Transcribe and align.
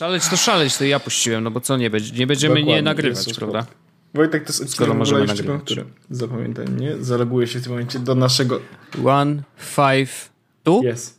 Szaleć 0.00 0.28
to 0.28 0.36
szaleć, 0.36 0.76
to 0.76 0.84
ja 0.84 1.00
puściłem, 1.00 1.44
no 1.44 1.50
bo 1.50 1.60
co 1.60 1.76
nie, 1.76 1.90
będzie, 1.90 2.14
nie 2.18 2.26
będziemy 2.26 2.54
Dokładnie, 2.54 2.74
nie 2.74 2.82
nagrywać, 2.82 3.26
jest 3.26 3.38
prawda? 3.38 3.66
Wojtek, 4.14 4.44
to 4.44 4.48
jest 4.48 4.60
odcinek 4.60 4.74
Skoro 4.76 4.94
możemy 4.94 5.20
jeszcze, 5.20 5.36
nagrywać. 5.36 5.62
który, 5.64 5.84
zapamiętaj 6.10 6.66
mnie, 6.66 6.96
zaloguje 7.00 7.46
się 7.46 7.58
w 7.58 7.62
tym 7.62 7.72
momencie 7.72 7.98
do 7.98 8.14
naszego... 8.14 8.60
One, 9.06 9.42
five, 9.58 10.30
two? 10.62 10.80
Jest. 10.82 11.18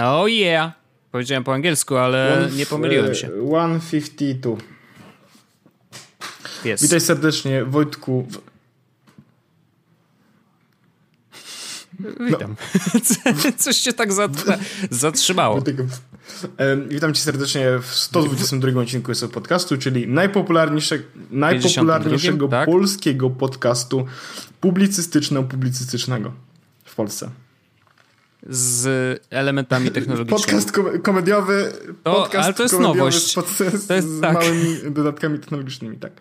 Oh 0.00 0.28
yeah! 0.28 0.72
Powiedziałem 1.12 1.44
po 1.44 1.54
angielsku, 1.54 1.96
ale 1.96 2.38
One- 2.46 2.56
nie 2.56 2.66
pomyliłem 2.66 3.14
się. 3.14 3.26
e, 3.26 3.30
152. 3.80 4.56
Jest. 6.64 6.82
Witaj 6.82 7.00
serdecznie, 7.00 7.64
Wojtku. 7.64 8.26
w- 8.30 8.40
Witam. 12.20 12.56
Coś 13.64 13.76
się 13.76 13.92
tak 13.92 14.12
zat- 14.12 14.58
zatrzymało. 14.90 15.62
Witam 16.88 17.14
cię 17.14 17.20
serdecznie 17.22 17.66
w 17.82 17.86
122 17.94 18.80
odcinku 18.80 19.10
jest 19.10 19.26
podcastu, 19.26 19.78
czyli 19.78 20.08
najpopularniejsze, 20.08 20.98
najpopularniejszego 21.30 22.48
tak? 22.48 22.66
polskiego 22.66 23.30
podcastu 23.30 24.06
publicystyczno-publicystycznego 24.60 26.30
w 26.84 26.94
Polsce. 26.94 27.30
Z 28.48 28.88
elementami 29.30 29.90
technologicznymi. 29.90 30.40
Podcast 30.42 30.72
kom- 30.72 31.00
komediowy, 31.02 31.72
To- 32.02 32.12
podcast 32.14 32.44
ale 32.44 32.54
to 32.54 32.62
jest 32.62 32.80
nowość. 32.80 33.30
Z, 33.30 33.34
pod, 33.34 33.46
To 33.88 33.94
jest 33.94 34.08
z 34.08 34.20
tak. 34.20 34.34
małymi 34.34 34.76
dodatkami 34.90 35.38
technologicznymi, 35.38 35.96
tak. 35.96 36.12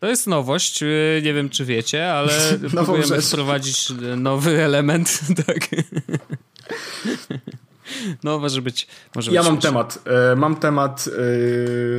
To 0.00 0.06
jest 0.06 0.26
nowość, 0.26 0.82
yy, 0.82 1.20
nie 1.24 1.34
wiem 1.34 1.48
czy 1.48 1.64
wiecie, 1.64 2.12
ale 2.12 2.32
próbujemy 2.70 3.06
rzecz. 3.06 3.26
wprowadzić 3.26 3.92
nowy 4.16 4.64
element. 4.64 5.20
Tak. 5.46 5.68
No 8.24 8.38
może 8.38 8.62
być. 8.62 8.86
Może 9.14 9.32
Ja 9.32 9.40
być 9.40 9.50
mam 9.50 9.60
temat. 9.60 9.98
E, 10.32 10.36
mam 10.36 10.56
temat 10.56 11.08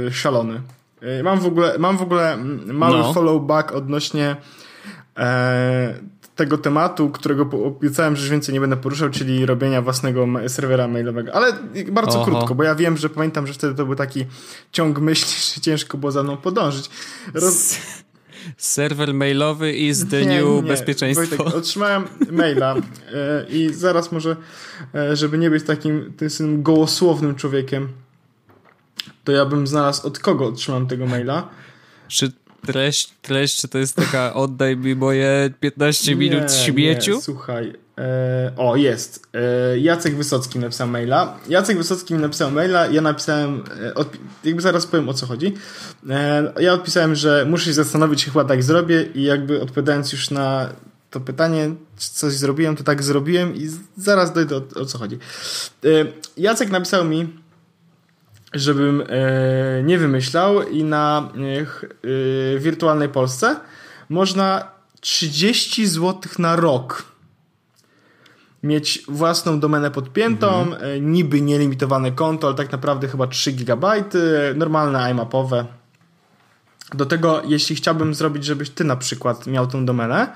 e, 0.07 0.11
szalony. 0.11 0.61
E, 1.01 1.23
mam 1.23 1.39
w 1.39 1.45
ogóle, 1.45 1.77
mam 1.79 1.97
w 1.97 2.01
ogóle 2.01 2.37
mały 2.65 2.97
No. 2.97 3.13
follow 3.13 3.45
back 3.45 3.71
odnośnie 3.71 4.35
e, 5.17 5.93
tego 6.35 6.57
tematu, 6.57 7.09
którego 7.09 7.49
obiecałem, 7.65 8.15
że 8.15 8.21
już 8.21 8.31
więcej 8.31 8.53
nie 8.53 8.61
będę 8.61 8.77
poruszał, 8.77 9.09
czyli 9.09 9.45
robienia 9.45 9.81
własnego 9.81 10.27
serwera 10.47 10.87
mailowego. 10.87 11.35
Ale 11.35 11.53
bardzo 11.91 12.21
Oho. 12.21 12.31
krótko, 12.31 12.55
bo 12.55 12.63
ja 12.63 12.75
wiem, 12.75 12.97
że 12.97 13.09
pamiętam, 13.09 13.47
że 13.47 13.53
wtedy 13.53 13.75
to 13.75 13.85
był 13.85 13.95
taki 13.95 14.25
ciąg 14.71 14.99
myśli, 14.99 15.33
że 15.55 15.61
ciężko 15.61 15.97
było 15.97 16.11
za 16.11 16.23
mną 16.23 16.37
podążyć. 16.37 16.89
Roz... 17.33 17.75
Serwer 18.57 19.13
mailowy 19.13 19.73
is 19.73 20.07
the 20.07 20.25
Nie, 20.25 20.41
new 20.41 20.45
nie. 20.45 20.63
bezpieczeństwo. 20.63 21.37
Wojtek, 21.37 21.55
otrzymałem 21.55 22.03
maila 22.31 22.75
e, 22.75 23.45
i 23.49 23.73
zaraz 23.73 24.11
może, 24.11 24.35
e, 24.95 25.15
żeby 25.15 25.37
nie 25.37 25.49
być 25.49 25.63
takim 25.63 26.13
tym 26.37 26.63
gołosłownym 26.63 27.35
człowiekiem, 27.35 27.87
to 29.23 29.31
ja 29.31 29.45
bym 29.45 29.67
znalazł 29.67 30.07
od 30.07 30.19
kogo 30.19 30.45
otrzymałem 30.45 30.87
tego 30.87 31.05
maila. 31.05 31.49
Czy 32.07 32.31
treść, 32.67 33.13
treść, 33.21 33.61
czy 33.61 33.67
to 33.67 33.77
jest 33.77 33.95
taka 33.95 34.33
oddaj 34.33 34.77
mi 34.77 34.95
moje 34.95 35.49
15 35.59 36.15
minut 36.15 36.43
Nie, 36.43 36.49
śmieciu? 36.49 37.15
Nie, 37.15 37.21
słuchaj. 37.21 37.73
E, 37.99 38.51
o, 38.57 38.75
jest. 38.75 39.27
E, 39.33 39.79
Jacek 39.79 40.15
Wysocki 40.15 40.59
napisał 40.59 40.87
maila. 40.87 41.37
Jacek 41.49 41.77
Wysocki 41.77 42.13
mi 42.13 42.19
napisał 42.19 42.51
maila, 42.51 42.87
ja 42.87 43.01
napisałem, 43.01 43.63
e, 43.97 44.05
jakby 44.43 44.61
zaraz 44.61 44.87
powiem 44.87 45.09
o 45.09 45.13
co 45.13 45.25
chodzi. 45.25 45.53
Ja 46.59 46.73
odpisałem, 46.73 47.15
że 47.15 47.45
muszę 47.49 47.65
się 47.65 47.73
zastanowić, 47.73 48.25
chyba 48.25 48.45
tak 48.45 48.63
zrobię 48.63 49.05
i 49.15 49.23
jakby 49.23 49.61
odpowiadając 49.61 50.11
już 50.11 50.31
na 50.31 50.69
to 51.09 51.19
pytanie, 51.19 51.75
czy 51.97 52.09
coś 52.09 52.33
zrobiłem, 52.33 52.75
to 52.75 52.83
tak 52.83 53.03
zrobiłem 53.03 53.55
i 53.55 53.69
zaraz 53.97 54.33
dojdę 54.33 54.61
o, 54.75 54.85
co 54.85 54.97
chodzi. 54.97 55.17
Jacek 56.37 56.69
napisał 56.69 57.05
mi, 57.05 57.27
żebym 58.53 59.03
nie 59.83 59.97
wymyślał 59.97 60.69
i 60.69 60.83
na 60.83 61.29
wirtualnej 62.59 63.09
Polsce 63.09 63.55
można 64.09 64.71
30 65.01 65.87
zł 65.87 66.31
na 66.39 66.55
rok 66.55 67.09
mieć 68.63 69.03
własną 69.07 69.59
domenę 69.59 69.91
podpiętą, 69.91 70.75
e, 70.75 70.99
niby 70.99 71.41
nielimitowane 71.41 72.11
konto, 72.11 72.47
ale 72.47 72.55
tak 72.55 72.71
naprawdę 72.71 73.07
chyba 73.07 73.27
3 73.27 73.51
GB, 73.51 74.03
normalne 74.55 75.11
iMapowe. 75.11 75.65
Do 76.93 77.05
tego, 77.05 77.41
jeśli 77.45 77.75
chciałbym 77.75 78.13
zrobić, 78.13 78.45
żebyś 78.45 78.69
ty 78.69 78.83
na 78.83 78.95
przykład 78.95 79.47
miał 79.47 79.67
tą 79.67 79.85
domenę, 79.85 80.27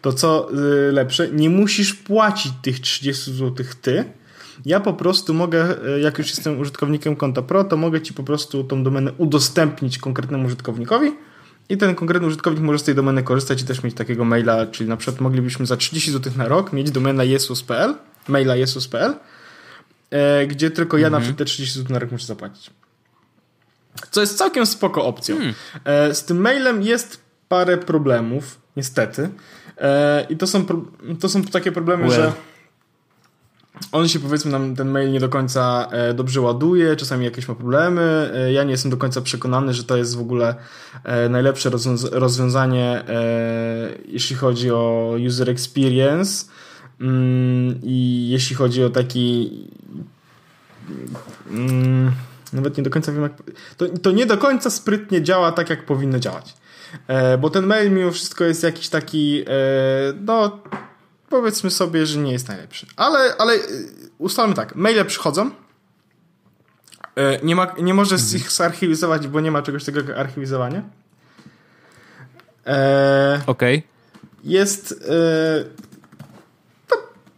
to 0.00 0.12
co 0.12 0.48
y, 0.88 0.92
lepsze, 0.92 1.28
nie 1.28 1.50
musisz 1.50 1.94
płacić 1.94 2.52
tych 2.62 2.80
30 2.80 3.32
zł 3.32 3.66
ty. 3.82 4.04
Ja 4.66 4.80
po 4.80 4.92
prostu 4.92 5.34
mogę, 5.34 5.76
jak 6.02 6.18
już 6.18 6.28
jestem 6.28 6.60
użytkownikiem 6.60 7.16
konta 7.16 7.42
Pro, 7.42 7.64
to 7.64 7.76
mogę 7.76 8.00
ci 8.00 8.14
po 8.14 8.22
prostu 8.22 8.64
tą 8.64 8.84
domenę 8.84 9.12
udostępnić 9.18 9.98
konkretnemu 9.98 10.46
użytkownikowi 10.46 11.12
i 11.68 11.76
ten 11.76 11.94
konkretny 11.94 12.28
użytkownik 12.28 12.62
może 12.62 12.78
z 12.78 12.82
tej 12.82 12.94
domeny 12.94 13.22
korzystać 13.22 13.62
i 13.62 13.64
też 13.64 13.82
mieć 13.82 13.94
takiego 13.94 14.24
maila, 14.24 14.66
czyli 14.66 14.88
na 14.88 14.96
przykład 14.96 15.20
moglibyśmy 15.20 15.66
za 15.66 15.76
30 15.76 16.12
zł 16.12 16.32
na 16.36 16.48
rok 16.48 16.72
mieć 16.72 16.90
domenę 16.90 17.26
jesus.pl, 17.26 17.94
maila 18.28 18.56
jesus.pl, 18.56 19.14
e, 20.10 20.46
gdzie 20.46 20.70
tylko 20.70 20.98
ja 20.98 21.10
na 21.10 21.20
przykład 21.20 21.38
te 21.38 21.44
30 21.44 21.78
zł 21.78 21.92
na 21.92 21.98
rok 21.98 22.10
muszę 22.10 22.26
zapłacić. 22.26 22.70
Co 24.10 24.20
jest 24.20 24.38
całkiem 24.38 24.66
spoko 24.66 25.04
opcją. 25.04 25.36
E, 25.84 26.14
z 26.14 26.24
tym 26.24 26.40
mailem 26.40 26.82
jest 26.82 27.20
parę 27.48 27.78
problemów, 27.78 28.58
niestety. 28.76 29.30
E, 29.78 30.26
I 30.30 30.36
to 30.36 30.46
są, 30.46 30.64
pro, 30.64 30.82
to 31.20 31.28
są 31.28 31.42
takie 31.42 31.72
problemy, 31.72 32.08
Well. 32.08 32.16
że 32.16 32.32
on 33.92 34.08
się 34.08 34.20
powiedzmy 34.20 34.50
nam 34.50 34.76
ten 34.76 34.90
mail 34.90 35.12
nie 35.12 35.20
do 35.20 35.28
końca 35.28 35.88
e, 35.90 36.14
dobrze 36.14 36.40
ładuje, 36.40 36.96
czasami 36.96 37.24
jakieś 37.24 37.48
ma 37.48 37.54
problemy. 37.54 38.32
E, 38.34 38.52
ja 38.52 38.64
nie 38.64 38.70
jestem 38.70 38.90
do 38.90 38.96
końca 38.96 39.20
przekonany, 39.20 39.74
że 39.74 39.84
to 39.84 39.96
jest 39.96 40.16
w 40.16 40.20
ogóle 40.20 40.54
e, 41.04 41.28
najlepsze 41.28 41.70
rozwiąz- 41.70 42.08
rozwiązanie, 42.12 43.04
jeśli 44.06 44.36
chodzi 44.36 44.70
o 44.70 45.14
user 45.26 45.50
experience. 45.50 46.46
Mm, 47.00 47.80
I 47.82 48.28
jeśli 48.30 48.56
chodzi 48.56 48.84
o 48.84 48.90
taki 48.90 49.50
Mm, 51.50 52.12
nawet 52.52 52.76
nie 52.76 52.82
do 52.82 52.90
końca 52.90 53.12
wiem, 53.12 53.22
jak. 53.22 53.32
To, 53.76 53.88
to 53.88 54.10
nie 54.10 54.26
do 54.26 54.38
końca 54.38 54.70
sprytnie 54.70 55.22
działa 55.22 55.52
tak, 55.52 55.70
jak 55.70 55.86
powinno 55.86 56.18
działać. 56.18 56.54
Bo 57.40 57.50
ten 57.50 57.66
mail 57.66 57.92
mimo 57.92 58.10
wszystko 58.10 58.44
jest 58.44 58.62
jakiś 58.62 58.88
taki, 58.88 59.44
no, 60.20 60.60
powiedzmy 61.32 61.70
sobie, 61.70 62.06
że 62.06 62.18
nie 62.18 62.32
jest 62.32 62.48
najlepszy. 62.48 62.86
Ale, 62.96 63.36
ale 63.38 63.52
e, 63.54 63.58
ustalmy 64.18 64.54
tak, 64.54 64.76
maile 64.76 65.04
przychodzą. 65.04 65.50
E, 67.16 67.38
nie, 67.42 67.56
ma, 67.56 67.74
nie 67.78 67.94
możesz 67.94 68.32
ich 68.34 68.52
zarchiwizować, 68.52 69.28
bo 69.28 69.40
nie 69.40 69.50
ma 69.50 69.62
czegoś 69.62 69.84
takiego 69.84 70.08
jak 70.08 70.18
archiwizowanie. 70.18 70.82
E, 72.66 73.42
Okej. 73.46 73.82
jest 74.44 74.92
e, 74.92 75.64
to 76.88 76.96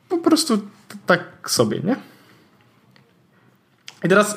po 0.09 0.19
prostu 0.19 0.59
tak 1.07 1.51
sobie, 1.51 1.81
nie? 1.81 1.97
I 4.05 4.09
teraz 4.09 4.37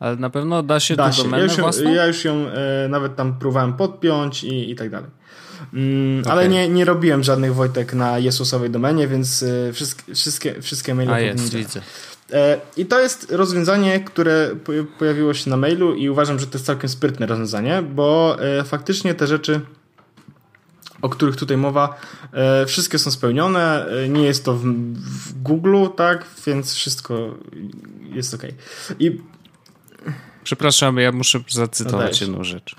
Ale 0.00 0.16
na 0.16 0.30
pewno 0.30 0.62
da 0.62 0.80
się 0.80 0.96
da 0.96 1.06
tę 1.06 1.12
się. 1.12 1.30
Ja 1.30 1.38
już, 1.38 1.56
ją, 1.58 1.70
ja 1.92 2.06
już 2.06 2.24
ją 2.24 2.34
e, 2.34 2.88
nawet 2.88 3.16
tam 3.16 3.38
próbowałem 3.38 3.72
podpiąć 3.72 4.44
i, 4.44 4.70
i 4.70 4.74
tak 4.74 4.90
dalej. 4.90 5.10
Mm, 5.74 6.22
Ale 6.28 6.40
Okej. 6.40 6.50
nie, 6.50 6.68
nie 6.68 6.84
robiłem 6.84 7.22
żadnych 7.22 7.54
Wojtek 7.54 7.94
na 7.94 8.18
Jezusowej 8.18 8.70
domenie, 8.70 9.08
więc 9.08 9.42
e, 9.42 9.72
wszystkie, 9.72 10.14
wszystkie, 10.14 10.62
wszystkie 10.62 10.94
maile 10.94 11.10
A 11.10 11.14
powinny 11.14 11.42
jest, 11.42 11.54
widzę. 11.54 11.80
E, 12.32 12.60
I 12.76 12.86
to 12.86 13.00
jest 13.00 13.32
rozwiązanie, 13.32 14.00
które 14.00 14.50
po- 14.64 14.72
pojawiło 14.98 15.34
się 15.34 15.50
na 15.50 15.56
mailu 15.56 15.94
i 15.94 16.08
uważam, 16.08 16.38
że 16.38 16.46
to 16.46 16.52
jest 16.58 16.66
całkiem 16.66 16.88
sprytne 16.90 17.26
rozwiązanie, 17.26 17.82
bo 17.82 18.36
e, 18.40 18.64
faktycznie 18.64 19.14
te 19.14 19.26
rzeczy, 19.26 19.60
o 21.02 21.08
których 21.08 21.36
tutaj 21.36 21.56
mowa, 21.56 22.00
e, 22.32 22.66
wszystkie 22.66 22.98
są 22.98 23.10
spełnione. 23.10 23.86
Nie 24.08 24.22
jest 24.22 24.44
to 24.44 24.54
w, 24.54 24.64
w 24.94 25.42
Google, 25.42 25.86
tak, 25.96 26.24
więc 26.46 26.74
wszystko 26.74 27.34
jest 28.12 28.34
ok. 28.34 28.42
I 28.98 29.18
Przepraszam, 30.44 30.96
ja 30.96 31.12
muszę 31.12 31.38
No 31.38 31.44
zacytować 31.48 32.00
dajesz. 32.04 32.20
jedną 32.20 32.44
rzecz. 32.44 32.76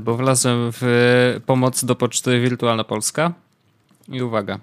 Bo 0.00 0.16
wlazłem 0.16 0.70
w 0.72 1.40
pomoc 1.46 1.84
do 1.84 1.94
poczty 1.94 2.40
Wirtualna 2.40 2.84
Polska 2.84 3.32
i 4.08 4.22
uwaga. 4.22 4.58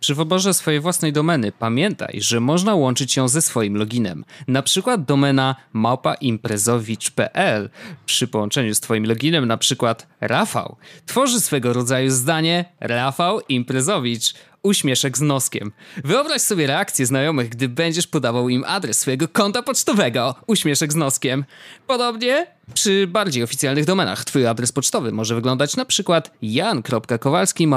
Przy 0.00 0.14
wyborze 0.14 0.54
swojej 0.54 0.80
własnej 0.80 1.12
domeny 1.12 1.52
pamiętaj, 1.52 2.18
że 2.20 2.40
można 2.40 2.74
łączyć 2.74 3.16
ją 3.16 3.28
ze 3.28 3.42
swoim 3.42 3.76
loginem. 3.76 4.24
Na 4.48 4.62
przykład 4.62 5.04
domena 5.04 5.56
małpaimprezowicz.pl 5.72 7.70
przy 8.06 8.28
połączeniu 8.28 8.74
z 8.74 8.80
twoim 8.80 9.06
loginem 9.06 9.46
na 9.46 9.56
przykład 9.56 10.06
Rafał 10.20 10.76
tworzy 11.06 11.40
swego 11.40 11.72
rodzaju 11.72 12.10
zdanie 12.10 12.64
Rafał 12.80 13.40
Imprezowicz 13.48 14.34
uśmieszek 14.64 15.18
z 15.18 15.20
noskiem. 15.20 15.72
Wyobraź 16.04 16.42
sobie 16.42 16.66
reakcję 16.66 17.06
znajomych, 17.06 17.48
gdy 17.48 17.68
będziesz 17.68 18.06
podawał 18.06 18.48
im 18.48 18.64
adres 18.66 19.00
swojego 19.00 19.28
konta 19.28 19.62
pocztowego 19.62 20.34
uśmieszek 20.46 20.92
z 20.92 20.96
noskiem. 20.96 21.44
Podobnie 21.86 22.46
przy 22.74 23.06
bardziej 23.06 23.42
oficjalnych 23.42 23.84
domenach 23.84 24.24
twój 24.24 24.46
adres 24.46 24.72
pocztowy 24.72 25.12
może 25.12 25.34
wyglądać 25.34 25.76
na 25.76 25.84
przykład 25.84 26.30
jan.kowalski 26.42 27.68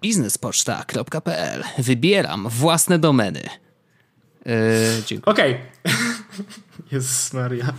biznespoczta.pl 0.00 1.62
Wybieram 1.78 2.48
własne 2.48 2.98
domeny. 2.98 3.42
Yy, 4.46 4.52
dziękuję. 5.06 5.34
Okej. 5.34 5.54
Okay. 5.84 5.94
Jezus 6.92 7.32
Maria. 7.32 7.74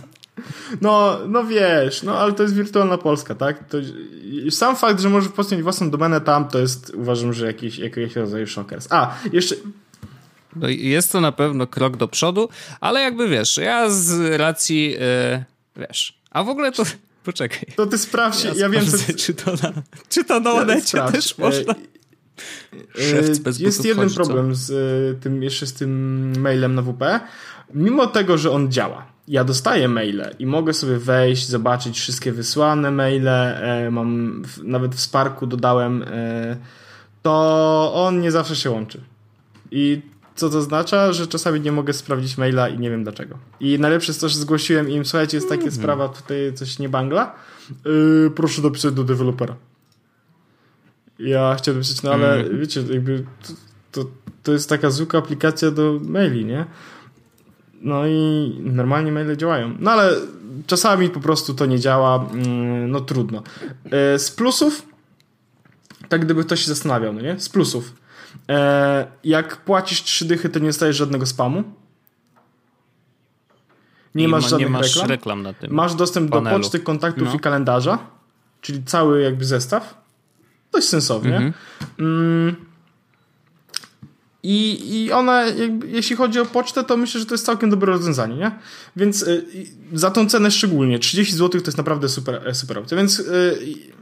No, 0.80 1.18
no 1.28 1.44
wiesz, 1.44 2.02
no 2.02 2.18
ale 2.18 2.32
to 2.32 2.42
jest 2.42 2.54
wirtualna 2.54 2.98
Polska, 2.98 3.34
tak? 3.34 3.68
To, 3.68 3.78
sam 4.50 4.76
fakt, 4.76 5.00
że 5.00 5.08
możesz 5.08 5.32
postawić 5.32 5.62
własną 5.62 5.90
domenę 5.90 6.20
tam, 6.20 6.48
to 6.48 6.58
jest 6.58 6.92
uważam, 6.94 7.32
że 7.32 7.46
jakiś, 7.46 7.78
jakiegoś 7.78 8.16
rodzaju 8.16 8.46
szokers. 8.46 8.86
A, 8.90 9.14
jeszcze... 9.32 9.54
No, 10.56 10.68
jest 10.68 11.12
to 11.12 11.20
na 11.20 11.32
pewno 11.32 11.66
krok 11.66 11.96
do 11.96 12.08
przodu, 12.08 12.48
ale 12.80 13.00
jakby 13.00 13.28
wiesz, 13.28 13.56
ja 13.56 13.90
z 13.90 14.40
racji, 14.40 14.90
yy, 14.90 15.44
wiesz, 15.76 16.18
a 16.30 16.44
w 16.44 16.48
ogóle 16.48 16.72
to... 16.72 16.82
Poczekaj. 17.24 17.66
To 17.76 17.86
ty 17.86 17.98
sprawdź, 17.98 18.44
ja, 18.44 18.52
ja 18.56 18.68
wiem, 18.68 18.86
co... 18.86 19.12
Czy 19.16 19.34
to 19.34 19.50
na, 19.50 19.72
czy 20.08 20.24
to 20.24 20.40
na 20.40 20.52
Onecie 20.52 20.98
ja 20.98 21.12
też 21.12 21.38
można... 21.38 21.74
E, 22.98 23.54
jest 23.58 23.84
jeden 23.84 24.10
problem 24.10 24.54
z 24.54 24.70
e, 24.70 25.20
tym, 25.20 25.42
jeszcze 25.42 25.66
z 25.66 25.72
tym 25.72 26.32
mailem 26.40 26.74
na 26.74 26.82
WP. 26.82 27.20
Mimo 27.74 28.06
tego, 28.06 28.38
że 28.38 28.50
on 28.50 28.72
działa, 28.72 29.06
ja 29.28 29.44
dostaję 29.44 29.88
maile 29.88 30.30
i 30.38 30.46
mogę 30.46 30.72
sobie 30.72 30.98
wejść, 30.98 31.48
zobaczyć 31.48 31.98
wszystkie 31.98 32.32
wysłane 32.32 32.90
maile, 32.90 33.28
e, 33.28 33.90
mam 33.90 34.42
nawet 34.62 34.94
w 34.94 35.00
Sparku 35.00 35.46
dodałem, 35.46 36.04
to 37.22 37.92
on 37.94 38.20
nie 38.20 38.30
zawsze 38.30 38.56
się 38.56 38.70
łączy. 38.70 39.00
I 39.70 40.02
co 40.36 40.50
to 40.50 40.58
oznacza? 40.58 41.12
Że 41.12 41.26
czasami 41.26 41.60
nie 41.60 41.72
mogę 41.72 41.92
sprawdzić 41.92 42.38
maila 42.38 42.68
i 42.68 42.78
nie 42.78 42.90
wiem 42.90 43.04
dlaczego. 43.04 43.38
I 43.60 43.78
najlepsze 43.78 44.10
jest 44.10 44.20
to, 44.20 44.28
że 44.28 44.38
zgłosiłem 44.38 44.90
im, 44.90 45.04
słuchajcie, 45.04 45.36
jest 45.36 45.48
takie 45.48 45.62
mm 45.62 45.74
-hmm. 45.74 45.78
sprawa, 45.78 46.08
tutaj 46.08 46.52
coś 46.54 46.78
nie 46.78 46.88
bangla, 46.88 47.34
yy, 47.84 48.30
proszę 48.34 48.62
dopisać 48.62 48.94
do 48.94 49.04
dewelopera. 49.04 49.56
Ja 51.18 51.54
chciałbym 51.58 51.82
pisać, 51.82 52.02
no 52.02 52.12
ale 52.12 52.34
mm. 52.34 52.60
wiecie, 52.60 52.82
jakby 52.90 53.24
to, 53.42 53.52
to, 53.92 54.10
to 54.42 54.52
jest 54.52 54.68
taka 54.68 54.90
zwykła 54.90 55.18
aplikacja 55.18 55.70
do 55.70 56.00
maili, 56.02 56.44
nie? 56.44 56.66
No 57.80 58.06
i 58.06 58.52
normalnie 58.60 59.12
maile 59.12 59.36
działają. 59.36 59.76
No 59.78 59.90
ale 59.90 60.10
czasami 60.66 61.10
po 61.10 61.20
prostu 61.20 61.54
to 61.54 61.66
nie 61.66 61.80
działa, 61.80 62.28
mm, 62.32 62.90
no 62.90 63.00
trudno. 63.00 63.42
E, 63.90 64.18
z 64.18 64.30
plusów, 64.30 64.86
tak 66.08 66.24
gdyby 66.24 66.44
ktoś 66.44 66.60
się 66.60 66.66
zastanawiał, 66.66 67.12
no 67.12 67.20
nie? 67.20 67.40
Z 67.40 67.48
plusów. 67.48 67.94
E, 68.48 69.06
jak 69.24 69.56
płacisz 69.56 70.02
trzy 70.02 70.24
dychy, 70.24 70.48
to 70.48 70.58
nie 70.58 70.66
dostajesz 70.66 70.96
żadnego 70.96 71.26
spamu. 71.26 71.64
Nie, 74.14 74.28
masz 74.28 74.42
ma, 74.42 74.48
żadnych 74.48 74.68
nie 74.68 74.72
masz 74.72 74.86
reklam. 74.86 75.10
reklam 75.10 75.42
na 75.42 75.52
tym 75.52 75.72
masz 75.74 75.94
dostęp 75.94 76.30
panelu. 76.30 76.56
do 76.56 76.62
poczty, 76.62 76.80
kontaktów 76.80 77.28
no. 77.28 77.34
i 77.34 77.40
kalendarza, 77.40 77.98
czyli 78.60 78.84
cały 78.84 79.22
jakby 79.22 79.44
zestaw 79.44 80.06
dość 80.72 80.88
sensownie. 80.88 81.36
Mhm. 81.36 81.52
Mm. 81.98 82.65
I, 84.48 85.04
I 85.04 85.12
ona, 85.12 85.46
jakby, 85.46 85.88
jeśli 85.88 86.16
chodzi 86.16 86.40
o 86.40 86.46
pocztę, 86.46 86.84
to 86.84 86.96
myślę, 86.96 87.20
że 87.20 87.26
to 87.26 87.34
jest 87.34 87.46
całkiem 87.46 87.70
dobre 87.70 87.92
rozwiązanie, 87.92 88.36
nie? 88.36 88.50
Więc 88.96 89.22
y, 89.22 89.46
za 89.92 90.10
tą 90.10 90.28
cenę 90.28 90.50
szczególnie, 90.50 90.98
30 90.98 91.34
zł 91.34 91.60
to 91.60 91.66
jest 91.66 91.78
naprawdę 91.78 92.08
super, 92.08 92.48
e, 92.48 92.54
super 92.54 92.78
opcja, 92.78 92.96
więc... 92.96 93.18
Y, 93.18 93.96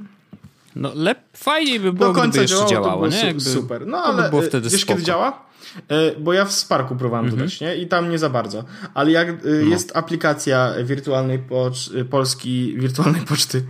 no, 0.76 0.92
lep, 0.94 1.18
fajniej 1.36 1.80
by 1.80 1.92
było, 1.92 2.08
do 2.08 2.14
końca 2.14 2.28
gdyby 2.28 2.42
jeszcze 2.42 2.56
działało, 2.56 2.84
działało 2.84 3.06
nie? 3.08 3.26
Jakby, 3.26 3.40
super. 3.40 3.86
No, 3.86 3.98
ale 3.98 4.22
by 4.22 4.30
było 4.30 4.42
wtedy 4.42 4.70
wiesz, 4.70 4.80
spoko. 4.80 4.94
kiedy 4.94 5.06
działa? 5.06 5.44
E, 5.88 6.20
bo 6.20 6.32
ja 6.32 6.44
w 6.44 6.52
Sparku 6.52 6.96
próbowałem 6.96 7.24
mhm. 7.24 7.38
dodać, 7.38 7.60
nie? 7.60 7.76
I 7.76 7.86
tam 7.86 8.10
nie 8.10 8.18
za 8.18 8.30
bardzo. 8.30 8.64
Ale 8.94 9.10
jak 9.10 9.28
e, 9.28 9.34
no. 9.44 9.70
jest 9.70 9.96
aplikacja 9.96 10.72
wirtualnej 10.84 11.38
pocz 11.38 11.90
e, 12.00 12.04
Polski, 12.04 12.74
wirtualnej 12.78 13.22
poczty 13.28 13.64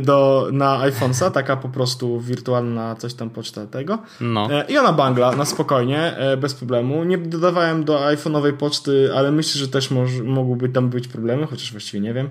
do, 0.00 0.48
na 0.52 0.78
iPhone'a, 0.78 1.30
taka 1.30 1.56
po 1.56 1.68
prostu 1.68 2.20
wirtualna 2.20 2.96
coś 2.96 3.14
tam 3.14 3.30
poczta 3.30 3.66
tego. 3.66 3.98
No. 4.20 4.48
I 4.68 4.78
ona 4.78 4.92
bangla 4.92 5.36
na 5.36 5.44
spokojnie, 5.44 6.16
bez 6.38 6.54
problemu. 6.54 7.04
Nie 7.04 7.18
dodawałem 7.18 7.84
do 7.84 7.98
iPhone'owej 7.98 8.52
poczty, 8.52 9.10
ale 9.16 9.32
myślę, 9.32 9.58
że 9.60 9.68
też 9.68 9.90
moż, 9.90 10.10
mogłyby 10.24 10.68
tam 10.68 10.88
być 10.88 11.08
problemy, 11.08 11.46
chociaż 11.46 11.72
właściwie 11.72 12.00
nie 12.00 12.14
wiem. 12.14 12.28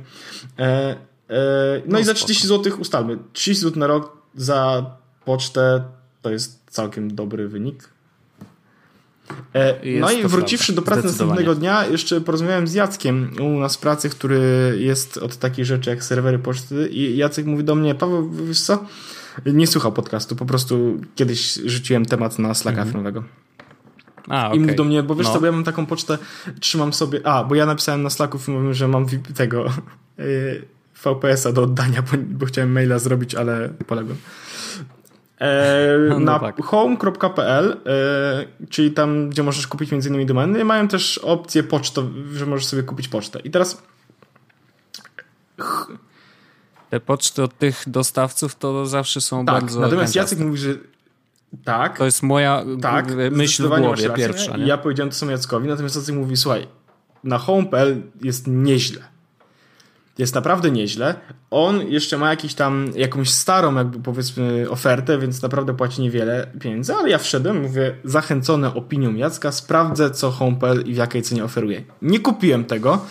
No, 1.29 1.35
no 1.85 1.99
i 1.99 2.03
za 2.03 2.13
30 2.13 2.47
zł 2.47 2.73
ustalmy. 2.79 3.17
30 3.33 3.63
zł 3.63 3.79
na 3.79 3.87
rok 3.87 4.17
za 4.35 4.85
pocztę 5.25 5.83
to 6.21 6.29
jest 6.29 6.63
całkiem 6.69 7.15
dobry 7.15 7.47
wynik. 7.47 7.89
E, 9.53 9.99
no 9.99 10.11
i 10.11 10.23
wróciwszy 10.23 10.73
do 10.73 10.81
pracy 10.81 11.05
następnego 11.05 11.55
dnia, 11.55 11.85
jeszcze 11.85 12.21
porozmawiałem 12.21 12.67
z 12.67 12.73
Jackiem 12.73 13.31
u 13.41 13.59
nas 13.59 13.75
w 13.75 13.79
pracy, 13.79 14.09
który 14.09 14.75
jest 14.79 15.17
od 15.17 15.37
takich 15.37 15.65
rzeczy 15.65 15.89
jak 15.89 16.03
serwery 16.03 16.39
poczty 16.39 16.89
i 16.91 17.17
Jacek 17.17 17.45
mówi 17.45 17.63
do 17.63 17.75
mnie, 17.75 17.95
Paweł, 17.95 18.31
wiesz 18.31 18.61
co? 18.61 18.85
Nie 19.45 19.67
słuchał 19.67 19.91
podcastu, 19.91 20.35
po 20.35 20.45
prostu 20.45 21.01
kiedyś 21.15 21.53
rzuciłem 21.53 22.05
temat 22.05 22.39
na 22.39 22.53
Slacka 22.53 22.81
mhm. 22.81 22.97
nowego. 22.97 23.23
A, 24.27 24.47
okay. 24.47 24.57
I 24.57 24.59
mówi 24.59 24.75
do 24.75 24.83
mnie, 24.83 25.03
bo 25.03 25.15
wiesz 25.15 25.27
no. 25.27 25.33
co, 25.33 25.39
bo 25.39 25.45
ja 25.45 25.51
mam 25.51 25.63
taką 25.63 25.85
pocztę, 25.85 26.17
trzymam 26.59 26.93
sobie, 26.93 27.27
a, 27.27 27.43
bo 27.43 27.55
ja 27.55 27.65
napisałem 27.65 28.03
na 28.03 28.09
Slacku 28.09 28.37
i 28.71 28.73
że 28.73 28.87
mam 28.87 29.05
tego 29.35 29.65
e, 30.19 30.23
VPS-a 31.03 31.51
do 31.51 31.63
oddania, 31.63 32.01
bo, 32.01 32.17
bo 32.17 32.45
chciałem 32.45 32.71
maila 32.71 32.99
zrobić, 32.99 33.35
ale 33.35 33.69
poległem. 33.87 34.17
E, 35.39 35.97
no, 36.09 36.19
na 36.19 36.39
tak. 36.39 36.63
home.pl, 36.63 37.77
e, 37.85 38.67
czyli 38.69 38.91
tam, 38.91 39.29
gdzie 39.29 39.43
możesz 39.43 39.67
kupić 39.67 39.91
między 39.91 40.09
innymi 40.09 40.25
domeny, 40.25 40.65
mają 40.65 40.87
też 40.87 41.17
opcję 41.17 41.63
pocztą, 41.63 42.13
że 42.33 42.45
możesz 42.45 42.65
sobie 42.65 42.83
kupić 42.83 43.07
pocztę. 43.07 43.39
I 43.39 43.51
teraz 43.51 43.83
te 46.89 46.99
poczty 46.99 47.43
od 47.43 47.57
tych 47.57 47.83
dostawców 47.87 48.55
to 48.55 48.85
zawsze 48.85 49.21
są 49.21 49.45
tak, 49.45 49.55
bardzo 49.55 49.79
Natomiast 49.79 50.15
Jacek 50.15 50.39
mówi, 50.39 50.57
że 50.57 50.73
tak. 51.63 51.97
To 51.97 52.05
jest 52.05 52.23
moja 52.23 52.65
tak, 52.81 53.07
myśl 53.31 53.63
w 53.63 53.79
głowie 53.79 54.09
pierwsza. 54.09 54.57
Nie? 54.57 54.65
Ja 54.65 54.77
powiedziałem 54.77 55.09
to 55.09 55.15
samo 55.15 55.31
Jackowi, 55.31 55.67
natomiast 55.67 55.95
Jacek 55.95 56.15
mówi, 56.15 56.37
słuchaj, 56.37 56.67
na 57.23 57.37
home.pl 57.37 58.01
jest 58.21 58.47
nieźle 58.47 59.18
jest 60.19 60.35
naprawdę 60.35 60.71
nieźle. 60.71 61.15
On 61.51 61.87
jeszcze 61.87 62.17
ma 62.17 62.29
jakiś 62.29 62.53
tam, 62.53 62.91
jakąś 62.95 63.29
starą 63.29 63.75
jakby 63.75 63.99
powiedzmy 63.99 64.69
ofertę, 64.69 65.17
więc 65.17 65.41
naprawdę 65.41 65.73
płaci 65.73 66.01
niewiele 66.01 66.47
pieniędzy, 66.59 66.93
ale 66.93 67.09
ja 67.09 67.17
wszedłem, 67.17 67.61
mówię, 67.61 67.95
zachęcony 68.03 68.73
opinią 68.73 69.15
Jacka, 69.15 69.51
sprawdzę 69.51 70.11
co 70.11 70.31
Home.pl 70.31 70.83
i 70.85 70.93
w 70.93 70.97
jakiej 70.97 71.21
cenie 71.21 71.43
oferuje. 71.43 71.83
Nie 72.01 72.19
kupiłem 72.19 72.65
tego, 72.65 73.05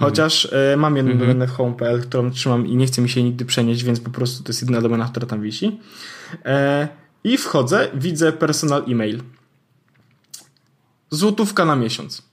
chociaż 0.00 0.48
mm. 0.52 0.80
mam 0.80 0.96
jedną 0.96 1.12
mm 1.12 1.22
-hmm. 1.22 1.26
domenę 1.26 1.46
Home.pl, 1.46 2.02
którą 2.02 2.30
trzymam 2.30 2.66
i 2.66 2.76
nie 2.76 2.86
chcę 2.86 3.02
mi 3.02 3.08
się 3.08 3.22
nigdy 3.22 3.44
przenieść, 3.44 3.84
więc 3.84 4.00
po 4.00 4.10
prostu 4.10 4.44
to 4.44 4.50
jest 4.50 4.62
jedna 4.62 4.80
domena, 4.80 5.08
która 5.08 5.26
tam 5.26 5.42
wisi. 5.42 5.80
E, 6.44 6.88
I 7.24 7.38
wchodzę, 7.38 7.88
widzę 7.94 8.32
personal 8.32 8.84
e-mail. 8.88 9.22
Złotówka 11.10 11.64
na 11.64 11.76
miesiąc. 11.76 12.31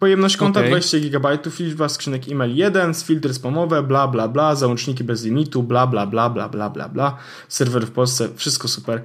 Pojemność 0.00 0.36
konta 0.36 0.60
okay. 0.60 0.70
20 0.70 0.98
GB, 0.98 1.38
liczba 1.60 1.88
skrzynek 1.88 2.28
e-mail 2.28 2.56
1, 2.56 2.94
filtry 2.94 3.34
spamowe, 3.34 3.82
bla 3.82 4.08
bla 4.08 4.28
bla, 4.28 4.54
załączniki 4.54 5.04
bez 5.04 5.24
limitu, 5.24 5.62
bla 5.62 5.86
bla 5.86 6.06
bla 6.06 6.30
bla 6.30 6.48
bla 6.48 6.70
bla 6.70 6.88
bla, 6.88 7.16
serwer 7.48 7.86
w 7.86 7.90
Polsce, 7.90 8.28
wszystko 8.36 8.68
super. 8.68 9.02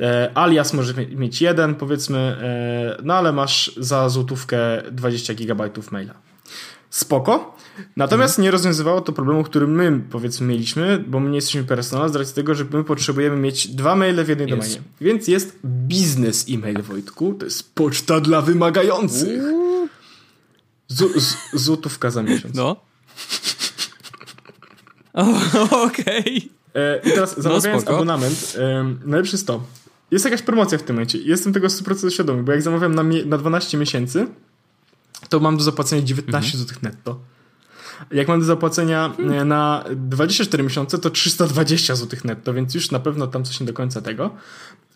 E, 0.00 0.30
alias 0.34 0.72
może 0.72 0.94
mieć 0.94 1.42
jeden, 1.42 1.74
powiedzmy, 1.74 2.18
e, 2.18 3.02
no 3.02 3.14
ale 3.14 3.32
masz 3.32 3.72
za 3.76 4.08
złotówkę 4.08 4.58
20 4.92 5.34
GB 5.34 5.70
maila. 5.90 6.14
Spoko. 6.90 7.56
Natomiast 7.96 8.32
mhm. 8.32 8.44
nie 8.44 8.50
rozwiązywało 8.50 9.00
to 9.00 9.12
problemu, 9.12 9.44
który 9.44 9.66
my 9.66 10.00
powiedzmy 10.10 10.46
mieliśmy, 10.46 11.04
bo 11.08 11.20
my 11.20 11.30
nie 11.30 11.36
jesteśmy 11.36 11.64
personal, 11.64 12.10
z 12.10 12.16
racji 12.16 12.34
tego, 12.34 12.54
że 12.54 12.64
my 12.72 12.84
potrzebujemy 12.84 13.36
mieć 13.36 13.68
dwa 13.68 13.96
maile 13.96 14.24
w 14.24 14.28
jednej 14.28 14.48
domenie. 14.48 14.76
Więc 15.00 15.28
jest 15.28 15.58
biznes 15.64 16.46
e-mail, 16.50 16.82
Wojtku. 16.82 17.34
To 17.34 17.44
jest 17.44 17.74
poczta 17.74 18.20
dla 18.20 18.42
wymagających. 18.42 19.42
Z, 20.88 21.22
z, 21.22 21.36
złotówka 21.52 22.10
za 22.10 22.22
miesiąc. 22.22 22.54
No. 22.54 22.76
Okej. 25.70 26.20
Okay. 26.20 26.58
E, 26.74 27.00
I 27.04 27.12
teraz 27.12 27.36
no, 27.36 27.42
zamawiając 27.42 27.84
no, 27.84 27.92
abonament, 27.92 28.56
e, 28.58 28.94
najlepsze 29.04 29.36
jest 29.36 29.46
to. 29.46 29.62
Jest 30.10 30.24
jakaś 30.24 30.42
promocja 30.42 30.78
w 30.78 30.82
tym 30.82 30.96
momencie. 30.96 31.18
Jestem 31.18 31.52
tego 31.52 31.66
100% 31.68 32.10
świadomy, 32.10 32.42
bo 32.42 32.52
jak 32.52 32.62
zamawiam 32.62 32.94
na, 32.94 33.02
na 33.26 33.38
12 33.38 33.78
miesięcy, 33.78 34.26
to 35.28 35.40
mam 35.40 35.56
do 35.56 35.62
zapłacenia 35.62 36.02
19 36.02 36.48
mhm. 36.48 36.64
zł 36.64 36.78
netto. 36.82 37.20
Jak 38.10 38.28
mam 38.28 38.40
do 38.40 38.46
zapłacenia 38.46 39.12
hmm. 39.16 39.48
na 39.48 39.84
24 39.96 40.62
miesiące, 40.62 40.98
to 40.98 41.10
320 41.10 41.94
zł 41.94 42.20
netto, 42.24 42.54
więc 42.54 42.74
już 42.74 42.90
na 42.90 43.00
pewno 43.00 43.26
tam 43.26 43.44
coś 43.44 43.60
nie 43.60 43.66
do 43.66 43.72
końca 43.72 44.00
tego. 44.00 44.30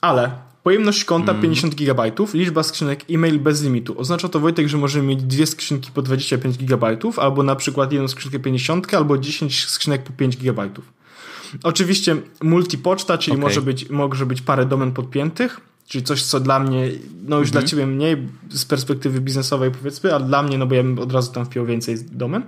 Ale 0.01 0.31
pojemność 0.63 1.05
konta 1.05 1.33
hmm. 1.33 1.43
50 1.43 1.75
GB, 1.75 2.13
liczba 2.35 2.63
skrzynek 2.63 3.05
e-mail 3.11 3.39
bez 3.39 3.63
limitu. 3.63 3.99
Oznacza 3.99 4.29
to, 4.29 4.41
Wojtek, 4.41 4.69
że 4.69 4.79
możemy 4.79 5.07
mieć 5.07 5.23
dwie 5.23 5.47
skrzynki 5.47 5.91
po 5.95 6.03
25 6.03 6.59
GB, 6.59 6.97
albo 7.17 7.43
na 7.43 7.57
przykład 7.57 7.93
jedną 7.93 8.09
skrzynkę 8.09 8.39
50, 8.39 8.95
albo 8.95 9.19
10 9.19 9.67
skrzynek 9.67 10.03
po 10.03 10.13
5 10.13 10.37
GB. 10.37 10.71
Oczywiście 11.63 12.17
multipoczta, 12.43 13.19
czyli 13.19 13.33
okay. 13.33 13.43
może, 13.43 13.63
być, 13.63 13.91
może 13.91 14.27
być 14.27 14.43
parę 14.43 14.67
domen 14.67 14.93
podpiętych, 14.93 15.61
czyli 15.89 16.05
coś, 16.05 16.23
co 16.23 16.41
dla 16.41 16.59
mnie, 16.59 16.91
no 17.27 17.39
już 17.39 17.51
dla 17.51 17.61
mhm. 17.61 17.71
ciebie 17.71 17.87
mniej 17.87 18.29
z 18.51 18.65
perspektywy 18.65 19.21
biznesowej 19.21 19.71
powiedzmy, 19.71 20.15
ale 20.15 20.25
dla 20.25 20.43
mnie, 20.43 20.59
no 20.59 20.67
bo 20.67 20.75
ja 20.75 20.83
bym 20.83 20.99
od 20.99 21.13
razu 21.13 21.33
tam 21.33 21.47
wpiął 21.47 21.67
więcej 21.67 21.97
domen. 22.13 22.43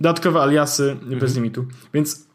Dodatkowe 0.00 0.42
aliasy 0.42 0.90
mhm. 0.90 1.18
bez 1.18 1.34
limitu. 1.34 1.66
Więc 1.94 2.25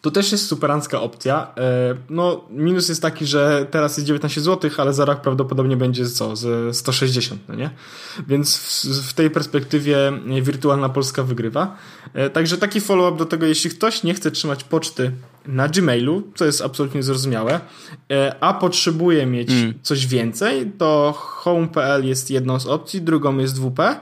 to 0.00 0.10
też 0.10 0.32
jest 0.32 0.46
superancka 0.46 1.00
opcja. 1.00 1.54
E, 1.56 1.94
no, 2.10 2.44
minus 2.50 2.88
jest 2.88 3.02
taki, 3.02 3.26
że 3.26 3.66
teraz 3.70 3.96
jest 3.96 4.06
19 4.06 4.40
zł, 4.40 4.70
ale 4.76 4.94
za 4.94 5.04
rok 5.04 5.20
prawdopodobnie 5.20 5.76
będzie 5.76 6.08
co? 6.08 6.36
Ze 6.36 6.74
160, 6.74 7.40
no 7.48 7.54
nie? 7.54 7.70
Więc 8.28 8.56
w, 8.56 8.84
w 9.08 9.12
tej 9.12 9.30
perspektywie 9.30 10.12
wirtualna 10.42 10.88
Polska 10.88 11.22
wygrywa. 11.22 11.76
E, 12.14 12.30
także 12.30 12.58
taki 12.58 12.80
follow-up 12.80 13.18
do 13.18 13.24
tego, 13.24 13.46
jeśli 13.46 13.70
ktoś 13.70 14.02
nie 14.02 14.14
chce 14.14 14.30
trzymać 14.30 14.64
poczty 14.64 15.12
na 15.46 15.68
Gmailu, 15.68 16.22
co 16.34 16.44
jest 16.44 16.62
absolutnie 16.62 17.02
zrozumiałe, 17.02 17.60
e, 18.12 18.36
a 18.40 18.54
potrzebuje 18.54 19.26
mieć 19.26 19.50
mm. 19.50 19.74
coś 19.82 20.06
więcej, 20.06 20.72
to 20.78 21.14
home.pl 21.16 22.06
jest 22.06 22.30
jedną 22.30 22.60
z 22.60 22.66
opcji, 22.66 23.02
drugą 23.02 23.38
jest 23.38 23.60
WP. 23.60 24.00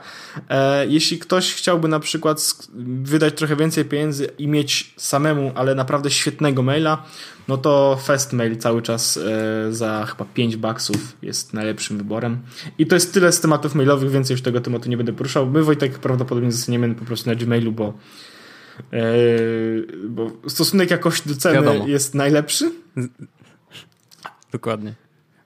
Jeśli 0.87 1.19
ktoś 1.19 1.53
chciałby 1.53 1.87
na 1.87 1.99
przykład 1.99 2.57
wydać 3.03 3.33
trochę 3.33 3.55
więcej 3.55 3.85
pieniędzy 3.85 4.25
i 4.37 4.47
mieć 4.47 4.93
samemu, 4.97 5.51
ale 5.55 5.75
naprawdę 5.75 6.09
świetnego 6.09 6.63
maila, 6.63 7.03
no 7.47 7.57
to 7.57 7.99
Festmail 8.03 8.57
cały 8.57 8.81
czas 8.81 9.17
e, 9.17 9.73
za 9.73 10.05
chyba 10.05 10.25
5 10.33 10.57
baksów 10.57 11.17
jest 11.21 11.53
najlepszym 11.53 11.97
wyborem. 11.97 12.37
I 12.77 12.87
to 12.87 12.95
jest 12.95 13.13
tyle 13.13 13.31
z 13.31 13.41
tematów 13.41 13.75
mailowych, 13.75 14.11
więcej 14.11 14.33
już 14.33 14.41
tego 14.41 14.61
tematu 14.61 14.89
nie 14.89 14.97
będę 14.97 15.13
poruszał. 15.13 15.47
My 15.47 15.63
Wojtek 15.63 15.99
prawdopodobnie 15.99 16.51
zostaniemy 16.51 16.95
po 16.95 17.05
prostu 17.05 17.29
na 17.29 17.35
Gmailu, 17.35 17.71
bo, 17.71 17.87
e, 17.87 17.93
bo 20.09 20.31
stosunek 20.47 20.91
jakości 20.91 21.29
do 21.29 21.35
ceny 21.35 21.55
Wiadomo. 21.55 21.87
jest 21.87 22.15
najlepszy. 22.15 22.71
Dokładnie. 24.51 24.93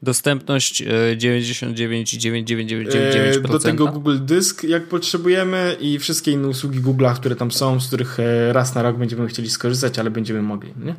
Dostępność 0.04 0.84
99,99999%. 1.18 3.52
Do 3.52 3.60
tego 3.60 3.88
Google 3.88 4.18
Dysk, 4.22 4.64
jak 4.64 4.84
potrzebujemy, 4.84 5.78
i 5.80 6.00
wszystkie 6.00 6.32
inne 6.32 6.48
usługi 6.48 6.82
Google'a, 6.82 7.16
które 7.16 7.36
tam 7.36 7.52
są, 7.52 7.80
z 7.80 7.88
których 7.88 8.20
e, 8.20 8.54
raz 8.54 8.76
na 8.76 8.82
rok 8.82 8.98
będziemy 8.98 9.28
chcieli 9.28 9.50
skorzystać, 9.50 10.00
ale 10.00 10.12
będziemy 10.12 10.42
mogli. 10.42 10.74
Nie? 10.84 10.96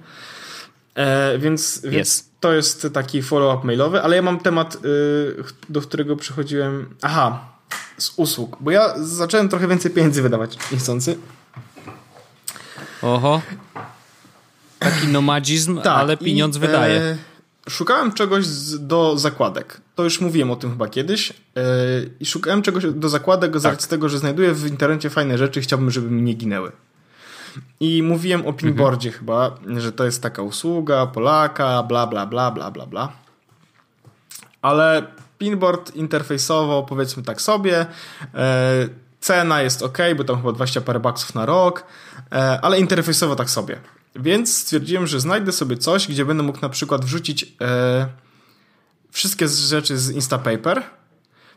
E, 0.95 1.39
więc, 1.39 1.77
yes. 1.77 1.91
więc 1.91 2.29
to 2.41 2.53
jest 2.53 2.89
taki 2.93 3.23
follow-up 3.23 3.67
mailowy, 3.67 4.03
ale 4.03 4.17
ja 4.17 4.23
mam 4.23 4.41
temat, 4.41 4.79
do 5.69 5.81
którego 5.81 6.17
przychodziłem. 6.17 6.87
Aha, 7.03 7.53
z 7.99 8.13
usług, 8.17 8.57
bo 8.61 8.71
ja 8.71 8.95
zacząłem 8.99 9.49
trochę 9.49 9.69
więcej 9.69 9.91
pieniędzy 9.91 10.23
wydawać 10.23 10.59
niechcący. 10.73 11.17
Oho. 13.03 13.43
Taki 14.79 15.07
nomadzizm, 15.07 15.77
tak, 15.77 15.87
ale 15.87 16.17
pieniądz 16.17 16.57
i, 16.57 16.61
wydaje. 16.61 17.01
E, 17.01 17.17
szukałem 17.71 18.13
czegoś 18.13 18.47
z, 18.47 18.87
do 18.87 19.19
zakładek. 19.19 19.81
To 19.95 20.05
już 20.05 20.21
mówiłem 20.21 20.51
o 20.51 20.57
tym 20.57 20.71
chyba 20.71 20.89
kiedyś. 20.89 21.31
E, 21.31 21.35
I 22.21 22.27
szukałem 22.27 22.63
czegoś 22.63 22.85
do 22.87 23.09
zakładek 23.09 23.61
z 23.61 23.63
tak. 23.63 23.73
racji 23.73 23.89
tego, 23.89 24.09
że 24.09 24.19
znajduję 24.19 24.53
w 24.53 24.67
internecie 24.67 25.11
fajne 25.11 25.39
rzeczy 25.39 25.61
i 25.61 25.63
chciałbym, 25.63 25.91
żeby 25.91 26.11
mi 26.11 26.23
nie 26.23 26.35
ginęły. 26.35 26.73
I 27.81 28.03
mówiłem 28.03 28.47
o 28.47 28.53
pinboardzie 28.53 29.09
mhm. 29.09 29.19
chyba, 29.21 29.57
że 29.81 29.93
to 29.93 30.05
jest 30.05 30.23
taka 30.23 30.43
usługa 30.43 31.07
Polaka, 31.07 31.83
bla, 31.83 32.07
bla, 32.07 32.27
bla, 32.27 32.51
bla, 32.51 32.71
bla, 32.71 32.87
bla. 32.87 33.13
Ale 34.63 35.07
pinboard 35.39 35.97
interfejsowo 35.97 36.83
powiedzmy 36.83 37.23
tak 37.23 37.41
sobie. 37.41 37.87
E, 38.35 38.89
cena 39.23 39.63
jest 39.63 39.83
ok, 39.83 39.99
bo 40.17 40.25
tam 40.25 40.37
chyba 40.37 40.53
20 40.53 40.81
parę 40.81 41.01
baksów 41.01 41.35
na 41.35 41.47
rok, 41.47 41.85
e, 42.33 42.61
ale 42.63 42.81
interfejsowo 42.81 43.37
tak 43.37 43.51
sobie. 43.51 43.81
Więc 44.17 44.57
stwierdziłem, 44.57 45.07
że 45.07 45.21
znajdę 45.21 45.53
sobie 45.53 45.77
coś, 45.77 46.09
gdzie 46.09 46.25
będę 46.25 46.43
mógł 46.43 46.59
na 46.63 46.69
przykład 46.69 47.05
wrzucić 47.05 47.55
e, 47.61 48.07
wszystkie 49.11 49.49
rzeczy 49.49 49.99
z 49.99 50.11
Instapaper, 50.11 50.83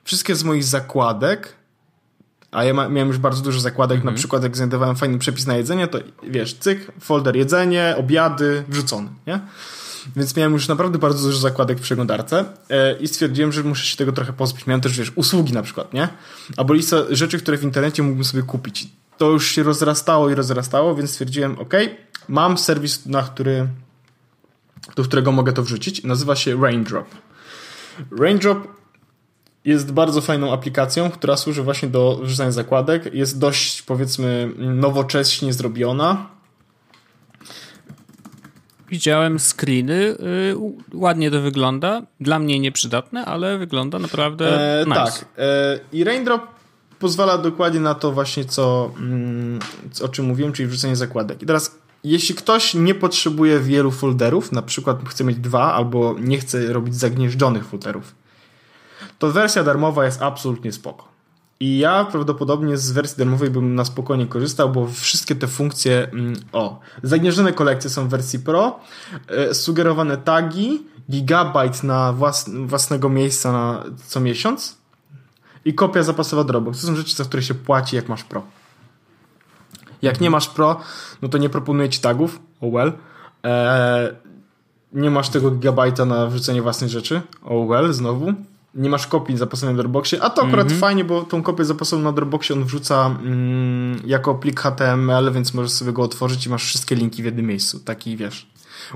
wszystkie 0.03 0.35
z 0.35 0.43
moich 0.43 0.63
zakładek, 0.63 1.53
a 2.51 2.63
ja 2.63 2.73
miałem 2.73 3.07
już 3.07 3.17
bardzo 3.17 3.41
dużo 3.41 3.59
zakładek, 3.59 3.97
mhm. 3.97 4.13
na 4.13 4.17
przykład 4.17 4.43
jak 4.43 4.57
znajdowałem 4.57 4.95
fajny 4.95 5.19
przepis 5.19 5.47
na 5.47 5.57
jedzenie, 5.57 5.87
to 5.87 5.99
wiesz, 6.23 6.53
cyk, 6.53 6.91
folder 6.99 7.35
jedzenie, 7.35 7.95
obiady, 7.97 8.63
wrzucony, 8.67 9.09
nie? 9.27 9.39
Więc 10.15 10.35
miałem 10.35 10.53
już 10.53 10.67
naprawdę 10.67 10.99
bardzo 10.99 11.27
dużo 11.27 11.39
zakładek 11.39 11.77
w 11.77 11.81
przeglądarce 11.81 12.45
e, 12.69 12.97
i 12.97 13.07
stwierdziłem, 13.07 13.51
że 13.51 13.63
muszę 13.63 13.85
się 13.85 13.97
tego 13.97 14.11
trochę 14.11 14.33
pozbyć. 14.33 14.67
Miałem 14.67 14.81
też, 14.81 14.97
wiesz, 14.97 15.11
usługi 15.15 15.53
na 15.53 15.61
przykład, 15.61 15.93
nie? 15.93 16.07
Albo 16.57 16.73
lista 16.73 16.97
rzeczy, 17.09 17.39
które 17.39 17.57
w 17.57 17.63
internecie 17.63 18.03
mógłbym 18.03 18.25
sobie 18.25 18.43
kupić. 18.43 18.87
To 19.17 19.29
już 19.29 19.51
się 19.51 19.63
rozrastało 19.63 20.29
i 20.29 20.35
rozrastało, 20.35 20.95
więc 20.95 21.11
stwierdziłem, 21.11 21.59
ok, 21.59 21.73
mam 22.27 22.57
serwis, 22.57 23.05
na 23.05 23.23
który, 23.23 23.67
do 24.95 25.03
którego 25.03 25.31
mogę 25.31 25.53
to 25.53 25.63
wrzucić. 25.63 26.03
Nazywa 26.03 26.35
się 26.35 26.61
Raindrop. 26.61 27.07
Raindrop 28.19 28.67
jest 29.65 29.91
bardzo 29.91 30.21
fajną 30.21 30.53
aplikacją, 30.53 31.11
która 31.11 31.37
służy 31.37 31.63
właśnie 31.63 31.89
do 31.89 32.19
wrzucania 32.23 32.51
zakładek. 32.51 33.13
Jest 33.13 33.39
dość, 33.39 33.81
powiedzmy, 33.81 34.51
nowocześnie 34.57 35.53
zrobiona. 35.53 36.34
Widziałem 38.89 39.39
screeny, 39.39 39.93
yy, 39.93 40.57
ładnie 40.93 41.31
to 41.31 41.41
wygląda. 41.41 42.01
Dla 42.19 42.39
mnie 42.39 42.59
nieprzydatne, 42.59 43.25
ale 43.25 43.57
wygląda 43.57 43.99
naprawdę 43.99 44.79
e, 44.81 44.85
nice. 44.85 44.95
Tak. 44.95 45.25
E, 45.37 45.79
I 45.91 46.03
Raindrop 46.03 46.41
pozwala 46.99 47.37
dokładnie 47.37 47.79
na 47.79 47.95
to 47.95 48.11
właśnie, 48.11 48.45
co, 48.45 48.91
mm, 48.97 49.59
o 50.03 50.07
czym 50.07 50.25
mówiłem, 50.25 50.53
czyli 50.53 50.67
wrzucenie 50.67 50.95
zakładek. 50.95 51.41
I 51.41 51.45
teraz, 51.45 51.77
jeśli 52.03 52.35
ktoś 52.35 52.73
nie 52.73 52.95
potrzebuje 52.95 53.59
wielu 53.59 53.91
folderów, 53.91 54.51
na 54.51 54.61
przykład 54.61 55.09
chce 55.09 55.23
mieć 55.23 55.37
dwa, 55.37 55.73
albo 55.73 56.15
nie 56.19 56.37
chce 56.37 56.73
robić 56.73 56.95
zagnieżdżonych 56.95 57.65
folderów, 57.65 58.15
to 59.19 59.31
wersja 59.31 59.63
darmowa 59.63 60.05
jest 60.05 60.21
absolutnie 60.21 60.71
spoko. 60.71 61.14
I 61.59 61.77
ja 61.77 62.05
prawdopodobnie 62.05 62.77
z 62.77 62.91
wersji 62.91 63.17
darmowej 63.17 63.49
bym 63.49 63.75
na 63.75 63.85
spokojnie 63.85 64.27
korzystał, 64.27 64.69
bo 64.69 64.87
wszystkie 64.87 65.35
te 65.35 65.47
funkcje, 65.47 66.07
mm, 66.13 66.33
o, 66.51 66.79
zagnieżdżone 67.03 67.53
kolekcje 67.53 67.89
są 67.89 68.07
w 68.07 68.09
wersji 68.09 68.39
Pro, 68.39 68.79
e, 69.27 69.53
sugerowane 69.53 70.17
tagi, 70.17 70.83
gigabajt 71.11 71.83
na 71.83 72.13
włas 72.13 72.49
własnego 72.65 73.09
miejsca 73.09 73.51
na 73.51 73.83
co 74.07 74.19
miesiąc 74.19 74.77
i 75.65 75.73
kopia 75.73 76.03
zapasowa 76.03 76.43
Dropbox. 76.43 76.81
To 76.81 76.87
są 76.87 76.95
rzeczy, 76.95 77.15
za 77.15 77.23
które 77.23 77.43
się 77.43 77.53
płaci, 77.53 77.95
jak 77.95 78.09
masz 78.09 78.23
Pro. 78.23 78.43
Jak 80.01 80.21
nie 80.21 80.29
masz 80.29 80.47
Pro, 80.47 80.81
no 81.21 81.29
to 81.29 81.37
nie 81.37 81.49
proponuję 81.49 81.89
ci 81.89 81.99
tagów, 81.99 82.39
oh 82.61 82.73
well. 82.73 82.93
Eee, 83.43 84.15
nie 84.93 85.11
masz 85.11 85.29
tego 85.29 85.51
gigabajta 85.51 86.05
na 86.05 86.27
wrzucenie 86.27 86.61
własnych 86.61 86.89
rzeczy, 86.89 87.21
oh 87.43 87.67
well, 87.67 87.93
znowu 87.93 88.33
nie 88.75 88.89
masz 88.89 89.07
kopii 89.07 89.37
zapasowej 89.37 89.75
na 89.75 89.81
Dropboxie, 89.81 90.21
a 90.21 90.29
to 90.29 90.41
akurat 90.41 90.67
mm 90.67 90.77
-hmm. 90.77 90.79
fajnie, 90.79 91.03
bo 91.03 91.23
tą 91.23 91.43
kopię 91.43 91.65
zapasową 91.65 92.01
na 92.01 92.11
Dropboxie 92.11 92.55
on 92.55 92.63
wrzuca 92.63 93.05
mm, 93.05 94.01
jako 94.05 94.35
plik 94.35 94.59
HTML, 94.59 95.31
więc 95.33 95.53
możesz 95.53 95.71
sobie 95.71 95.93
go 95.93 96.03
otworzyć 96.03 96.45
i 96.45 96.49
masz 96.49 96.65
wszystkie 96.65 96.95
linki 96.95 97.21
w 97.21 97.25
jednym 97.25 97.45
miejscu. 97.45 97.79
Taki, 97.79 98.17
wiesz, 98.17 98.47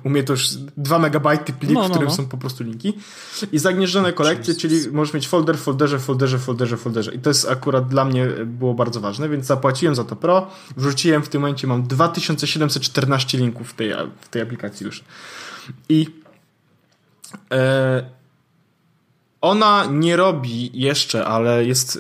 umie 0.04 0.24
to 0.24 0.34
już 0.34 0.50
2 0.78 1.00
megabajty 1.00 1.54
plik, 1.54 1.72
no, 1.72 1.82
no, 1.82 1.88
w 1.88 1.92
którym 1.92 2.10
no. 2.10 2.16
są 2.16 2.26
po 2.26 2.38
prostu 2.38 2.64
linki. 2.64 2.94
I 3.52 3.60
zagnieżdżone 3.60 4.14
kolekcje, 4.14 4.56
czyli 4.56 4.92
możesz 4.92 5.14
mieć 5.14 5.28
folder, 5.28 5.58
folderze, 5.58 6.00
folderze, 6.00 6.40
folderze, 6.40 6.78
folderze. 6.78 7.14
I 7.14 7.20
to 7.20 7.30
jest 7.30 7.50
akurat 7.50 7.88
dla 7.88 8.06
mnie 8.06 8.28
było 8.46 8.74
bardzo 8.74 9.00
ważne, 9.00 9.30
więc 9.30 9.46
zapłaciłem 9.46 9.96
za 9.96 10.04
to 10.04 10.16
Pro. 10.16 10.48
Wrzuciłem 10.78 11.24
w 11.24 11.30
tym 11.30 11.42
momencie, 11.42 11.68
mam 11.68 11.84
2714 11.84 13.38
linków 13.38 13.70
w 13.70 13.74
tej, 13.74 13.94
w 14.22 14.30
tej 14.30 14.42
aplikacji 14.42 14.86
już. 14.86 15.04
I 15.90 16.08
e, 17.52 18.19
ona 19.42 19.86
nie 19.92 20.16
robi 20.16 20.72
jeszcze, 20.74 21.26
ale 21.26 21.66
jest 21.66 21.96
y, 21.96 22.00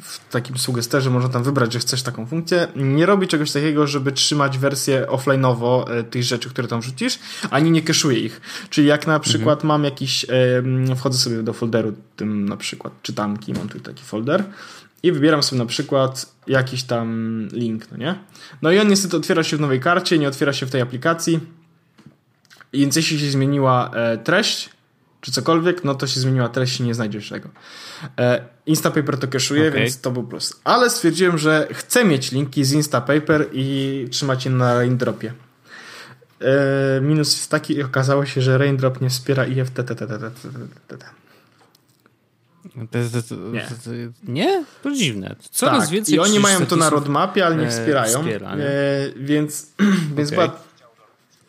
w 0.00 0.20
takim 0.30 0.58
sugesterze, 0.58 1.10
można 1.10 1.28
tam 1.28 1.42
wybrać, 1.42 1.72
że 1.72 1.78
chcesz 1.78 2.02
taką 2.02 2.26
funkcję. 2.26 2.68
Nie 2.76 3.06
robi 3.06 3.28
czegoś 3.28 3.52
takiego, 3.52 3.86
żeby 3.86 4.12
trzymać 4.12 4.58
wersję 4.58 5.06
offline'owo 5.08 5.90
y, 6.00 6.04
tych 6.04 6.22
rzeczy, 6.22 6.50
które 6.50 6.68
tam 6.68 6.80
wrzucisz, 6.80 7.18
ani 7.50 7.70
nie 7.70 7.82
keszuje 7.82 8.18
ich. 8.18 8.40
Czyli 8.70 8.86
jak 8.86 9.06
na 9.06 9.20
przykład 9.20 9.58
mhm. 9.58 9.68
mam 9.68 9.84
jakiś, 9.84 10.26
wchodzę 10.96 11.18
sobie 11.18 11.42
do 11.42 11.52
folderu, 11.52 11.92
tym 12.16 12.48
na 12.48 12.56
przykład 12.56 12.92
czytanki, 13.02 13.52
mam 13.52 13.68
tu 13.68 13.80
taki 13.80 14.04
folder 14.04 14.44
i 15.02 15.12
wybieram 15.12 15.42
sobie 15.42 15.58
na 15.58 15.66
przykład 15.66 16.26
jakiś 16.46 16.82
tam 16.82 17.48
link, 17.52 17.90
no 17.90 17.96
nie? 17.96 18.14
No 18.62 18.70
i 18.70 18.78
on 18.78 18.88
niestety 18.88 19.16
otwiera 19.16 19.42
się 19.42 19.56
w 19.56 19.60
nowej 19.60 19.80
karcie, 19.80 20.18
nie 20.18 20.28
otwiera 20.28 20.52
się 20.52 20.66
w 20.66 20.70
tej 20.70 20.80
aplikacji. 20.80 21.40
Więc 22.72 22.96
jeśli 22.96 23.20
się 23.20 23.30
zmieniła 23.30 23.90
e, 23.94 24.18
treść, 24.18 24.70
czy 25.22 25.32
cokolwiek, 25.32 25.84
no 25.84 25.94
to 25.94 26.06
się 26.06 26.20
zmieniła 26.20 26.48
treść 26.48 26.80
i 26.80 26.82
nie 26.82 26.94
znajdziesz 26.94 27.28
tego. 27.28 27.48
E, 28.18 28.44
Instapaper 28.66 29.18
to 29.18 29.26
cache'uje, 29.26 29.68
okay. 29.68 29.80
więc 29.80 30.00
to 30.00 30.10
był 30.10 30.22
plus. 30.22 30.60
Ale 30.64 30.90
stwierdziłem, 30.90 31.38
że 31.38 31.68
chcę 31.72 32.04
mieć 32.04 32.32
linki 32.32 32.64
z 32.64 32.72
Instapaper 32.72 33.48
i 33.52 34.06
trzymać 34.10 34.44
je 34.44 34.50
na 34.50 34.74
Raindropie. 34.74 35.32
E, 36.40 37.00
minus 37.00 37.32
jest 37.36 37.50
taki, 37.50 37.82
okazało 37.82 38.26
się, 38.26 38.42
że 38.42 38.58
Raindrop 38.58 39.00
nie 39.00 39.10
wspiera 39.10 39.46
IFTTT. 39.46 40.06
Nie. 43.52 43.68
nie? 44.22 44.64
To 44.82 44.90
dziwne. 44.90 45.36
Coraz 45.50 45.84
tak. 45.84 45.90
więcej 45.90 46.14
I 46.14 46.18
oni 46.18 46.40
mają 46.40 46.66
to 46.66 46.76
na 46.76 46.90
roadmapie, 46.90 47.46
ale 47.46 47.56
nie 47.56 47.68
wspierają. 47.68 48.18
Wspiera, 48.18 48.56
nie? 48.56 48.64
E, 48.64 49.12
więc, 49.16 49.72
więc 50.16 50.32
okay. 50.32 50.50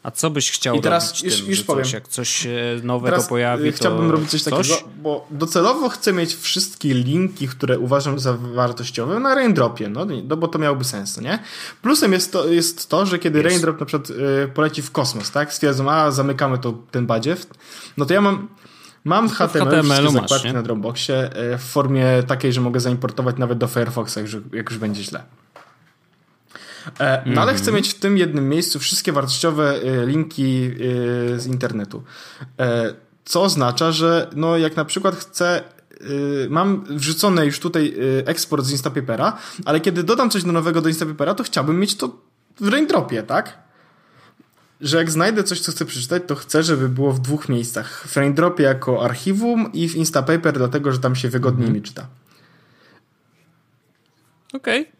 A 0.03 0.11
co 0.11 0.29
byś 0.29 0.51
chciał 0.51 0.75
I 0.75 0.81
teraz 0.81 1.07
robić 1.09 1.23
już, 1.23 1.41
tym, 1.41 1.49
już 1.49 1.63
powiem. 1.63 1.83
Coś, 1.83 1.93
jak 1.93 2.07
coś 2.07 2.47
nowego 2.83 3.09
teraz 3.15 3.27
pojawi, 3.27 3.71
chciałbym 3.71 4.11
robić 4.11 4.29
coś, 4.29 4.41
coś? 4.41 4.69
takiego, 4.69 4.89
bo 5.03 5.27
docelowo 5.31 5.89
chcę 5.89 6.13
mieć 6.13 6.35
wszystkie 6.35 6.93
linki, 6.93 7.47
które 7.47 7.79
uważam 7.79 8.19
za 8.19 8.33
wartościowe 8.33 9.19
na 9.19 9.35
raindropie, 9.35 9.89
no, 9.89 10.05
no 10.27 10.37
bo 10.37 10.47
to 10.47 10.59
miałoby 10.59 10.83
sens, 10.83 11.21
nie? 11.21 11.39
Plusem 11.81 12.13
jest 12.13 12.31
to, 12.31 12.47
jest 12.47 12.89
to 12.89 13.05
że 13.05 13.19
kiedy 13.19 13.39
Jest. 13.39 13.49
raindrop 13.49 13.79
na 13.79 13.85
przykład 13.85 14.09
y, 14.09 14.47
poleci 14.53 14.81
w 14.81 14.91
kosmos, 14.91 15.31
tak? 15.31 15.53
Stwierdzą, 15.53 15.91
a 15.91 16.11
zamykamy 16.11 16.57
to, 16.57 16.73
ten 16.91 17.05
badziew, 17.05 17.47
no 17.97 18.05
to 18.05 18.13
ja 18.13 18.21
mam 18.21 18.47
Mam 19.05 19.29
w 19.29 19.33
HTML, 19.33 19.83
wszystkie 19.83 20.03
masz, 20.03 20.13
zakładki 20.13 20.47
nie? 20.47 20.53
na 20.53 20.61
Dropboxie 20.61 21.29
w 21.57 21.63
formie 21.63 22.05
takiej, 22.27 22.53
że 22.53 22.61
mogę 22.61 22.79
zaimportować 22.79 23.37
nawet 23.37 23.57
do 23.57 23.67
Firefoxa, 23.67 24.17
jak 24.53 24.69
już 24.69 24.79
będzie 24.79 25.03
źle. 25.03 25.23
E, 26.99 27.23
No 27.25 27.41
ale 27.41 27.53
chcę 27.53 27.71
mieć 27.71 27.89
w 27.89 27.99
tym 27.99 28.17
jednym 28.17 28.49
miejscu 28.49 28.79
wszystkie 28.79 29.11
wartościowe 29.11 29.75
y, 29.83 30.05
linki 30.05 30.71
y, 31.33 31.39
z 31.39 31.45
internetu. 31.45 32.03
E, 32.59 32.93
Co 33.25 33.41
oznacza, 33.41 33.91
że 33.91 34.29
no 34.35 34.57
jak 34.57 34.75
na 34.75 34.85
przykład 34.85 35.15
chcę 35.15 35.63
mam 36.49 36.85
wrzucony 36.89 37.45
już 37.45 37.59
tutaj 37.59 37.95
eksport 38.25 38.65
z 38.65 38.71
Instapapera, 38.71 39.37
ale 39.65 39.79
kiedy 39.79 40.03
dodam 40.03 40.29
coś 40.29 40.43
do 40.43 40.51
nowego 40.51 40.81
do 40.81 40.89
Instapapera, 40.89 41.33
to 41.33 41.43
chciałbym 41.43 41.79
mieć 41.79 41.95
to 41.97 42.17
w 42.59 42.67
raindropie, 42.67 43.23
tak? 43.23 43.57
Że 44.81 44.97
jak 44.97 45.11
znajdę 45.11 45.43
coś, 45.43 45.59
co 45.59 45.71
chcę 45.71 45.85
przeczytać, 45.85 46.23
to 46.27 46.35
chcę, 46.35 46.63
żeby 46.63 46.89
było 46.89 47.13
w 47.13 47.19
dwóch 47.19 47.49
miejscach. 47.49 48.07
W 48.07 48.17
raindropie 48.17 48.63
jako 48.63 49.03
archiwum 49.05 49.73
i 49.73 49.89
w 49.89 49.95
Instapaper, 49.95 50.57
dlatego 50.57 50.91
że 50.91 50.99
tam 50.99 51.15
się 51.15 51.29
wygodniej 51.29 51.71
mi 51.71 51.81
czyta. 51.81 52.07
Okej. 54.53 54.91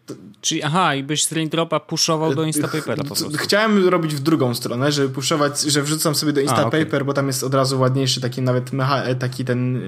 Czyli 0.42 0.64
aha, 0.64 0.96
i 0.96 1.04
byś 1.04 1.26
z 1.26 1.32
raindropa 1.32 1.80
puszował 1.80 2.36
do 2.36 2.44
Instapapera 2.44 2.96
po 2.96 3.04
prostu. 3.04 3.30
Chciałem 3.38 3.88
robić 3.88 4.16
w 4.16 4.20
drugą 4.20 4.54
stronę, 4.54 4.92
żeby 4.92 5.10
puszować, 5.10 5.62
że 5.62 5.82
wrzucam 5.82 6.16
sobie 6.16 6.34
do 6.34 6.42
Instapaper, 6.42 6.88
okej. 6.88 7.04
bo 7.06 7.14
tam 7.14 7.28
jest 7.28 7.44
od 7.44 7.54
razu 7.54 7.80
ładniejszy 7.80 8.22
taki 8.22 8.42
nawet 8.42 8.72
mecha- 8.72 9.16
taki 9.16 9.46
ten 9.46 9.76
e, 9.78 9.82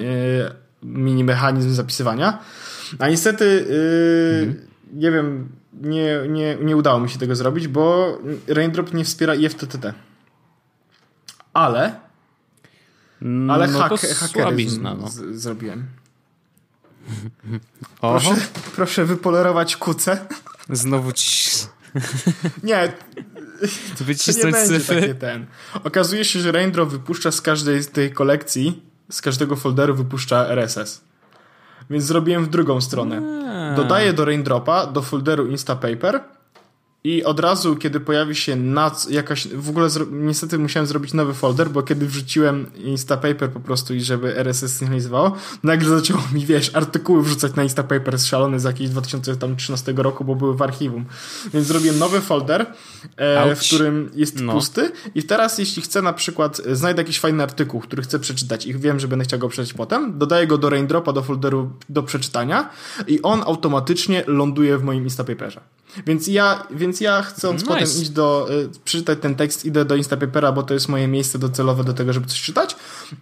mini 0.84 1.24
mechanizm 1.24 1.74
zapisywania. 1.74 2.40
A 3.00 3.10
niestety 3.10 3.68
e, 3.70 4.40
Mhm. 4.40 4.68
nie 4.94 5.12
wiem, 5.12 5.50
nie, 5.82 6.20
nie, 6.30 6.58
nie 6.62 6.78
udało 6.78 7.00
mi 7.00 7.10
się 7.10 7.20
tego 7.20 7.36
zrobić, 7.36 7.68
bo 7.68 8.18
Raindrop 8.48 8.94
nie 8.94 9.04
wspiera 9.04 9.36
IFTTT. 9.36 9.94
Ale 11.54 12.06
ale 13.50 13.68
no 13.68 13.80
hak, 13.80 14.00
hakeryzm 14.00 14.84
no. 14.84 15.08
z, 15.10 15.42
zrobiłem. 15.42 15.86
Oho, 18.02 18.20
Proszę, 18.20 18.42
proszę 18.76 19.06
wypolerować 19.06 19.78
kuce. 19.78 20.26
znowu 20.70 21.12
ci 21.12 21.50
Nie, 22.64 22.94
wycisnąć 24.00 24.56
cyfry. 24.56 25.02
takie 25.02 25.16
ten. 25.16 25.46
Okazuje 25.84 26.26
się, 26.26 26.40
że 26.40 26.52
Raindrop 26.52 26.90
wypuszcza 26.90 27.32
z 27.32 27.42
każdej 27.42 27.84
z 27.84 27.88
tej 27.88 28.12
kolekcji, 28.14 28.82
z 29.12 29.22
każdego 29.22 29.56
folderu 29.56 29.96
wypuszcza 29.96 30.48
RSS. 30.50 31.02
Więc 31.90 32.04
zrobiłem 32.04 32.46
w 32.46 32.50
drugą 32.50 32.82
stronę. 32.82 33.22
Dodaję 33.76 34.14
do 34.14 34.26
Raindropa, 34.26 34.88
do 34.88 35.02
folderu 35.02 35.48
Instapaper 35.48 36.20
i 37.06 37.24
od 37.24 37.40
razu, 37.40 37.76
kiedy 37.76 38.00
pojawi 38.00 38.36
się 38.36 38.56
nac, 38.56 39.10
jakaś, 39.10 39.48
w 39.48 39.70
ogóle 39.70 39.90
niestety 40.12 40.60
musiałem 40.60 40.88
zrobić 40.88 41.14
nowy 41.14 41.34
folder, 41.34 41.70
bo 41.70 41.84
kiedy 41.84 42.06
wrzuciłem 42.06 42.72
Instapaper 42.76 43.52
po 43.52 43.60
prostu 43.60 43.94
i 43.94 44.02
żeby 44.02 44.38
RSS 44.38 44.76
synchronizowało, 44.76 45.36
nagle 45.64 45.90
zaczęło 45.90 46.22
mi, 46.34 46.46
wiesz, 46.46 46.76
artykuły 46.76 47.24
wrzucać 47.24 47.56
na 47.56 47.64
Instapaper 47.64 48.20
szalony 48.20 48.60
z 48.60 48.64
jakiegoś 48.64 48.92
2013 48.92 49.94
roku, 49.98 50.26
bo 50.26 50.36
były 50.36 50.56
w 50.56 50.62
archiwum. 50.62 51.06
Więc 51.54 51.68
zrobiłem 51.68 52.00
nowy 52.00 52.22
folder, 52.22 52.66
e, 53.18 53.56
w 53.56 53.60
którym 53.60 54.12
jest 54.16 54.42
No. 54.42 54.54
pusty 54.54 54.92
i 55.16 55.24
teraz 55.24 55.58
jeśli 55.58 55.82
chcę 55.82 56.02
na 56.02 56.14
przykład, 56.14 56.62
e, 56.66 56.76
znajdę 56.76 57.02
jakiś 57.02 57.20
fajny 57.20 57.44
artykuł, 57.44 57.82
który 57.82 58.02
chcę 58.04 58.20
przeczytać 58.20 58.66
i 58.66 58.74
wiem, 58.74 59.00
że 59.00 59.08
będę 59.08 59.26
chciał 59.26 59.40
go 59.40 59.50
przeczytać 59.50 59.78
potem, 59.78 60.18
dodaję 60.18 60.48
go 60.48 60.58
do 60.58 60.70
Raindropa, 60.70 61.14
do 61.14 61.24
folderu 61.24 61.72
do 61.90 62.04
przeczytania 62.04 62.70
i 63.08 63.22
on 63.22 63.44
automatycznie 63.46 64.24
ląduje 64.28 64.78
w 64.78 64.84
moim 64.84 65.04
Instapaperze. 65.04 65.62
Więc 66.08 66.28
ja, 66.28 66.68
więc 66.72 67.02
ja 67.02 67.22
chcąc 67.22 67.62
Nice. 67.62 67.74
potem 67.74 68.02
iść 68.02 68.10
do, 68.10 68.48
y, 68.52 68.70
przeczytać 68.86 69.20
ten 69.22 69.36
tekst, 69.36 69.66
idę 69.66 69.86
do 69.86 69.96
Instapapera, 69.96 70.52
bo 70.52 70.64
to 70.64 70.74
jest 70.74 70.90
moje 70.90 71.08
miejsce 71.08 71.40
docelowe 71.40 71.84
do 71.84 71.94
tego, 71.94 72.14
żeby 72.14 72.28
coś 72.28 72.42
czytać, 72.42 72.76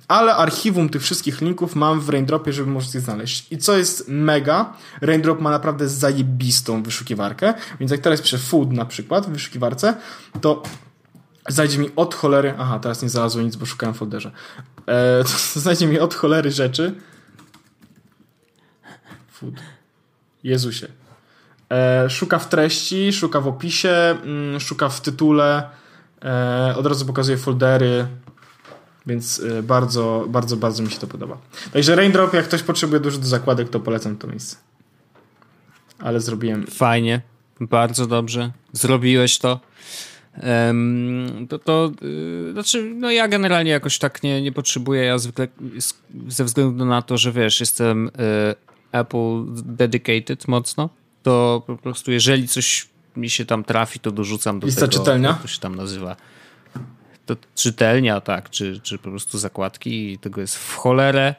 ale 0.07 0.35
archiwum 0.35 0.89
tych 0.89 1.01
wszystkich 1.01 1.41
linków 1.41 1.75
mam 1.75 2.01
w 2.01 2.09
Raindropie, 2.09 2.53
żeby 2.53 2.71
możecie 2.71 2.99
znaleźć. 2.99 3.51
I 3.51 3.57
co 3.57 3.77
jest 3.77 4.05
mega, 4.07 4.73
Raindrop 5.01 5.39
ma 5.39 5.51
naprawdę 5.51 5.89
zajebistą 5.89 6.83
wyszukiwarkę, 6.83 7.53
więc 7.79 7.91
jak 7.91 8.01
teraz 8.01 8.21
piszę 8.21 8.37
food 8.37 8.71
na 8.71 8.85
przykład 8.85 9.25
w 9.25 9.29
wyszukiwarce, 9.29 9.95
to 10.41 10.63
znajdzie 11.49 11.77
mi 11.77 11.89
od 11.95 12.15
cholery, 12.15 12.53
aha, 12.57 12.79
teraz 12.79 13.01
nie 13.01 13.09
znalazło 13.09 13.41
nic, 13.41 13.55
bo 13.55 13.65
szukałem 13.65 13.95
w 13.95 13.97
folderze, 13.97 14.31
e, 14.87 15.23
to 15.53 15.59
znajdzie 15.59 15.87
mi 15.87 15.99
od 15.99 16.15
cholery 16.15 16.51
rzeczy, 16.51 16.95
food, 19.31 19.55
Jezusie, 20.43 20.87
szuka 22.09 22.39
w 22.39 22.49
treści, 22.49 23.13
szuka 23.13 23.41
w 23.41 23.47
opisie, 23.47 23.89
mm, 23.89 24.59
szuka 24.59 24.89
w 24.89 25.01
tytule, 25.01 25.69
e, 26.25 26.73
od 26.77 26.85
razu 26.85 27.05
pokazuje 27.05 27.37
foldery, 27.37 28.07
więc 29.05 29.39
e, 29.39 29.63
bardzo, 29.63 30.25
bardzo, 30.29 30.57
bardzo 30.57 30.83
mi 30.83 30.91
się 30.91 30.99
to 30.99 31.07
podoba. 31.07 31.37
Także 31.73 31.95
Raindrop, 31.95 32.33
jak 32.33 32.45
ktoś 32.45 32.63
potrzebuje 32.63 32.99
dużo 32.99 33.17
do 33.17 33.27
zakładek, 33.27 33.69
to 33.69 33.79
polecam 33.79 34.17
to 34.17 34.27
miejsce. 34.27 34.55
Ale 35.99 36.21
zrobiłem. 36.21 36.67
Fajnie, 36.67 37.21
bardzo 37.59 38.07
dobrze. 38.07 38.51
Zrobiłeś 38.73 39.37
to. 39.37 39.59
Em, 40.33 41.47
to, 41.49 41.59
to 41.59 41.91
y, 42.03 42.51
znaczy, 42.53 42.93
no 42.95 43.11
ja 43.11 43.27
generalnie 43.27 43.71
jakoś 43.71 43.99
tak 43.99 44.23
nie, 44.23 44.41
nie 44.41 44.51
potrzebuję. 44.51 45.03
Ja 45.03 45.17
zwykle 45.17 45.47
ze 46.27 46.43
względu 46.43 46.85
na 46.85 47.01
to, 47.01 47.17
że 47.17 47.31
wiesz, 47.31 47.59
jestem 47.59 48.07
y, 48.07 48.11
Apple 48.91 49.45
dedicated 49.55 50.47
mocno, 50.47 50.89
to 51.23 51.63
po 51.67 51.77
prostu 51.77 52.11
jeżeli 52.11 52.47
coś 52.47 52.87
mi 53.15 53.29
się 53.29 53.45
tam 53.45 53.63
trafi, 53.63 53.99
to 53.99 54.11
dorzucam 54.11 54.59
do 54.59 54.67
Lista 54.67 54.81
tego. 54.81 54.93
czytelnia? 54.93 55.33
To 55.33 55.47
się 55.47 55.59
tam 55.59 55.75
nazywa? 55.75 56.15
To 57.25 57.35
czytelnia, 57.55 58.21
tak, 58.21 58.49
czy, 58.49 58.79
czy 58.83 58.97
po 58.97 59.09
prostu 59.09 59.37
zakładki 59.37 60.11
i 60.11 60.17
tego 60.17 60.41
jest 60.41 60.55
w 60.57 60.75
cholerę. 60.75 61.35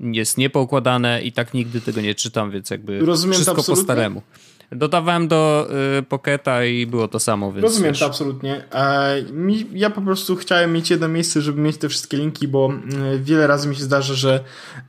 Jest 0.00 0.38
niepoukładane 0.38 1.22
i 1.22 1.32
tak 1.32 1.54
nigdy 1.54 1.80
tego 1.80 2.00
nie 2.00 2.14
czytam, 2.14 2.50
więc 2.50 2.70
jakby 2.70 3.00
Rozumiem 3.00 3.34
wszystko 3.34 3.62
po 3.62 3.76
staremu. 3.76 4.22
Dodawałem 4.72 5.28
do 5.28 5.68
y, 5.98 6.02
Pocketa 6.02 6.64
i 6.64 6.86
było 6.86 7.08
to 7.08 7.18
samo, 7.20 7.52
więc 7.52 7.62
Rozumiem 7.62 7.94
to 7.94 8.06
absolutnie. 8.06 8.64
E, 8.72 9.22
mi, 9.32 9.66
ja 9.72 9.90
po 9.90 10.02
prostu 10.02 10.36
chciałem 10.36 10.72
mieć 10.72 10.90
jedno 10.90 11.08
miejsce, 11.08 11.40
żeby 11.40 11.60
mieć 11.60 11.76
te 11.76 11.88
wszystkie 11.88 12.16
linki, 12.16 12.48
bo 12.48 12.66
mm, 12.66 13.24
wiele 13.24 13.46
razy 13.46 13.68
mi 13.68 13.76
się 13.76 13.82
zdarza, 13.82 14.14
że 14.14 14.44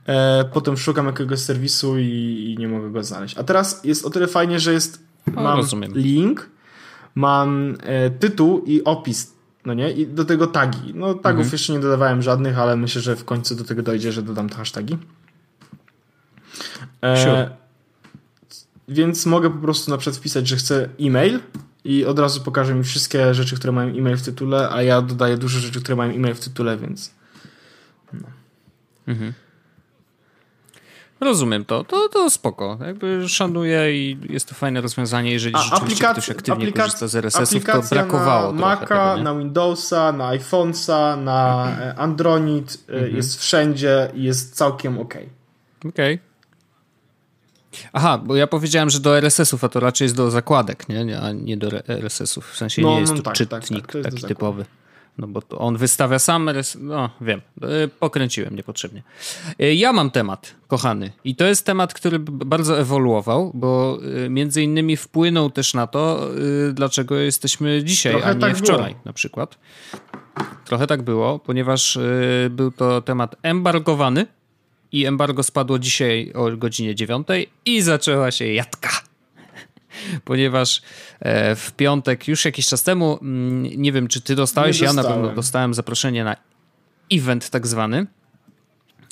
e, 0.06 0.44
potem 0.52 0.76
szukam 0.76 1.06
jakiegoś 1.06 1.38
serwisu 1.38 1.98
i, 1.98 2.04
i 2.04 2.56
nie 2.58 2.68
mogę 2.68 2.90
go 2.90 3.02
znaleźć. 3.04 3.38
A 3.38 3.44
teraz 3.44 3.84
jest 3.84 4.04
o 4.06 4.10
tyle 4.10 4.26
fajnie, 4.26 4.60
że 4.60 4.72
jest 4.72 5.02
O, 5.36 5.40
mam 5.42 5.56
rozumiem. 5.56 5.92
link, 5.94 6.50
mam 7.14 7.74
e, 7.82 8.10
tytuł 8.10 8.62
i 8.66 8.84
opis, 8.84 9.34
no 9.66 9.74
nie? 9.74 9.90
I 9.92 10.06
do 10.06 10.24
tego 10.24 10.46
tagi. 10.46 10.92
No 10.94 11.14
tagów 11.14 11.24
Mhm. 11.40 11.52
jeszcze 11.52 11.72
nie 11.72 11.80
dodawałem 11.80 12.22
żadnych, 12.22 12.58
ale 12.58 12.76
myślę, 12.76 13.00
że 13.02 13.16
w 13.16 13.24
końcu 13.24 13.54
do 13.54 13.64
tego 13.64 13.82
dojdzie, 13.82 14.12
że 14.12 14.22
dodam 14.22 14.48
te 14.48 14.56
hasztagi. 14.56 14.98
E, 17.02 17.16
Sure. 17.16 17.50
Więc 18.88 19.26
mogę 19.26 19.50
po 19.50 19.58
prostu 19.58 19.90
na 19.90 19.98
przykład 19.98 20.16
wpisać, 20.16 20.48
że 20.48 20.56
chcę 20.56 20.88
e-mail 21.00 21.40
i 21.84 22.04
od 22.04 22.18
razu 22.18 22.40
pokaże 22.40 22.74
mi 22.74 22.84
wszystkie 22.84 23.34
rzeczy, 23.34 23.56
które 23.56 23.72
mają 23.72 23.88
e-mail 23.88 24.16
w 24.16 24.22
tytule, 24.22 24.68
a 24.70 24.82
ja 24.82 25.02
dodaję 25.02 25.36
dużo 25.36 25.58
rzeczy, 25.58 25.80
które 25.80 25.96
mają 25.96 26.12
e-mail 26.12 26.34
w 26.34 26.40
tytule, 26.40 26.76
więc 26.76 27.14
Rozumiem 31.20 31.64
to, 31.64 31.84
to, 31.84 32.08
to 32.08 32.30
spoko. 32.30 32.78
Jakby 32.86 33.28
szanuję 33.28 33.92
i 33.96 34.18
jest 34.30 34.48
to 34.48 34.54
fajne 34.54 34.80
rozwiązanie, 34.80 35.32
jeżeli 35.32 35.54
A 35.54 35.58
rzeczywiście 35.58 36.04
aplikac- 36.06 36.12
ktoś 36.12 36.30
aktywnie 36.30 36.66
aplikac- 36.66 36.76
korzysta 36.76 37.08
z 37.08 37.14
RSS-ów, 37.16 37.64
to 37.64 37.82
brakowało 37.90 38.52
na 38.52 38.60
Maca, 38.60 38.86
tego, 38.86 39.22
na 39.22 39.34
Windowsa, 39.34 40.12
na 40.12 40.24
iPhone'a, 40.30 41.22
na 41.22 41.68
e, 41.80 41.94
Android, 41.98 42.84
e, 42.88 42.92
Mhm. 42.92 43.16
jest 43.16 43.40
wszędzie 43.40 44.10
i 44.14 44.22
jest 44.22 44.54
całkiem 44.56 44.98
ok. 44.98 45.14
Okej. 45.88 46.18
Aha, 47.92 48.18
bo 48.18 48.36
ja 48.36 48.46
powiedziałem, 48.46 48.90
że 48.90 49.00
do 49.00 49.18
RSS-ów, 49.18 49.64
a 49.64 49.68
to 49.68 49.80
raczej 49.80 50.04
jest 50.04 50.16
do 50.16 50.30
zakładek, 50.30 50.88
nie? 50.88 51.20
a 51.20 51.32
nie 51.32 51.56
do 51.56 51.68
RSS-ów. 51.88 52.50
W 52.50 52.56
sensie 52.56 52.82
No, 52.82 52.88
nie 52.94 53.00
jest 53.00 53.12
no 53.12 53.16
to 53.18 53.22
tak, 53.24 53.34
czytnik 53.34 53.80
tak, 53.86 53.92
tak, 53.92 53.94
jest 54.04 54.16
taki 54.16 54.26
typowy. 54.28 54.64
No 55.18 55.26
bo 55.26 55.42
on 55.58 55.76
wystawia 55.76 56.18
sam 56.18 56.48
RSS. 56.48 56.76
No 56.80 57.10
wiem, 57.20 57.40
Y, 57.84 57.88
pokręciłem 57.88 58.56
niepotrzebnie. 58.56 59.02
Y, 59.62 59.74
Ja 59.74 59.92
mam 59.92 60.10
temat, 60.10 60.54
kochany. 60.68 61.12
I 61.24 61.36
to 61.36 61.44
jest 61.44 61.66
temat, 61.66 61.94
który 61.94 62.18
bardzo 62.18 62.78
ewoluował, 62.80 63.50
bo 63.54 63.98
y, 64.26 64.30
między 64.30 64.62
innymi 64.62 64.96
wpłynął 64.96 65.50
też 65.50 65.74
na 65.74 65.86
to, 65.86 66.28
dlaczego 66.72 67.16
jesteśmy 67.16 67.84
dzisiaj, 67.84 68.12
Trochę 68.12 68.26
a 68.28 68.32
nie 68.32 68.40
tak 68.40 68.56
wczoraj 68.56 68.90
było. 68.92 69.02
na 69.04 69.12
przykład. 69.12 69.58
Trochę 70.64 70.86
tak 70.86 71.02
było, 71.02 71.38
ponieważ 71.38 71.98
był 72.50 72.70
to 72.70 73.02
temat 73.02 73.36
embargowany 73.42 74.26
i 74.92 75.06
embargo 75.06 75.42
spadło 75.42 75.78
dzisiaj 75.78 76.32
o 76.34 76.56
godzinie 76.56 76.94
9 76.94 77.28
i 77.64 77.82
zaczęła 77.82 78.30
się 78.30 78.46
jadka. 78.46 78.90
ponieważ 80.24 80.82
e, 81.20 81.56
w 81.56 81.72
piątek, 81.72 82.28
już 82.28 82.44
jakiś 82.44 82.66
czas 82.66 82.82
temu, 82.82 83.18
mm, 83.22 83.62
nie 83.62 83.92
wiem 83.92 84.08
czy 84.08 84.20
ty 84.20 84.34
dostałeś, 84.34 84.80
ja 84.80 84.92
na 84.92 85.04
pewno 85.04 85.28
dostałem 85.28 85.74
zaproszenie 85.74 86.24
na 86.24 86.36
event 87.12 87.50
tak 87.50 87.66
zwany. 87.66 88.06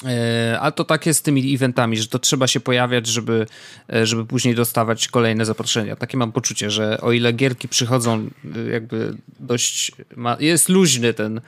E, 0.05 0.59
a 0.61 0.71
to 0.71 0.85
tak 0.85 1.07
jest 1.07 1.21
z 1.21 1.23
tymi 1.23 1.55
eventami, 1.55 1.97
że 1.97 2.09
to 2.09 2.19
trzeba 2.19 2.47
się 2.47 2.61
pojawiać, 2.61 3.07
żeby, 3.07 3.47
e, 3.93 4.07
żeby 4.07 4.27
później 4.27 4.55
dostawać 4.55 5.09
kolejne 5.09 5.45
zaproszenia. 5.45 5.97
Takie 5.97 6.19
mam 6.19 6.33
poczucie, 6.33 6.71
że 6.71 7.01
o 7.01 7.13
ile 7.13 7.33
gierki 7.33 7.69
przychodzą 7.69 8.31
jakby 8.73 9.17
dość... 9.41 9.93
Ma, 10.17 10.37
jest 10.41 10.69
luźny 10.69 11.15
ten, 11.15 11.41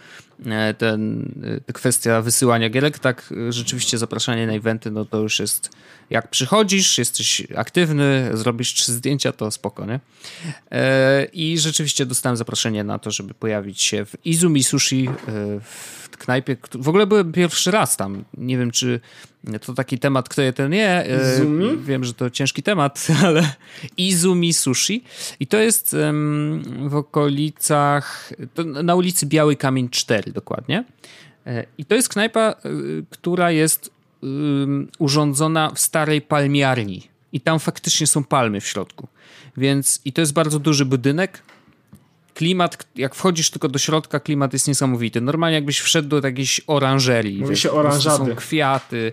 ten 0.79 1.33
kwestia 1.75 2.23
wysyłania 2.23 2.71
gierek, 2.71 2.99
tak 2.99 3.35
rzeczywiście 3.49 3.99
zapraszanie 3.99 4.47
na 4.47 4.53
eventy, 4.53 4.91
no 4.91 5.05
to 5.05 5.19
już 5.19 5.39
jest 5.39 5.71
jak 6.11 6.29
przychodzisz, 6.29 6.99
jesteś 6.99 7.43
aktywny, 7.57 8.31
zrobisz 8.35 8.75
trzy 8.75 8.93
zdjęcia, 8.93 9.33
to 9.33 9.51
spoko, 9.51 9.87
nie? 9.87 10.01
E, 10.71 11.25
I 11.25 11.59
rzeczywiście 11.59 12.07
dostałem 12.07 12.37
zaproszenie 12.37 12.85
na 12.85 12.99
to, 12.99 13.11
żeby 13.11 13.35
pojawić 13.35 13.83
się 13.83 14.05
w 14.05 14.27
Izumi 14.27 14.65
Sushi, 14.65 15.09
e, 15.09 15.13
w 15.61 16.09
knajpie. 16.19 16.57
W 16.75 16.89
ogóle 16.89 17.07
byłem 17.07 17.33
pierwszy 17.33 17.71
raz 17.71 17.97
tam. 17.97 18.25
Nie 18.37 18.59
wiem, 18.59 18.71
czy 18.71 19.01
to 19.61 19.75
taki 19.75 19.99
temat, 19.99 20.29
kto 20.29 20.43
je 20.43 20.53
ten 20.53 20.71
nie. 20.71 21.07
E, 21.07 21.35
Izumi? 21.35 21.77
Wiem, 21.77 22.05
że 22.05 22.15
to 22.15 22.31
ciężki 22.31 22.63
temat, 22.63 23.07
ale 23.25 23.55
Izumi 23.97 24.53
Sushi. 24.53 25.05
I 25.41 25.47
to 25.47 25.57
jest 25.59 25.97
w 26.89 26.95
okolicach, 26.95 28.33
na 28.83 28.95
ulicy 28.95 29.27
Biały 29.27 29.57
Kamień 29.57 29.89
4 29.89 30.33
dokładnie. 30.33 30.85
I 31.79 31.85
to 31.85 31.95
jest 31.95 32.09
knajpa, 32.09 32.55
która 33.11 33.51
jest 33.51 33.91
urządzona 34.99 35.71
w 35.75 35.79
starej 35.79 36.21
palmiarni. 36.21 37.09
I 37.33 37.41
tam 37.41 37.59
faktycznie 37.59 38.07
są 38.07 38.25
palmy 38.25 38.61
w 38.61 38.67
środku. 38.67 39.09
Więc 39.57 40.01
i 40.05 40.13
to 40.13 40.21
jest 40.21 40.33
bardzo 40.33 40.59
duży 40.59 40.85
budynek. 40.85 41.43
Klimat, 42.39 42.87
jak 42.97 43.15
wchodzisz 43.15 43.51
tylko 43.51 43.69
do 43.69 43.79
środka, 43.79 44.21
klimat 44.21 44.53
jest 44.53 44.69
niesamowity. 44.69 45.21
Normalnie 45.21 45.55
jakbyś 45.55 45.81
wszedł 45.81 46.09
do 46.09 46.29
jakiejś 46.29 46.61
oranżerii. 46.67 47.41
Mówi 47.41 47.57
się 47.57 47.71
oranżady. 47.71 48.31
Są 48.31 48.37
kwiaty. 48.37 49.13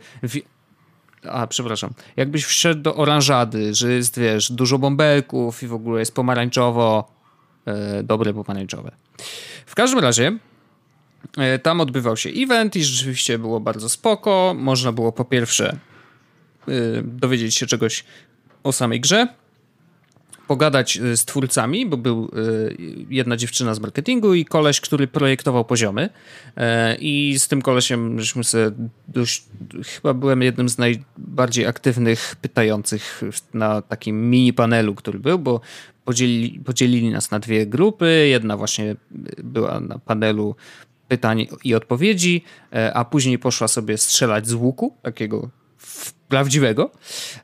A, 1.29 1.47
przepraszam. 1.47 1.93
Jakbyś 2.17 2.43
wszedł 2.45 2.81
do 2.81 2.95
oranżady, 2.95 3.75
że 3.75 3.93
jest, 3.93 4.19
wiesz, 4.19 4.51
dużo 4.51 4.77
bąbelków 4.77 5.63
i 5.63 5.67
w 5.67 5.73
ogóle 5.73 5.99
jest 5.99 6.15
pomarańczowo, 6.15 7.11
e, 7.65 8.03
dobre 8.03 8.33
pomarańczowe. 8.33 8.91
W 9.65 9.75
każdym 9.75 9.99
razie 9.99 10.37
E, 11.37 11.59
tam 11.59 11.81
odbywał 11.81 12.17
się 12.17 12.29
event 12.29 12.75
i 12.75 12.83
rzeczywiście 12.83 13.39
było 13.39 13.59
bardzo 13.59 13.89
spoko. 13.89 14.55
Można 14.57 14.91
było 14.91 15.11
po 15.11 15.25
pierwsze 15.25 15.77
e, 16.67 16.71
dowiedzieć 17.03 17.55
się 17.55 17.65
czegoś 17.65 18.03
o 18.63 18.71
samej 18.71 19.01
grze, 19.01 19.27
pogadać 20.47 20.97
e, 20.97 21.17
z 21.17 21.25
twórcami, 21.25 21.85
bo 21.85 21.97
był 21.97 22.31
jedna 23.09 23.37
dziewczyna 23.37 23.73
z 23.73 23.79
marketingu 23.79 24.33
i 24.33 24.45
koleś, 24.45 24.81
który 24.81 25.07
projektował 25.07 25.65
poziomy. 25.65 26.09
I 26.99 27.35
z 27.39 27.47
tym 27.47 27.61
kolesiem 27.61 28.19
żeśmy 28.19 28.43
sobie 28.43 28.71
dość, 29.07 29.45
chyba 29.83 30.13
byłem 30.13 30.41
jednym 30.41 30.69
z 30.69 30.77
najbardziej 30.77 31.65
aktywnych 31.65 32.35
pytających 32.41 33.21
na 33.53 33.81
takim 33.81 34.29
mini 34.29 34.53
panelu, 34.53 34.95
który 34.95 35.19
był, 35.19 35.39
bo 35.39 35.61
podzielili, 36.05 36.59
podzielili 36.59 37.09
nas 37.09 37.31
na 37.31 37.39
dwie 37.39 37.65
grupy. 37.65 38.27
Jedna 38.29 38.57
właśnie 38.57 38.95
była 39.43 39.79
na 39.79 39.99
panelu 39.99 40.55
pytań 41.07 41.47
i 41.63 41.75
odpowiedzi, 41.75 42.43
e, 42.73 42.93
a 42.93 43.05
później 43.05 43.39
poszła 43.39 43.67
sobie 43.67 43.97
strzelać 43.97 44.47
z 44.47 44.53
łuku, 44.53 44.95
takiego 45.01 45.49
prawdziwego, 46.29 46.91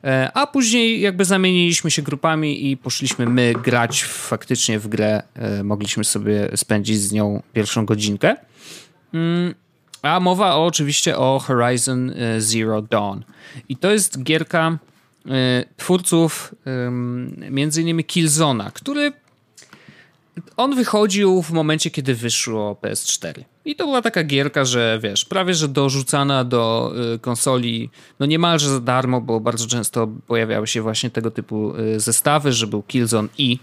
e, 0.04 0.30
a 0.34 0.46
później 0.46 1.00
jakby 1.00 1.24
zamieniliśmy 1.24 1.90
się 1.90 2.02
grupami 2.02 2.70
i 2.70 2.76
poszliśmy 2.76 3.26
my 3.26 3.52
grać 3.62 4.04
faktycznie 4.04 4.78
w 4.78 4.88
grę. 4.88 5.22
E, 5.34 5.62
mogliśmy 5.62 6.04
sobie 6.04 6.48
spędzić 6.56 7.00
z 7.00 7.12
nią 7.12 7.42
pierwszą 7.52 7.86
godzinkę. 7.86 8.36
Mm, 9.14 9.54
a 10.02 10.20
mowa 10.20 10.54
o, 10.54 10.66
oczywiście 10.66 11.18
o 11.18 11.38
Horizon 11.38 12.14
Zero 12.38 12.82
Dawn. 12.82 13.20
I 13.68 13.76
to 13.76 13.92
jest 13.92 14.22
gierka 14.22 14.78
twórców 15.76 16.54
między 17.50 17.82
innymi 17.82 18.04
Killzona, 18.04 18.70
który 18.70 19.12
on 20.56 20.74
wychodził 20.74 21.42
w 21.42 21.50
momencie, 21.50 21.90
kiedy 21.90 22.14
wyszło 22.14 22.76
PS4. 22.82 23.44
I 23.64 23.76
to 23.76 23.84
była 23.84 24.02
taka 24.02 24.24
gierka, 24.24 24.64
że 24.64 24.98
wiesz, 25.02 25.24
prawie 25.24 25.54
że 25.54 25.68
dorzucana 25.68 26.44
do 26.44 26.92
y, 27.14 27.18
konsoli, 27.18 27.90
no 28.20 28.26
niemalże 28.26 28.68
za 28.68 28.80
darmo, 28.80 29.20
bo 29.20 29.40
bardzo 29.40 29.66
często 29.66 30.08
pojawiały 30.26 30.66
się 30.66 30.82
właśnie 30.82 31.10
tego 31.10 31.30
typu 31.30 31.76
y, 31.76 32.00
zestawy, 32.00 32.52
że 32.52 32.66
był 32.66 32.82
Killzone 32.82 33.28
i 33.38 33.58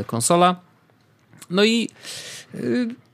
y, 0.00 0.04
konsola. 0.04 0.56
No 1.50 1.64
i 1.64 1.88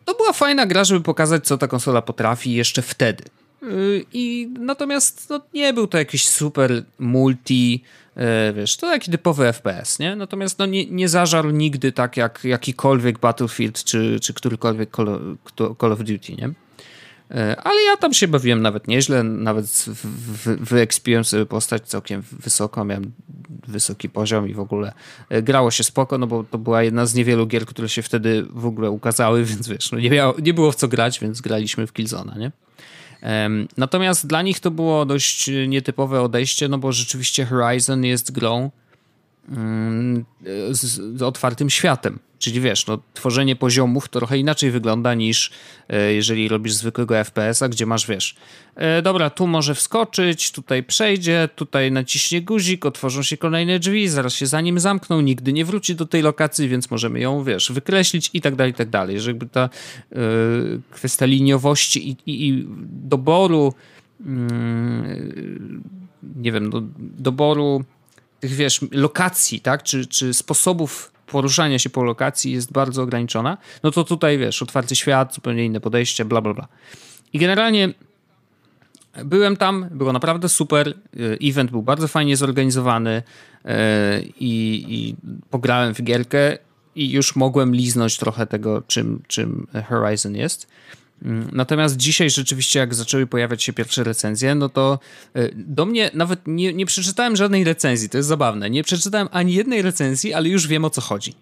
to 0.04 0.14
była 0.14 0.32
fajna 0.32 0.66
gra, 0.66 0.84
żeby 0.84 1.00
pokazać, 1.00 1.46
co 1.46 1.58
ta 1.58 1.68
konsola 1.68 2.02
potrafi 2.02 2.52
jeszcze 2.52 2.82
wtedy. 2.82 3.24
I 4.12 4.48
natomiast 4.58 5.30
no, 5.30 5.40
nie 5.54 5.72
był 5.72 5.86
to 5.86 5.98
jakiś 5.98 6.28
super 6.28 6.84
multi 6.98 7.82
wiesz, 8.54 8.76
to 8.76 8.86
taki 8.86 9.10
typowy 9.10 9.52
FPS, 9.52 9.98
nie? 9.98 10.16
Natomiast 10.16 10.58
no, 10.58 10.66
nie, 10.66 10.86
nie 10.86 11.08
zażarł 11.08 11.50
nigdy 11.50 11.92
tak 11.92 12.16
jak 12.16 12.44
jakikolwiek 12.44 13.18
Battlefield 13.18 13.84
czy, 13.84 14.20
czy 14.20 14.34
którykolwiek 14.34 14.96
Call, 14.96 15.36
Call 15.80 15.92
of 15.92 15.98
Duty, 15.98 16.32
nie? 16.32 16.50
E, 17.30 17.56
ale 17.56 17.82
ja 17.82 17.96
tam 17.96 18.14
się 18.14 18.28
bawiłem 18.28 18.62
nawet 18.62 18.88
nieźle, 18.88 19.22
nawet 19.22 19.84
wyekspiłem 20.44 21.24
sobie 21.24 21.46
postać 21.46 21.82
całkiem 21.82 22.22
wysoko, 22.32 22.84
miałem 22.84 23.12
wysoki 23.68 24.08
poziom 24.08 24.48
i 24.48 24.54
w 24.54 24.60
ogóle 24.60 24.92
e, 25.28 25.42
grało 25.42 25.70
się 25.70 25.84
spoko, 25.84 26.18
no 26.18 26.26
bo 26.26 26.44
to 26.44 26.58
była 26.58 26.82
jedna 26.82 27.06
z 27.06 27.14
niewielu 27.14 27.46
gier, 27.46 27.66
które 27.66 27.88
się 27.88 28.02
wtedy 28.02 28.46
w 28.50 28.66
ogóle 28.66 28.90
ukazały, 28.90 29.44
więc 29.50 29.68
wiesz, 29.68 29.92
no 29.92 29.98
nie, 29.98 30.10
miało, 30.10 30.34
nie 30.42 30.54
było 30.54 30.72
w 30.72 30.76
co 30.76 30.88
grać, 30.88 31.20
więc 31.20 31.40
graliśmy 31.40 31.86
w 31.86 31.92
Killzona, 31.92 32.34
nie? 32.38 32.52
Natomiast 33.76 34.26
dla 34.26 34.42
nich 34.42 34.60
to 34.60 34.70
było 34.70 35.06
dość 35.06 35.50
nietypowe 35.68 36.22
odejście, 36.22 36.68
no 36.68 36.78
bo 36.78 36.92
rzeczywiście 36.92 37.44
Horizon 37.44 38.04
jest 38.04 38.32
grą 38.32 38.70
z, 40.70 40.80
z 41.18 41.22
otwartym 41.22 41.70
światem. 41.70 42.18
Czyli 42.40 42.60
wiesz, 42.60 42.86
no, 42.86 42.98
tworzenie 43.14 43.56
poziomów 43.56 44.08
trochę 44.08 44.38
inaczej 44.38 44.70
wygląda 44.70 45.14
niż 45.14 45.50
e, 45.88 46.12
jeżeli 46.12 46.48
robisz 46.48 46.72
zwykłego 46.72 47.14
FPS-a, 47.24 47.68
gdzie 47.68 47.86
masz, 47.86 48.06
wiesz, 48.06 48.36
e, 48.74 49.02
dobra, 49.02 49.30
tu 49.30 49.46
może 49.46 49.74
wskoczyć, 49.74 50.52
tutaj 50.52 50.82
przejdzie, 50.82 51.48
tutaj 51.54 51.92
naciśnie 51.92 52.42
guzik, 52.42 52.86
otworzą 52.86 53.22
się 53.22 53.36
kolejne 53.36 53.78
drzwi, 53.78 54.08
zaraz 54.08 54.34
się 54.34 54.46
za 54.46 54.60
nim 54.60 54.80
zamkną, 54.80 55.20
nigdy 55.20 55.52
nie 55.52 55.64
wróci 55.64 55.94
do 55.94 56.06
tej 56.06 56.22
lokacji, 56.22 56.68
więc 56.68 56.90
możemy 56.90 57.20
ją, 57.20 57.44
wiesz, 57.44 57.72
wykreślić 57.72 58.30
i 58.34 58.40
tak 58.40 58.56
dalej, 58.56 58.70
i 58.70 58.74
tak 58.74 58.90
dalej. 58.90 59.20
Że 59.20 59.30
jakby 59.30 59.46
ta 59.46 59.62
e, 59.62 60.18
kwestia 60.90 61.26
liniowości 61.26 62.10
i, 62.10 62.16
i, 62.26 62.48
i 62.48 62.66
doboru 63.02 63.74
mm, 64.26 65.82
nie 66.36 66.52
wiem, 66.52 66.70
do, 66.70 66.82
doboru 67.00 67.84
tych, 68.40 68.50
wiesz, 68.50 68.80
lokacji, 68.90 69.60
tak, 69.60 69.82
czy, 69.82 70.06
czy 70.06 70.34
sposobów 70.34 71.12
poruszania 71.26 71.78
się 71.78 71.90
po 71.90 72.04
lokacji 72.04 72.52
jest 72.52 72.72
bardzo 72.72 73.02
ograniczona, 73.02 73.58
no 73.82 73.90
to 73.90 74.04
tutaj 74.04 74.38
wiesz, 74.38 74.62
otwarty 74.62 74.96
świat, 74.96 75.34
zupełnie 75.34 75.64
inne 75.64 75.80
podejście, 75.80 76.24
bla 76.24 76.40
bla 76.40 76.54
bla. 76.54 76.68
I 77.32 77.38
generalnie 77.38 77.94
byłem 79.24 79.56
tam, 79.56 79.86
było 79.90 80.12
naprawdę 80.12 80.48
super. 80.48 80.88
E, 80.88 80.94
event 81.48 81.70
był 81.70 81.82
bardzo 81.82 82.08
fajnie 82.08 82.36
zorganizowany 82.36 83.22
e, 83.64 84.20
i, 84.22 84.84
i 84.88 85.16
pograłem 85.50 85.94
w 85.94 86.02
gierkę 86.02 86.58
i 86.94 87.10
już 87.10 87.36
mogłem 87.36 87.74
liznąć 87.74 88.18
trochę 88.18 88.46
tego, 88.46 88.82
czym, 88.86 89.22
czym 89.26 89.66
Horizon 89.88 90.34
jest. 90.34 90.66
Mm, 91.22 91.50
natomiast 91.52 91.96
dzisiaj 91.96 92.30
rzeczywiście, 92.30 92.78
jak 92.78 92.94
zaczęły 92.94 93.26
pojawiać 93.26 93.62
się 93.62 93.72
pierwsze 93.72 94.04
recenzje, 94.04 94.54
no 94.54 94.68
to 94.68 94.98
e, 95.34 95.48
do 95.54 95.86
mnie 95.86 96.10
nawet 96.14 96.40
nie, 96.46 96.72
nie 96.72 96.86
przeczytałem 96.86 97.36
żadnej 97.36 97.64
recenzji, 97.64 98.08
to 98.08 98.16
jest 98.16 98.28
zabawne. 98.28 98.70
Nie 98.70 98.84
przeczytałem 98.84 99.28
ani 99.32 99.54
jednej 99.54 99.82
recenzji, 99.82 100.34
ale 100.34 100.48
już 100.48 100.66
wiem 100.66 100.84
o 100.84 100.90
co 100.90 101.00
chodzi. 101.00 101.34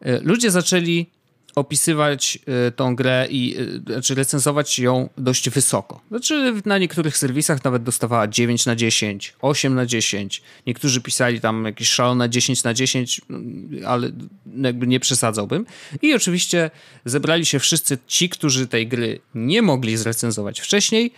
E, 0.00 0.20
ludzie 0.20 0.50
zaczęli 0.50 1.06
opisywać 1.54 2.38
e, 2.46 2.70
tą 2.70 2.96
grę 2.96 3.26
i 3.30 3.56
znaczy 3.86 4.14
recenzować 4.14 4.78
ją 4.78 5.08
dość 5.18 5.50
wysoko. 5.50 6.00
Znaczy 6.08 6.54
na 6.64 6.78
niektórych 6.78 7.16
serwisach 7.16 7.64
nawet 7.64 7.82
dostawała 7.82 8.28
9 8.28 8.66
na 8.66 8.76
10, 8.76 9.34
8 9.40 9.74
na 9.74 9.86
10. 9.86 10.42
Niektórzy 10.66 11.00
pisali 11.00 11.40
tam 11.40 11.64
jakieś 11.64 11.88
szalone 11.88 12.30
10 12.30 12.64
na 12.64 12.74
10, 12.74 13.20
mm, 13.30 13.70
ale 13.86 14.10
jakby 14.56 14.86
nie 14.86 15.00
przesadzałbym. 15.00 15.66
I 16.02 16.14
oczywiście 16.14 16.70
zebrali 17.04 17.46
się 17.46 17.58
wszyscy 17.58 17.98
ci, 18.06 18.28
którzy 18.28 18.66
tej 18.66 18.88
gry 18.88 19.20
nie 19.34 19.62
mogli 19.62 19.96
zrecenzować 19.96 20.60
wcześniej, 20.60 21.12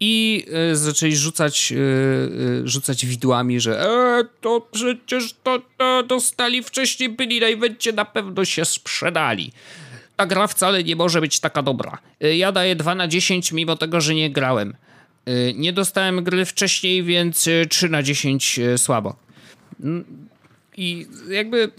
I 0.00 0.46
e, 0.52 0.76
zaczęli 0.76 1.16
rzucać, 1.16 1.72
e, 1.72 1.76
e, 1.76 2.68
rzucać 2.68 3.06
widłami, 3.06 3.60
że 3.60 3.80
e, 3.80 4.24
to 4.40 4.68
przecież 4.72 5.34
to, 5.42 5.62
to 5.78 6.02
dostali 6.02 6.62
wcześniej, 6.62 7.08
byli 7.08 7.40
na 7.40 7.46
evencie, 7.46 7.92
na 7.92 8.04
pewno 8.04 8.44
się 8.44 8.64
sprzedali. 8.64 9.52
Ta 10.16 10.26
gra 10.26 10.46
wcale 10.46 10.84
nie 10.84 10.96
może 10.96 11.20
być 11.20 11.40
taka 11.40 11.62
dobra. 11.62 11.98
Ja 12.20 12.52
daję 12.52 12.76
2 12.76 12.94
na 12.94 13.08
10, 13.08 13.52
mimo 13.52 13.76
tego, 13.76 14.00
że 14.00 14.14
nie 14.14 14.30
grałem. 14.30 14.74
Nie 15.54 15.72
dostałem 15.72 16.24
gry 16.24 16.44
wcześniej, 16.44 17.02
więc 17.02 17.48
3 17.68 17.88
na 17.88 18.02
10 18.02 18.60
słabo. 18.76 19.16
Mm, 19.80 20.04
I 20.76 21.06
jakby 21.30 21.70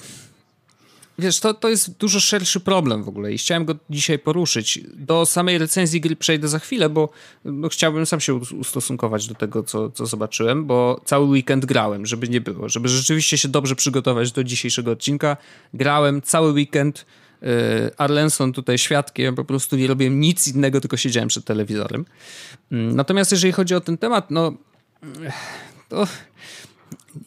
wiesz, 1.21 1.39
to, 1.39 1.53
to 1.53 1.69
jest 1.69 1.97
dużo 1.97 2.19
szerszy 2.19 2.59
problem 2.59 3.03
w 3.03 3.09
ogóle 3.09 3.33
i 3.33 3.37
chciałem 3.37 3.65
go 3.65 3.75
dzisiaj 3.89 4.19
poruszyć. 4.19 4.79
Do 4.93 5.25
samej 5.25 5.57
recenzji 5.57 6.01
gry 6.01 6.15
przejdę 6.15 6.47
za 6.47 6.59
chwilę, 6.59 6.89
bo 6.89 7.09
no, 7.45 7.69
chciałbym 7.69 8.05
sam 8.05 8.19
się 8.19 8.33
ustosunkować 8.33 9.27
do 9.27 9.35
tego, 9.35 9.63
co, 9.63 9.89
co 9.89 10.05
zobaczyłem, 10.05 10.65
bo 10.65 11.01
cały 11.05 11.25
weekend 11.25 11.65
grałem, 11.65 12.05
żeby 12.05 12.29
nie 12.29 12.41
było, 12.41 12.69
żeby 12.69 12.89
rzeczywiście 12.89 13.37
się 13.37 13.47
dobrze 13.47 13.75
przygotować 13.75 14.31
do 14.31 14.43
dzisiejszego 14.43 14.91
odcinka. 14.91 15.37
Grałem 15.73 16.21
cały 16.21 16.51
weekend. 16.51 17.05
Y, 17.43 17.97
Arlenson 17.97 18.53
tutaj 18.53 18.77
świadkiem, 18.77 19.35
po 19.35 19.45
prostu 19.45 19.75
nie 19.75 19.87
robiłem 19.87 20.19
nic 20.19 20.47
innego, 20.47 20.81
tylko 20.81 20.97
siedziałem 20.97 21.29
przed 21.29 21.45
telewizorem. 21.45 22.05
Mm, 22.71 22.95
natomiast 22.95 23.31
jeżeli 23.31 23.53
chodzi 23.53 23.75
o 23.75 23.81
ten 23.81 23.97
temat, 23.97 24.31
no 24.31 24.53
to 25.89 26.07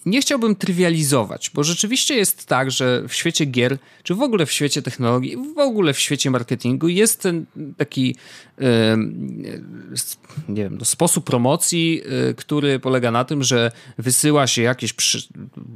nie 0.06 0.20
chciałbym 0.20 0.56
trywializować, 0.56 1.50
bo 1.54 1.64
rzeczywiście 1.64 2.14
jest 2.14 2.46
tak, 2.46 2.70
że 2.70 3.02
w 3.08 3.14
świecie 3.14 3.44
gier, 3.44 3.78
czy 4.02 4.14
w 4.14 4.22
ogóle 4.22 4.46
w 4.46 4.52
świecie 4.52 4.82
technologii, 4.82 5.36
w 5.56 5.58
ogóle 5.58 5.92
w 5.92 5.98
świecie 5.98 6.30
marketingu 6.30 6.88
jest 6.88 7.20
ten 7.22 7.46
taki 7.76 8.16
nie 10.48 10.62
wiem, 10.62 10.78
no, 10.78 10.84
sposób 10.84 11.24
promocji, 11.24 12.02
y, 12.30 12.34
który 12.34 12.78
polega 12.78 13.10
na 13.10 13.24
tym, 13.24 13.42
że 13.42 13.70
wysyła 13.98 14.46
się 14.46 14.62
jakieś 14.62 14.94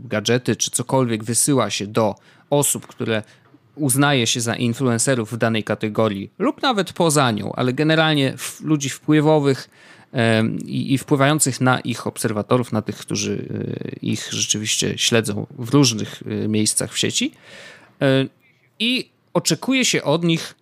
gadżety 0.05 0.57
czy 0.57 0.71
cokolwiek 0.71 1.25
wysyła 1.25 1.71
się 1.71 1.87
do 1.87 2.14
osób, 2.51 2.87
które 2.87 3.23
uznaje 3.75 4.27
się 4.27 4.40
za 4.40 4.55
influencerów 4.55 5.33
w 5.33 5.37
danej 5.37 5.64
kategorii 5.64 6.31
lub 6.38 6.62
nawet 6.62 6.92
poza 6.92 7.31
nią, 7.31 7.53
ale 7.53 7.73
generalnie 7.73 8.35
ludzi 8.62 8.88
wpływowych, 8.88 9.68
i, 10.66 10.99
wpływających 10.99 11.61
na 11.61 11.81
ich 11.81 12.07
obserwatorów, 12.07 12.73
na 12.73 12.83
tych, 12.83 12.97
którzy 12.97 13.49
e, 13.51 13.97
ich 14.03 14.29
rzeczywiście 14.31 14.99
śledzą 14.99 15.47
w 15.59 15.68
różnych 15.68 16.23
e, 16.27 16.49
miejscach 16.49 16.92
w 16.92 16.99
sieci. 16.99 17.33
E, 18.03 18.27
I 18.79 19.11
oczekuje 19.35 19.85
się 19.85 20.03
od 20.03 20.25
nich 20.25 20.55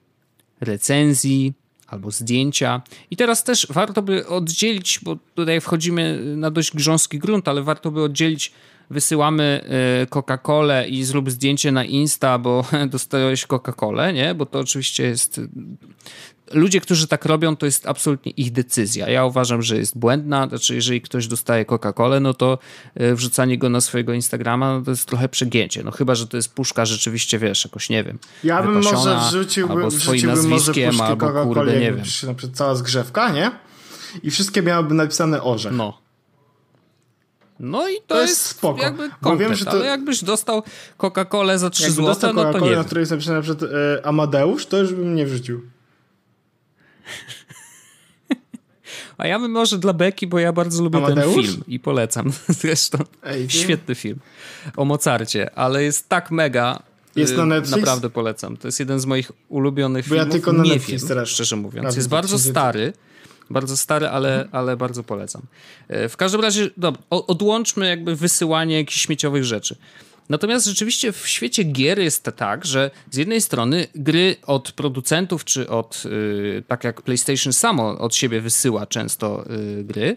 recenzji 0.60 1.52
albo 1.86 2.10
zdjęcia. 2.10 2.82
I 3.10 3.16
teraz 3.16 3.44
też 3.44 3.66
warto 3.70 4.02
by 4.02 4.26
oddzielić, 4.26 5.00
bo 5.02 5.16
tutaj 5.34 5.60
wchodzimy 5.60 6.36
na 6.36 6.50
dość 6.50 6.76
grząski 6.76 7.18
grunt, 7.18 7.48
ale 7.48 7.62
warto 7.62 7.90
by 7.90 8.02
oddzielić 8.02 8.52
wysyłamy 8.90 9.64
Coca-Colę 10.10 10.88
i 10.88 11.04
zrób 11.04 11.30
zdjęcie 11.30 11.72
na 11.72 11.84
Insta, 11.84 12.38
bo 12.38 12.64
dostałeś 12.88 13.46
Coca-Colę, 13.46 14.14
nie? 14.14 14.34
Bo 14.34 14.46
to 14.46 14.58
oczywiście 14.58 15.02
jest 15.02 15.40
ludzie, 16.52 16.80
którzy 16.80 17.08
tak 17.08 17.24
robią, 17.24 17.56
to 17.56 17.66
jest 17.66 17.86
absolutnie 17.86 18.32
ich 18.32 18.52
decyzja. 18.52 19.08
Ja 19.08 19.24
uważam, 19.24 19.62
że 19.62 19.76
jest 19.76 19.98
błędna. 19.98 20.48
Znaczy, 20.48 20.74
jeżeli 20.74 21.00
ktoś 21.00 21.26
dostaje 21.26 21.64
Coca-Colę, 21.64 22.20
no 22.20 22.34
to 22.34 22.58
e, 22.94 23.14
wrzucanie 23.14 23.58
go 23.58 23.68
na 23.68 23.80
swojego 23.80 24.12
Instagrama 24.12 24.78
no 24.78 24.84
to 24.84 24.90
jest 24.90 25.08
trochę 25.08 25.28
przegięcie. 25.28 25.82
No 25.82 25.90
chyba, 25.90 26.14
że 26.14 26.26
to 26.26 26.36
jest 26.36 26.54
puszka 26.54 26.86
rzeczywiście, 26.86 27.38
wiesz, 27.38 27.64
jakoś, 27.64 27.90
nie 27.90 28.04
wiem. 28.04 28.18
Ja 28.44 28.62
bym 28.62 28.82
może 28.82 29.18
wrzucił, 29.28 29.72
albo 29.72 29.90
swoim 29.90 30.26
nazwiskiem, 30.26 31.00
albo 31.00 31.46
kurde, 31.46 31.72
nie 31.72 31.92
wiem. 31.92 32.02
Na 32.26 32.34
przykład 32.34 32.56
cała 32.56 32.74
zgrzewka, 32.74 33.30
nie? 33.30 33.50
I 34.22 34.30
wszystkie 34.30 34.62
miałyby 34.62 34.94
napisane 34.94 35.42
orze. 35.42 35.70
No. 35.70 35.98
No 37.60 37.88
i 37.88 37.94
to, 37.94 38.02
to 38.06 38.20
jest, 38.20 38.32
jest 38.32 38.46
spoko. 38.46 38.82
jakby 38.82 39.10
komplet, 39.20 39.48
wiem, 39.48 39.54
że 39.54 39.64
to... 39.64 39.70
ale 39.70 39.86
jakbyś 39.86 40.24
dostał 40.24 40.62
Coca-Colę 40.98 41.58
za 41.58 41.70
3 41.70 41.90
zł, 41.90 42.32
no 42.34 42.52
to 42.52 42.60
nie 42.60 42.76
na 42.76 42.84
której 42.84 43.02
jest 43.02 43.12
napisane 43.12 43.36
na 43.36 43.42
przykład 43.42 43.70
e, 43.72 44.06
Amadeusz, 44.06 44.66
to 44.66 44.78
już 44.78 44.94
bym 44.94 45.14
nie 45.14 45.26
wrzucił. 45.26 45.75
A 49.18 49.26
ja 49.26 49.38
bym 49.38 49.50
może 49.50 49.78
dla 49.78 49.92
Beki, 49.92 50.26
bo 50.26 50.38
ja 50.38 50.52
bardzo 50.52 50.82
lubię 50.82 50.98
Amadeusz? 50.98 51.34
ten 51.34 51.44
film 51.44 51.64
i 51.68 51.80
polecam. 51.80 52.32
Zresztą 52.60 52.98
Ej, 53.22 53.50
świetny 53.50 53.94
film 53.94 54.18
o 54.76 54.84
Mozarcie, 54.84 55.54
ale 55.54 55.82
jest 55.82 56.08
tak 56.08 56.30
mega. 56.30 56.82
Jest 57.16 57.36
na 57.36 57.42
y, 57.42 57.46
Netflix? 57.46 57.76
Naprawdę 57.78 58.10
polecam. 58.10 58.56
To 58.56 58.68
jest 58.68 58.80
jeden 58.80 59.00
z 59.00 59.06
moich 59.06 59.32
ulubionych 59.48 60.04
bo 60.04 60.14
filmów. 60.14 60.26
Ja 60.26 60.32
tylko 60.32 60.52
na 60.52 60.62
Nie 60.62 60.70
Netflix 60.70 61.06
teraz. 61.06 61.28
szczerze 61.28 61.56
mówiąc. 61.56 61.96
Jest 61.96 62.08
bardzo 62.08 62.38
stary. 62.38 62.92
Bardzo 63.50 63.76
stary, 63.76 64.08
ale, 64.08 64.48
ale 64.52 64.76
bardzo 64.76 65.02
polecam. 65.02 65.42
E, 65.88 66.08
w 66.08 66.16
każdym 66.16 66.40
razie, 66.40 66.70
dobra, 66.76 67.02
odłączmy 67.10 67.88
jakby 67.88 68.16
wysyłanie 68.16 68.76
jakichś 68.76 69.00
śmieciowych 69.00 69.44
rzeczy. 69.44 69.76
Natomiast 70.28 70.66
rzeczywiście 70.66 71.12
w 71.12 71.28
świecie 71.28 71.64
gier 71.64 71.98
jest 71.98 72.30
tak, 72.36 72.64
że 72.64 72.90
z 73.10 73.16
jednej 73.16 73.40
strony 73.40 73.86
gry 73.94 74.36
od 74.46 74.72
producentów, 74.72 75.44
czy 75.44 75.68
od, 75.68 76.04
yy, 76.04 76.62
tak 76.68 76.84
jak 76.84 77.02
PlayStation 77.02 77.52
samo 77.52 77.98
od 77.98 78.14
siebie 78.14 78.40
wysyła 78.40 78.86
często 78.86 79.44
yy, 79.76 79.84
gry, 79.84 80.16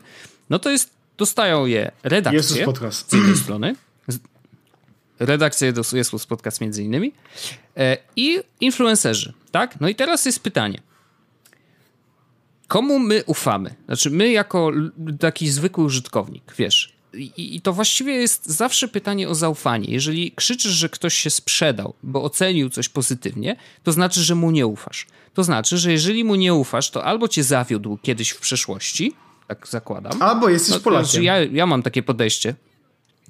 no 0.50 0.60
to 0.60 0.70
jest, 0.70 0.90
dostają 1.18 1.66
je 1.66 1.92
redakcje 2.04 2.44
z 2.92 3.14
jednej 3.14 3.36
strony, 3.36 3.76
redakcja 5.20 5.74
jest 5.94 6.28
Podcast 6.28 6.62
między 6.62 6.84
innymi 6.84 7.14
yy, 7.76 7.84
i 8.16 8.40
influencerzy, 8.60 9.34
tak? 9.52 9.82
No 9.82 9.90
i 9.90 9.96
teraz 9.96 10.26
jest 10.26 10.40
pytanie. 10.40 10.82
Komu 12.68 13.00
my 13.00 13.24
ufamy? 13.26 13.76
Znaczy 13.86 14.10
my 14.10 14.32
jako 14.32 14.72
taki 15.20 15.50
zwykły 15.50 15.84
użytkownik, 15.84 16.54
wiesz, 16.58 16.99
i, 17.14 17.56
I, 17.56 17.62
to 17.62 17.74
właściwie 17.74 18.14
jest 18.14 18.46
zawsze 18.46 18.88
pytanie 18.88 19.30
o 19.30 19.36
zaufanie. 19.36 19.88
Jeżeli 19.90 20.32
krzyczysz, 20.32 20.72
że 20.72 20.90
ktoś 20.90 21.14
się 21.14 21.30
sprzedał, 21.30 21.94
bo 22.04 22.24
ocenił 22.24 22.70
coś 22.70 22.90
pozytywnie, 22.90 23.56
to 23.84 23.92
znaczy, 23.92 24.22
że 24.22 24.36
mu 24.36 24.52
nie 24.52 24.68
ufasz. 24.68 25.08
To 25.34 25.44
znaczy, 25.44 25.78
że 25.78 25.92
jeżeli 25.92 26.24
mu 26.24 26.36
nie 26.36 26.54
ufasz, 26.54 26.92
to 26.92 27.04
albo 27.04 27.28
cię 27.28 27.44
zawiódł 27.44 27.98
kiedyś 28.02 28.30
w 28.30 28.40
przeszłości, 28.40 29.14
tak 29.48 29.68
zakładam. 29.68 30.22
Albo 30.22 30.50
jesteś 30.50 30.74
no, 30.74 30.80
Polakiem. 30.80 31.06
Znaczy 31.06 31.24
ja, 31.24 31.40
ja 31.44 31.66
mam 31.66 31.84
takie 31.84 32.04
podejście. 32.04 32.56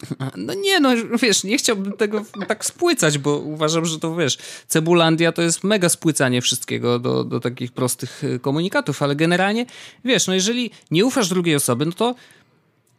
No 0.38 0.54
nie, 0.54 0.80
no 0.80 0.90
wiesz, 1.22 1.44
nie 1.44 1.58
chciałbym 1.58 1.94
tego 1.94 2.26
tak 2.48 2.66
spłycać, 2.66 3.18
bo 3.18 3.38
uważam, 3.38 3.86
że 3.86 4.00
to 4.00 4.16
wiesz, 4.16 4.38
Cebulandia 4.68 5.32
to 5.32 5.42
jest 5.42 5.64
mega 5.64 5.90
spłycanie 5.90 6.42
wszystkiego 6.42 7.00
do, 7.00 7.24
do 7.24 7.40
takich 7.40 7.72
prostych 7.72 8.24
y, 8.24 8.40
komunikatów, 8.40 9.02
ale 9.02 9.16
generalnie, 9.16 9.66
wiesz, 10.06 10.28
no 10.28 10.34
jeżeli 10.34 10.72
nie 10.92 11.06
ufasz 11.06 11.30
drugiej 11.30 11.56
osoby, 11.56 11.86
no 11.86 11.92
to 11.92 12.16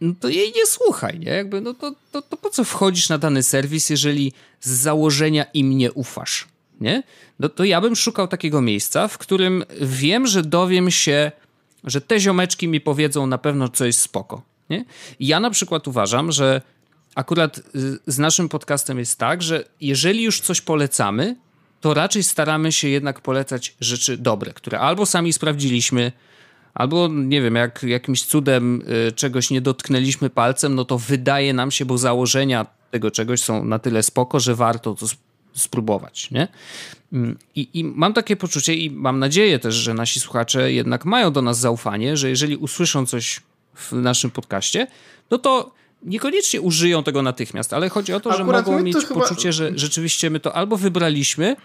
no 0.00 0.14
to 0.20 0.28
jej 0.28 0.52
nie 0.56 0.66
słuchaj, 0.66 1.18
nie? 1.18 1.30
Jakby, 1.30 1.60
no 1.60 1.74
to, 1.74 1.94
to, 2.12 2.22
to 2.22 2.36
po 2.36 2.50
co 2.50 2.64
wchodzisz 2.64 3.08
na 3.08 3.18
dany 3.18 3.42
serwis, 3.42 3.90
jeżeli 3.90 4.32
z 4.60 4.70
założenia 4.70 5.44
im 5.54 5.78
nie 5.78 5.92
ufasz, 5.92 6.48
nie? 6.80 7.02
No 7.38 7.48
to 7.48 7.64
ja 7.64 7.80
bym 7.80 7.96
szukał 7.96 8.28
takiego 8.28 8.60
miejsca, 8.60 9.08
w 9.08 9.18
którym 9.18 9.64
wiem, 9.80 10.26
że 10.26 10.42
dowiem 10.42 10.90
się, 10.90 11.32
że 11.84 12.00
te 12.00 12.20
ziomeczki 12.20 12.68
mi 12.68 12.80
powiedzą 12.80 13.26
na 13.26 13.38
pewno 13.38 13.68
coś 13.68 13.96
spoko, 13.96 14.42
nie? 14.70 14.84
Ja 15.20 15.40
na 15.40 15.50
przykład 15.50 15.88
uważam, 15.88 16.32
że 16.32 16.62
akurat 17.14 17.58
y, 17.58 17.62
z 18.06 18.18
naszym 18.18 18.48
podcastem 18.48 18.98
jest 18.98 19.18
tak, 19.18 19.42
że 19.42 19.64
jeżeli 19.80 20.22
już 20.22 20.40
coś 20.40 20.60
polecamy, 20.60 21.36
to 21.80 21.94
raczej 21.94 22.22
staramy 22.22 22.72
się 22.72 22.88
jednak 22.88 23.20
polecać 23.20 23.74
rzeczy 23.80 24.16
dobre, 24.16 24.52
które 24.52 24.80
albo 24.80 25.06
sami 25.06 25.32
sprawdziliśmy, 25.32 26.12
Albo 26.74 27.09
nie 27.09 27.42
wiem, 27.42 27.54
jak 27.54 27.83
jakimś 27.83 28.22
cudem 28.22 28.83
y, 29.09 29.12
czegoś 29.12 29.50
nie 29.50 29.61
dotknęliśmy 29.61 30.30
palcem, 30.30 30.74
no 30.74 30.85
to 30.85 30.98
wydaje 30.98 31.52
nam 31.54 31.70
się, 31.70 31.85
bo 31.85 31.98
założenia 31.98 32.66
tego 32.90 33.11
czegoś 33.11 33.40
są 33.40 33.64
na 33.64 33.78
tyle 33.78 34.02
spoko, 34.02 34.40
że 34.40 34.54
warto 34.54 34.94
to 34.94 35.06
spróbować, 35.52 36.30
nie? 36.30 36.48
Mm, 37.12 37.38
I, 37.54 37.68
I, 37.74 37.85
mam 37.85 38.12
takie 38.12 38.37
poczucie 38.37 38.74
i 38.74 38.90
mam 38.90 39.18
nadzieję 39.18 39.59
też, 39.59 39.74
że 39.74 39.94
nasi 39.94 40.20
słuchacze 40.20 40.72
jednak 40.72 41.04
mają 41.04 41.33
do 41.33 41.42
nas 41.42 41.59
zaufanie, 41.59 42.16
że 42.16 42.30
jeżeli 42.30 42.56
usłyszą 42.56 43.06
coś 43.06 43.40
w 43.74 43.92
naszym 43.92 44.30
podcaście, 44.30 44.87
no 45.30 45.38
to 45.38 45.72
niekoniecznie 46.02 46.61
użyją 46.61 47.02
tego 47.02 47.22
natychmiast, 47.22 47.72
ale 47.72 47.88
chodzi 47.88 48.12
o 48.12 48.20
to, 48.20 48.33
że 48.33 48.42
Akurat 48.42 48.66
mogą 48.66 48.83
mieć 48.83 48.96
chyba... 48.96 49.20
poczucie, 49.20 49.52
że 49.52 49.70
rzeczywiście 49.74 50.30
my 50.30 50.40
to 50.40 50.56
albo 50.56 50.76
wybraliśmy, 50.76 51.56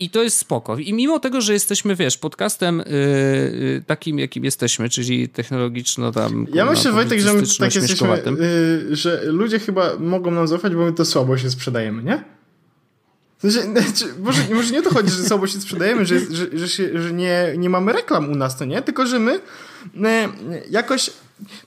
i 0.00 0.10
to 0.10 0.22
jest 0.22 0.38
spoko. 0.38 0.78
I 0.78 0.92
mimo 0.92 1.18
tego, 1.20 1.40
że 1.40 1.52
jesteśmy, 1.52 1.96
wiesz, 1.96 2.18
podcastem 2.18 2.78
yy, 2.78 3.82
takim, 3.86 4.18
jakim 4.18 4.44
jesteśmy, 4.44 4.88
czyli 4.88 5.28
technologiczno 5.28 6.12
tam. 6.12 6.46
Ja 6.54 6.66
myślę, 6.66 6.92
Wojtek, 6.92 7.20
że 7.20 7.32
my 7.32 7.42
tak 7.58 7.74
jesteśmy, 7.74 8.22
yy, 8.88 8.96
że 8.96 9.22
ludzie 9.24 9.58
chyba 9.58 9.96
mogą 9.98 10.30
nam 10.30 10.48
zaufać, 10.48 10.74
bo 10.74 10.84
my 10.84 10.92
to 10.92 11.04
słabo 11.04 11.38
się 11.38 11.50
sprzedajemy, 11.50 12.02
nie? 12.02 12.24
Sensie, 13.38 13.60
znaczy, 13.72 14.14
może, 14.18 14.42
może 14.54 14.72
nie 14.72 14.82
to 14.82 14.94
chodzi, 14.94 15.10
że 15.10 15.24
słabo 15.24 15.46
się 15.46 15.60
sprzedajemy, 15.60 16.06
że, 16.06 16.20
że, 16.20 16.46
że, 16.52 16.68
się, 16.68 17.02
że 17.02 17.12
nie, 17.12 17.54
nie 17.56 17.70
mamy 17.70 17.92
reklam 17.92 18.32
u 18.32 18.34
nas, 18.34 18.58
to 18.58 18.64
nie? 18.64 18.82
Tylko, 18.82 19.06
że 19.06 19.18
my 19.18 19.40
yy, 19.94 20.62
jakoś 20.70 21.10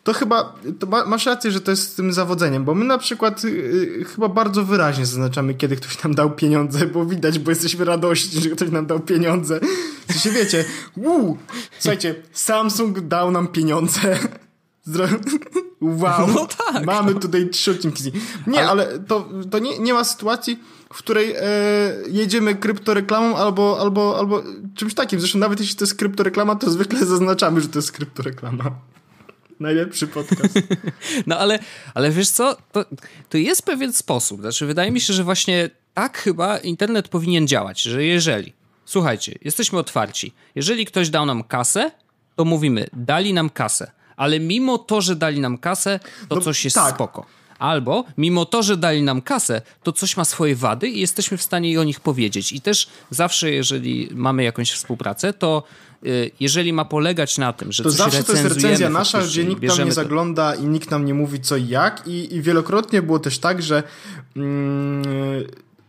to 0.04 0.14
chyba, 0.14 0.56
to 0.80 0.88
masz 1.06 1.26
rację, 1.26 1.52
że 1.52 1.62
to 1.62 1.72
jest 1.72 1.92
z 1.92 1.96
tym 1.96 2.14
zawodzeniem, 2.14 2.64
bo 2.64 2.76
my 2.76 2.86
na 2.86 2.98
przykład 2.98 3.44
yy, 3.44 4.06
chyba 4.16 4.30
bardzo 4.30 4.64
wyraźnie 4.64 5.06
zaznaczamy, 5.06 5.54
kiedy 5.54 5.76
ktoś 5.76 6.04
nam 6.04 6.16
dał 6.16 6.32
pieniądze, 6.32 6.88
bo 6.88 7.06
widać, 7.06 7.40
bo 7.40 7.52
jesteśmy 7.52 7.86
radości, 7.86 8.42
że 8.42 8.50
ktoś 8.50 8.72
nam 8.72 8.86
dał 8.86 9.00
pieniądze. 9.00 9.60
Co 10.08 10.20
się 10.20 10.32
wiecie, 10.32 10.66
uu, 10.96 11.38
słuchajcie, 11.80 12.16
Samsung 12.34 13.00
dał 13.00 13.32
nam 13.32 13.48
pieniądze. 13.48 14.20
Wow, 15.82 16.28
no 16.28 16.48
tak, 16.58 16.86
mamy 16.86 17.16
tutaj 17.16 17.50
trzy 17.50 17.72
odcinki. 17.72 18.12
Nie, 18.48 18.60
ale, 18.60 18.70
ale 18.70 19.00
to, 19.00 19.30
to 19.52 19.60
nie, 19.60 19.80
nie 19.80 19.94
ma 19.94 20.04
sytuacji, 20.04 20.60
w 20.94 20.98
której 20.98 21.34
e, 21.38 21.44
jedziemy 22.08 22.56
kryptoreklamą 22.56 23.36
albo, 23.36 23.78
albo, 23.82 24.18
albo 24.20 24.44
czymś 24.76 24.94
takim. 24.94 25.20
Zresztą 25.20 25.40
nawet 25.40 25.60
jeśli 25.60 25.76
to 25.76 25.84
jest 25.84 25.96
kryptoreklama, 25.96 26.56
to 26.56 26.72
zwykle 26.72 27.06
zaznaczamy, 27.06 27.62
że 27.62 27.68
to 27.68 27.80
jest 27.80 27.92
kryptoreklama. 27.92 28.72
Najlepszy 29.64 30.08
podcast. 30.08 30.60
No 31.28 31.38
ale, 31.38 31.60
ale 31.94 32.12
wiesz 32.12 32.30
co, 32.30 32.58
to, 32.72 32.86
to 33.30 33.38
jest 33.38 33.66
pewien 33.66 33.94
sposób. 33.94 34.42
Znaczy, 34.42 34.66
wydaje 34.66 34.92
mi 34.92 35.02
się, 35.02 35.14
że 35.14 35.24
właśnie 35.24 35.70
tak 35.94 36.18
chyba 36.18 36.58
internet 36.58 37.08
powinien 37.08 37.48
działać, 37.48 37.82
że 37.82 38.04
jeżeli, 38.04 38.54
słuchajcie, 38.86 39.36
jesteśmy 39.42 39.80
otwarci, 39.80 40.34
jeżeli 40.56 40.86
ktoś 40.86 41.10
dał 41.10 41.26
nam 41.26 41.44
kasę, 41.44 41.92
to 42.36 42.46
mówimy, 42.46 42.88
dali 42.94 43.34
nam 43.34 43.50
kasę, 43.50 43.92
ale 44.16 44.40
mimo 44.40 44.78
to, 44.78 45.02
że 45.02 45.16
dali 45.16 45.40
nam 45.40 45.58
kasę, 45.58 46.00
to 46.30 46.36
no, 46.36 46.42
coś 46.42 46.64
jest 46.64 46.76
tak. 46.76 46.96
spoko. 46.96 47.26
Albo, 47.60 48.06
mimo 48.18 48.46
to, 48.46 48.64
że 48.64 48.78
dali 48.78 49.04
nam 49.04 49.22
kasę, 49.22 49.62
to 49.84 49.92
coś 49.92 50.18
ma 50.18 50.26
swoje 50.26 50.56
wady 50.56 50.88
i 50.88 51.00
jesteśmy 51.00 51.38
w 51.38 51.42
stanie 51.42 51.82
o 51.82 51.84
nich 51.84 52.00
powiedzieć. 52.00 52.52
I 52.52 52.62
też 52.62 52.88
zawsze, 53.10 53.52
jeżeli 53.52 54.10
mamy 54.14 54.44
jakąś 54.44 54.72
współpracę, 54.72 55.34
to 55.34 55.64
y, 56.06 56.32
jeżeli 56.40 56.74
ma 56.74 56.86
polegać 56.86 57.38
na 57.38 57.54
tym, 57.54 57.72
że 57.72 57.84
to 57.84 57.90
coś 57.90 57.98
zawsze 57.98 58.24
to 58.24 58.34
jest 58.34 58.46
recenzja 58.46 58.90
nasza, 58.90 59.22
gdzie 59.22 59.46
nikt 59.46 59.68
tam 59.68 59.80
nie 59.80 59.86
to... 59.86 59.92
zagląda 59.92 60.56
i 60.56 60.64
nikt 60.64 60.92
nam 60.92 61.06
nie 61.06 61.14
mówi 61.14 61.40
co 61.40 61.58
i 61.58 61.68
jak 61.68 62.08
i, 62.08 62.36
i 62.36 62.42
wielokrotnie 62.42 63.02
było 63.02 63.20
też 63.20 63.40
tak, 63.40 63.62
że 63.62 63.84
mm, 64.36 65.04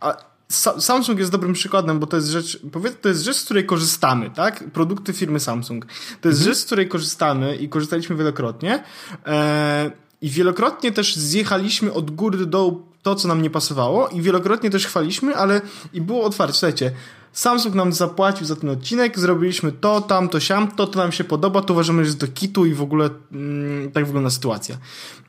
a, 0.01 0.35
Samsung 0.79 1.19
jest 1.19 1.31
dobrym 1.31 1.53
przykładem, 1.53 1.99
bo 1.99 2.07
to 2.07 2.17
jest 2.17 2.29
rzecz, 2.29 2.59
powiedz, 2.73 2.95
to 3.01 3.09
jest 3.09 3.23
rzecz, 3.23 3.37
z 3.37 3.45
której 3.45 3.67
korzystamy, 3.67 4.31
tak? 4.31 4.65
Produkty 4.71 5.13
firmy 5.13 5.41
Samsung. 5.41 5.87
To 6.21 6.29
jest 6.29 6.41
mhm. 6.41 6.55
rzecz, 6.55 6.63
z 6.63 6.67
której 6.67 6.89
korzystamy 6.89 7.57
i 7.57 7.69
korzystaliśmy 7.69 8.17
wielokrotnie. 8.17 8.85
E, 9.27 9.91
I 10.25 10.31
wielokrotnie 10.31 10.93
też 10.93 11.17
zjechaliśmy 11.17 11.93
od 11.93 12.11
góry 12.11 12.39
do 12.39 12.47
dołu 12.47 12.83
to, 13.03 13.15
co 13.15 13.29
nam 13.29 13.43
nie 13.43 13.51
pasowało 13.51 14.09
i 14.09 14.23
wielokrotnie 14.23 14.71
też 14.71 14.87
chwaliśmy, 14.87 15.37
ale 15.37 15.61
i 15.93 16.01
było 16.01 16.25
otwarcie. 16.25 16.55
Słuchajcie, 16.55 16.93
Samsung 17.33 17.75
nam 17.75 17.93
zapłacił 17.93 18.47
za 18.47 18.57
ten 18.57 18.71
odcinek, 18.71 19.19
zrobiliśmy 19.19 19.73
to, 19.73 20.01
tam, 20.01 20.29
to, 20.29 20.41
siam, 20.41 20.71
to, 20.71 20.87
to 20.87 20.99
nam 20.99 21.13
się 21.13 21.25
podoba, 21.25 21.63
to 21.63 21.73
uważamy, 21.73 22.05
że 22.05 22.09
jest 22.09 22.19
do 22.19 22.29
kitu 22.29 22.67
i 22.67 22.75
w 22.75 22.83
ogóle 22.83 23.11
mm, 23.33 23.93
tak 23.93 24.07
wygląda 24.07 24.31
sytuacja. 24.31 24.79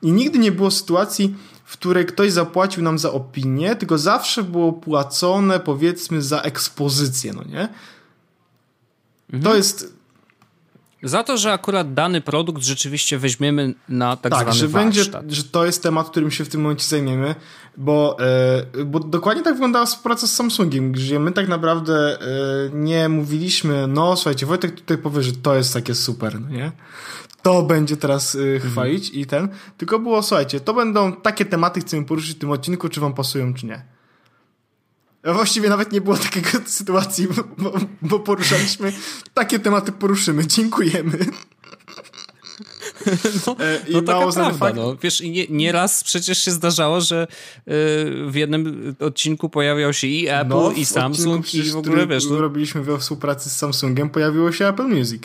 I 0.01 0.12
nigdy 0.12 0.39
nie 0.39 0.51
było 0.51 0.71
sytuacji, 0.71 1.36
w 1.65 1.73
której 1.73 2.05
ktoś 2.05 2.31
zapłacił 2.31 2.84
nam 2.84 2.99
za 2.99 3.12
opinię, 3.12 3.75
tylko 3.75 3.97
zawsze 3.97 4.43
było 4.43 4.73
płacone, 4.73 5.60
powiedzmy, 5.60 6.21
za 6.21 6.41
ekspozycję, 6.41 7.34
no 7.34 7.43
nie? 7.43 7.69
Mhm. 9.34 9.43
To 9.43 9.55
jest 9.55 9.94
za 11.05 11.23
to, 11.23 11.37
że 11.37 11.53
akurat 11.53 11.93
dany 11.93 12.21
produkt 12.21 12.63
rzeczywiście 12.63 13.17
weźmiemy 13.17 13.73
na 13.89 14.15
tak, 14.15 14.31
tak 14.31 14.41
zwany 14.41 14.57
że 14.57 14.67
warsztat. 14.67 15.21
będzie, 15.21 15.35
że 15.35 15.43
to 15.43 15.65
jest 15.65 15.83
temat, 15.83 16.09
którym 16.09 16.31
się 16.31 16.45
w 16.45 16.49
tym 16.49 16.61
momencie 16.61 16.85
zajmiemy, 16.85 17.35
bo, 17.77 18.17
e, 18.79 18.85
bo 18.85 18.99
dokładnie 18.99 19.43
tak 19.43 19.53
wyglądała 19.53 19.85
współpraca 19.85 20.27
z 20.27 20.33
Samsungiem, 20.33 20.91
gdzie 20.91 21.19
my 21.19 21.31
tak 21.31 21.47
naprawdę 21.47 22.19
e, 22.21 22.25
nie 22.73 23.09
mówiliśmy, 23.09 23.87
no 23.87 24.15
słuchajcie, 24.15 24.45
Wojtek 24.45 24.75
tutaj 24.75 24.97
powie, 24.97 25.23
że 25.23 25.31
to 25.31 25.55
jest 25.55 25.73
takie 25.73 25.95
super, 25.95 26.41
no 26.41 26.49
nie? 26.49 26.71
To 27.41 27.63
będzie 27.63 27.97
teraz 27.97 28.37
e, 28.55 28.59
chwalić 28.59 29.05
mhm. 29.05 29.21
i 29.21 29.25
ten, 29.25 29.49
tylko 29.77 29.99
było, 29.99 30.23
słuchajcie, 30.23 30.59
to 30.59 30.73
będą 30.73 31.13
takie 31.13 31.45
tematy, 31.45 31.79
chcemy 31.79 32.05
poruszyć 32.05 32.35
w 32.35 32.39
tym 32.39 32.51
odcinku, 32.51 32.89
czy 32.89 33.01
wam 33.01 33.13
pasują, 33.13 33.53
czy 33.53 33.65
nie. 33.65 33.94
Właściwie 35.33 35.69
nawet 35.69 35.91
nie 35.91 36.01
było 36.01 36.17
takiej 36.17 36.43
sytuacji, 36.65 37.27
bo, 37.57 37.73
bo 38.01 38.19
poruszaliśmy 38.19 38.93
takie 39.33 39.59
tematy 39.59 39.91
poruszymy. 39.91 40.47
Dziękujemy. 40.47 41.17
No, 43.47 43.55
I 43.88 43.93
no 43.93 44.01
mało 44.01 44.33
prawda, 44.33 44.73
no. 44.75 44.95
Wiesz, 44.95 45.21
nie, 45.21 45.47
nieraz 45.49 46.03
przecież 46.03 46.38
się 46.43 46.51
zdarzało, 46.51 47.01
że 47.01 47.27
y, 47.27 47.71
w 48.29 48.35
jednym 48.35 48.95
odcinku 48.99 49.49
pojawiał 49.49 49.93
się 49.93 50.07
i 50.07 50.27
Apple, 50.27 50.49
no, 50.49 50.71
i 50.71 50.85
Samsung, 50.85 51.53
i 51.53 51.63
w 51.63 51.77
ogóle, 51.77 52.07
wiesz... 52.07 52.29
No... 52.29 52.41
robiliśmy 52.41 52.81
we 52.81 52.99
współpracy 52.99 53.49
z 53.49 53.55
Samsungiem, 53.55 54.09
pojawiło 54.09 54.51
się 54.51 54.67
Apple 54.67 54.88
Music. 54.88 55.23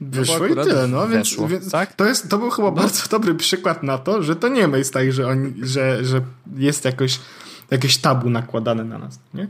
Wyszło 0.00 0.38
no 0.38 0.46
i 0.46 0.66
tyle, 0.66 0.88
no 0.88 1.08
więc, 1.08 1.36
więc 1.48 1.70
tak? 1.70 1.94
to, 1.94 2.04
jest, 2.04 2.28
to 2.28 2.38
był 2.38 2.50
chyba 2.50 2.70
no. 2.70 2.76
bardzo 2.76 3.08
dobry 3.08 3.34
przykład 3.34 3.82
na 3.82 3.98
to, 3.98 4.22
że 4.22 4.36
to 4.36 4.48
nie 4.48 4.60
jest 4.60 4.92
tak, 4.92 5.12
że, 5.12 5.26
oni, 5.26 5.54
że, 5.62 6.04
że 6.04 6.20
jest 6.56 6.84
jakoś 6.84 7.18
jakieś 7.70 7.98
tabu 7.98 8.30
nakładane 8.30 8.84
na 8.84 8.98
nas, 8.98 9.18
nie? 9.34 9.48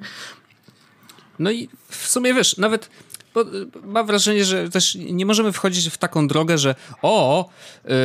No 1.38 1.51
i 1.51 1.68
w 1.88 2.09
sumie 2.09 2.35
wiesz, 2.35 2.57
nawet 2.57 2.90
bo 3.35 3.44
mam 3.85 4.07
wrażenie, 4.07 4.44
że 4.44 4.70
też 4.70 4.94
nie 4.94 5.27
możemy 5.27 5.53
wchodzić 5.53 5.88
w 5.88 5.98
taką 5.98 6.29
drogę, 6.29 6.59
że 6.59 6.75
o, 7.03 7.48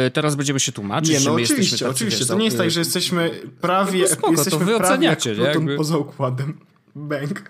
y, 0.07 0.11
teraz 0.11 0.35
będziemy 0.35 0.59
się 0.59 0.71
tłumaczyć, 0.71 1.09
nie, 1.09 1.19
no 1.19 1.33
oczywiście, 1.33 1.77
tacy, 1.77 1.89
oczywiście. 1.89 2.19
Wiesz, 2.19 2.27
to 2.27 2.35
nie 2.35 2.45
jest 2.45 2.57
tak, 2.57 2.71
że 2.71 2.79
jesteśmy 2.79 3.31
prawie, 3.61 4.01
no 4.01 4.07
spoko, 4.07 4.31
jesteśmy 4.31 4.59
to 4.59 4.65
wy 4.65 4.77
prawie 4.77 5.07
jak 5.07 5.25
jakby... 5.25 5.77
poza 5.77 5.97
układem. 5.97 6.57
Bang. 6.95 7.49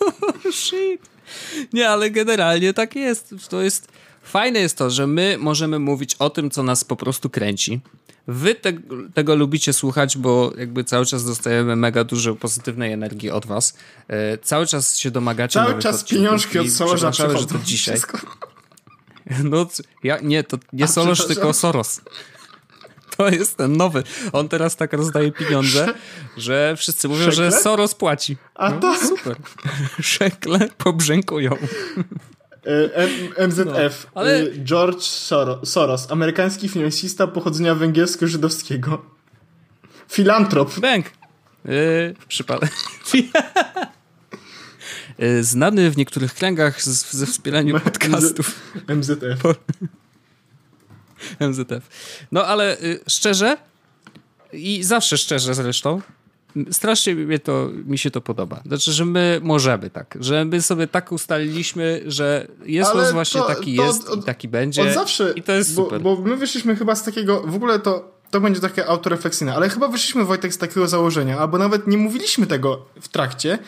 oh, 0.00 0.52
shit. 0.52 1.02
Nie, 1.72 1.90
ale 1.90 2.10
generalnie 2.10 2.74
tak 2.74 2.96
jest. 2.96 3.34
To 3.48 3.62
jest 3.62 3.88
fajne 4.22 4.60
jest 4.60 4.78
to, 4.78 4.90
że 4.90 5.06
my 5.06 5.36
możemy 5.38 5.78
mówić 5.78 6.14
o 6.14 6.30
tym, 6.30 6.50
co 6.50 6.62
nas 6.62 6.84
po 6.84 6.96
prostu 6.96 7.30
kręci. 7.30 7.80
Wy 8.26 8.54
te, 8.54 8.72
tego 9.14 9.34
lubicie 9.34 9.72
słuchać, 9.72 10.18
bo 10.18 10.52
jakby 10.58 10.84
cały 10.84 11.06
czas 11.06 11.24
dostajemy 11.24 11.76
mega 11.76 12.04
dużo 12.04 12.34
pozytywnej 12.34 12.92
energii 12.92 13.30
od 13.30 13.46
was. 13.46 13.76
E, 14.08 14.38
cały 14.38 14.66
czas 14.66 14.96
się 14.98 15.10
domagacie 15.10 15.60
Cały 15.60 15.82
czas 15.82 16.04
pieniążki 16.04 16.58
od 16.58 16.70
Sorosza 16.70 17.12
że 17.12 17.46
to 17.46 17.58
dzisiaj. 17.64 17.98
No, 19.44 19.66
ja, 20.02 20.18
nie, 20.22 20.44
to 20.44 20.58
nie 20.72 20.88
Soros, 20.88 21.26
tylko 21.26 21.52
Soros. 21.52 22.00
To 23.16 23.28
jest 23.28 23.56
ten 23.56 23.76
nowy. 23.76 24.02
On 24.32 24.48
teraz 24.48 24.76
tak 24.76 24.92
rozdaje 24.92 25.32
pieniądze, 25.32 25.94
że 26.36 26.74
wszyscy 26.76 27.08
mówią, 27.08 27.24
Szekle? 27.24 27.50
że 27.50 27.52
Soros 27.52 27.94
płaci. 27.94 28.36
A 28.54 28.70
no, 28.70 28.80
to 28.80 28.96
super. 29.06 29.36
Szekle 30.00 30.68
pobrzękują. 30.78 31.56
E, 32.66 33.48
MZF. 33.48 34.06
No, 34.14 34.20
ale... 34.20 34.42
Y, 34.42 34.64
George 34.64 35.02
Soros, 35.64 36.10
amerykański 36.10 36.68
finansista 36.68 37.26
pochodzenia 37.26 37.74
węgiersko-żydowskiego. 37.74 38.98
Filantrop. 40.08 40.80
Bank. 40.80 41.06
Yy, 41.64 42.14
przypadek. 42.28 42.72
Y, 45.22 45.44
znany 45.44 45.90
w 45.90 45.96
niektórych 45.96 46.34
kręgach 46.34 46.82
ze 46.82 47.26
wspieraniu 47.26 47.80
podcastów. 47.80 48.60
MZF. 48.88 49.42
MZF. 51.40 51.88
No 52.32 52.46
ale 52.46 52.80
y, 52.80 53.00
szczerze 53.08 53.56
i 54.52 54.82
zawsze 54.82 55.18
szczerze 55.18 55.54
zresztą, 55.54 56.00
strasznie 56.70 57.14
mnie 57.14 57.38
to, 57.38 57.70
mi 57.86 57.98
się 57.98 58.10
to 58.10 58.20
podoba. 58.20 58.62
Znaczy, 58.66 58.92
że 58.92 59.04
my 59.04 59.40
możemy 59.42 59.90
tak, 59.90 60.18
że 60.20 60.44
my 60.44 60.62
sobie 60.62 60.86
tak 60.86 61.12
ustaliliśmy, 61.12 62.02
że 62.06 62.46
jest 62.66 62.94
los 62.94 63.12
właśnie 63.12 63.40
to, 63.40 63.46
taki 63.46 63.76
to, 63.76 63.84
jest 63.84 64.08
od, 64.08 64.20
i 64.20 64.22
taki 64.22 64.48
będzie 64.48 64.82
od 64.82 64.88
zawsze, 64.88 65.32
i 65.36 65.42
to 65.42 65.52
jest 65.52 65.74
bo, 65.74 65.84
super. 65.84 66.00
Bo 66.00 66.16
my 66.16 66.36
wyszliśmy 66.36 66.76
chyba 66.76 66.94
z 66.94 67.02
takiego, 67.02 67.42
w 67.46 67.54
ogóle 67.54 67.78
to 67.78 68.14
to 68.30 68.40
będzie 68.40 68.60
takie 68.60 68.86
autorefleksyjne, 68.86 69.54
ale 69.54 69.68
chyba 69.68 69.88
wyszliśmy 69.88 70.24
Wojtek 70.24 70.54
z 70.54 70.58
takiego 70.58 70.88
założenia, 70.88 71.38
albo 71.38 71.58
nawet 71.58 71.86
nie 71.86 71.98
mówiliśmy 71.98 72.46
tego 72.46 72.86
w 73.00 73.08
trakcie, 73.08 73.58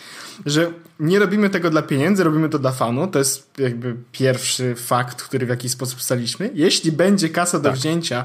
że 0.47 0.73
nie 1.01 1.19
robimy 1.19 1.51
tego 1.51 1.71
dla 1.71 1.83
pieniędzy, 1.83 2.25
robimy 2.25 2.49
to 2.49 2.59
dla 2.59 2.73
fanu. 2.73 3.07
To 3.07 3.19
jest 3.19 3.51
jakby 3.59 3.97
pierwszy 4.13 4.75
fakt, 4.75 5.23
który 5.23 5.47
w 5.47 5.49
jakiś 5.49 5.73
sposób 5.73 6.03
staliśmy. 6.03 6.51
Jeśli 6.55 6.93
będzie 6.93 7.29
kasa 7.29 7.59
do 7.59 7.69
tak. 7.69 7.79
wzięcia, 7.79 8.25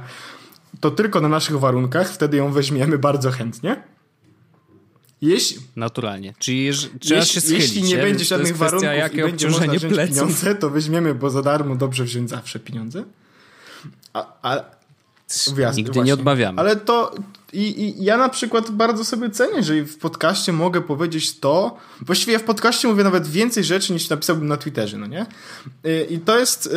to 0.80 0.92
tylko 0.92 1.22
na 1.22 1.30
naszych 1.30 1.60
warunkach, 1.60 2.10
wtedy 2.10 2.38
ją 2.38 2.52
weźmiemy 2.52 2.98
bardzo 2.98 3.32
chętnie. 3.32 3.84
Jeśli, 5.22 5.58
Naturalnie. 5.76 6.34
Czyli 6.40 6.64
jeż, 6.64 6.90
trzeba 7.00 7.20
jeśli, 7.20 7.34
się 7.34 7.42
schylić. 7.42 7.62
Jeśli 7.62 7.84
nie 7.84 7.98
będzie 7.98 8.26
żadnych 8.26 8.58
warunków 8.58 8.90
jakie 8.98 9.18
i 9.20 9.22
będzie 9.22 9.50
można 9.50 9.74
wziąć 9.74 9.94
pleców. 9.94 10.16
pieniądze, 10.18 10.56
to 10.56 10.70
weźmiemy, 10.70 11.16
bo 11.16 11.30
za 11.30 11.42
darmo 11.42 11.76
dobrze 11.76 12.04
wziąć 12.04 12.30
zawsze 12.30 12.60
pieniądze. 12.60 13.04
A, 14.14 14.34
a, 14.42 14.64
Nigdy 15.48 15.92
właśnie. 15.92 16.04
nie 16.04 16.14
odmawiamy. 16.14 16.60
Ale 16.60 16.76
to 16.76 17.16
i, 17.54 17.82
i 17.82 18.04
ja 18.04 18.18
na 18.18 18.30
przykład 18.30 18.72
bardzo 18.72 19.06
sobie 19.06 19.30
cenię, 19.30 19.64
że 19.64 19.84
w 19.84 19.98
podcaście 19.98 20.54
mogę 20.54 20.82
powiedzieć 20.82 21.40
to. 21.40 21.78
Właściwie 22.02 22.34
ja 22.34 22.40
w 22.40 22.44
podcaście 22.44 22.88
mówię 22.88 23.04
nawet 23.04 23.28
więcej 23.28 23.64
rzeczy 23.64 23.94
niż 23.94 24.10
napisałbym 24.10 24.48
na 24.48 24.58
Twitterze, 24.58 24.98
no 24.98 25.08
nie? 25.08 25.26
I 26.10 26.20
to 26.20 26.40
jest. 26.40 26.68
Y, 26.68 26.72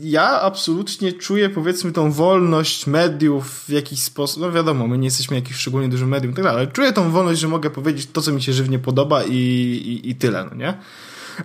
ja 0.00 0.40
absolutnie 0.40 1.12
czuję, 1.12 1.50
powiedzmy, 1.50 1.92
tą 1.92 2.12
wolność 2.12 2.86
mediów 2.86 3.64
w 3.64 3.70
jakiś 3.70 4.02
sposób. 4.02 4.42
No 4.42 4.52
wiadomo, 4.52 4.86
my 4.86 4.98
nie 4.98 5.06
jesteśmy 5.06 5.36
jakimś 5.36 5.56
szczególnie 5.56 5.88
dużym 5.88 6.08
medium 6.08 6.32
i 6.32 6.36
tak 6.36 6.44
dalej, 6.44 6.62
ale 6.62 6.72
czuję 6.72 6.92
tą 6.92 7.10
wolność, 7.10 7.40
że 7.40 7.48
mogę 7.48 7.70
powiedzieć 7.70 8.08
to, 8.12 8.20
co 8.20 8.32
mi 8.32 8.42
się 8.42 8.52
żywnie 8.52 8.78
podoba 8.78 9.24
i, 9.24 9.34
i, 9.34 10.10
i 10.10 10.14
tyle, 10.14 10.44
no 10.50 10.56
nie? 10.56 10.78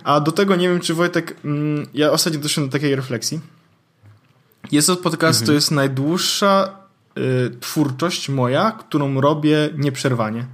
A 0.04 0.20
do 0.20 0.32
tego 0.32 0.56
nie 0.56 0.68
wiem, 0.68 0.80
czy 0.80 0.94
Wojtek. 0.94 1.36
Mm, 1.44 1.86
ja 1.94 2.10
ostatnio 2.10 2.40
doszedłem 2.40 2.68
do 2.68 2.72
takiej 2.72 2.96
refleksji 2.96 3.40
jest 4.72 4.90
od 4.90 5.00
podcastu, 5.00 5.42
mhm. 5.42 5.46
to 5.46 5.52
jest 5.52 5.70
najdłuższa 5.70 6.68
y, 6.68 6.87
twórczość 7.60 8.28
moja, 8.28 8.70
którą 8.70 9.20
robię 9.20 9.68
nieprzerwanie. 9.76 10.46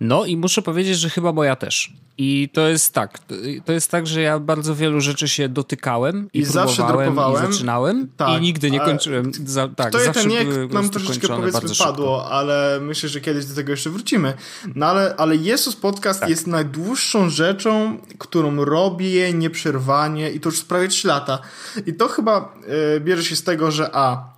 No 0.00 0.24
i 0.24 0.36
muszę 0.36 0.62
powiedzieć, 0.62 0.98
że 0.98 1.10
chyba 1.10 1.32
moja 1.32 1.56
też. 1.56 1.92
I 2.18 2.48
to 2.52 2.68
jest 2.68 2.94
tak, 2.94 3.18
to 3.64 3.72
jest 3.72 3.90
tak, 3.90 4.06
że 4.06 4.20
ja 4.20 4.38
bardzo 4.38 4.74
wielu 4.74 5.00
rzeczy 5.00 5.28
się 5.28 5.48
dotykałem 5.48 6.28
i, 6.32 6.38
I 6.38 6.44
zawsze 6.44 6.86
dropowałem 6.86 7.50
i 7.50 7.52
zaczynałem 7.52 8.08
tak, 8.16 8.38
i 8.38 8.42
nigdy 8.42 8.70
nie 8.70 8.80
kończyłem. 8.80 9.32
Za, 9.44 9.68
tak, 9.68 9.92
to 9.92 10.00
zawsze 10.00 10.22
ten 10.22 10.30
jak 10.30 10.72
nam 10.72 10.90
troszeczkę 10.90 11.28
powiedzmy 11.28 11.70
padło, 11.78 12.30
ale 12.30 12.78
myślę, 12.82 13.08
że 13.08 13.20
kiedyś 13.20 13.46
do 13.46 13.54
tego 13.54 13.70
jeszcze 13.70 13.90
wrócimy. 13.90 14.34
No 14.74 14.86
ale, 14.86 15.14
ale 15.16 15.36
Jesus 15.36 15.76
Podcast 15.76 16.20
tak. 16.20 16.30
jest 16.30 16.46
najdłuższą 16.46 17.30
rzeczą, 17.30 17.98
którą 18.18 18.64
robię 18.64 19.32
nieprzerwanie 19.32 20.30
i 20.30 20.40
to 20.40 20.48
już 20.48 20.64
prawie 20.64 20.88
3 20.88 21.08
lata. 21.08 21.38
I 21.86 21.94
to 21.94 22.08
chyba 22.08 22.54
y, 22.96 23.00
bierze 23.00 23.24
się 23.24 23.36
z 23.36 23.42
tego, 23.42 23.70
że 23.70 23.90
a, 23.92 24.34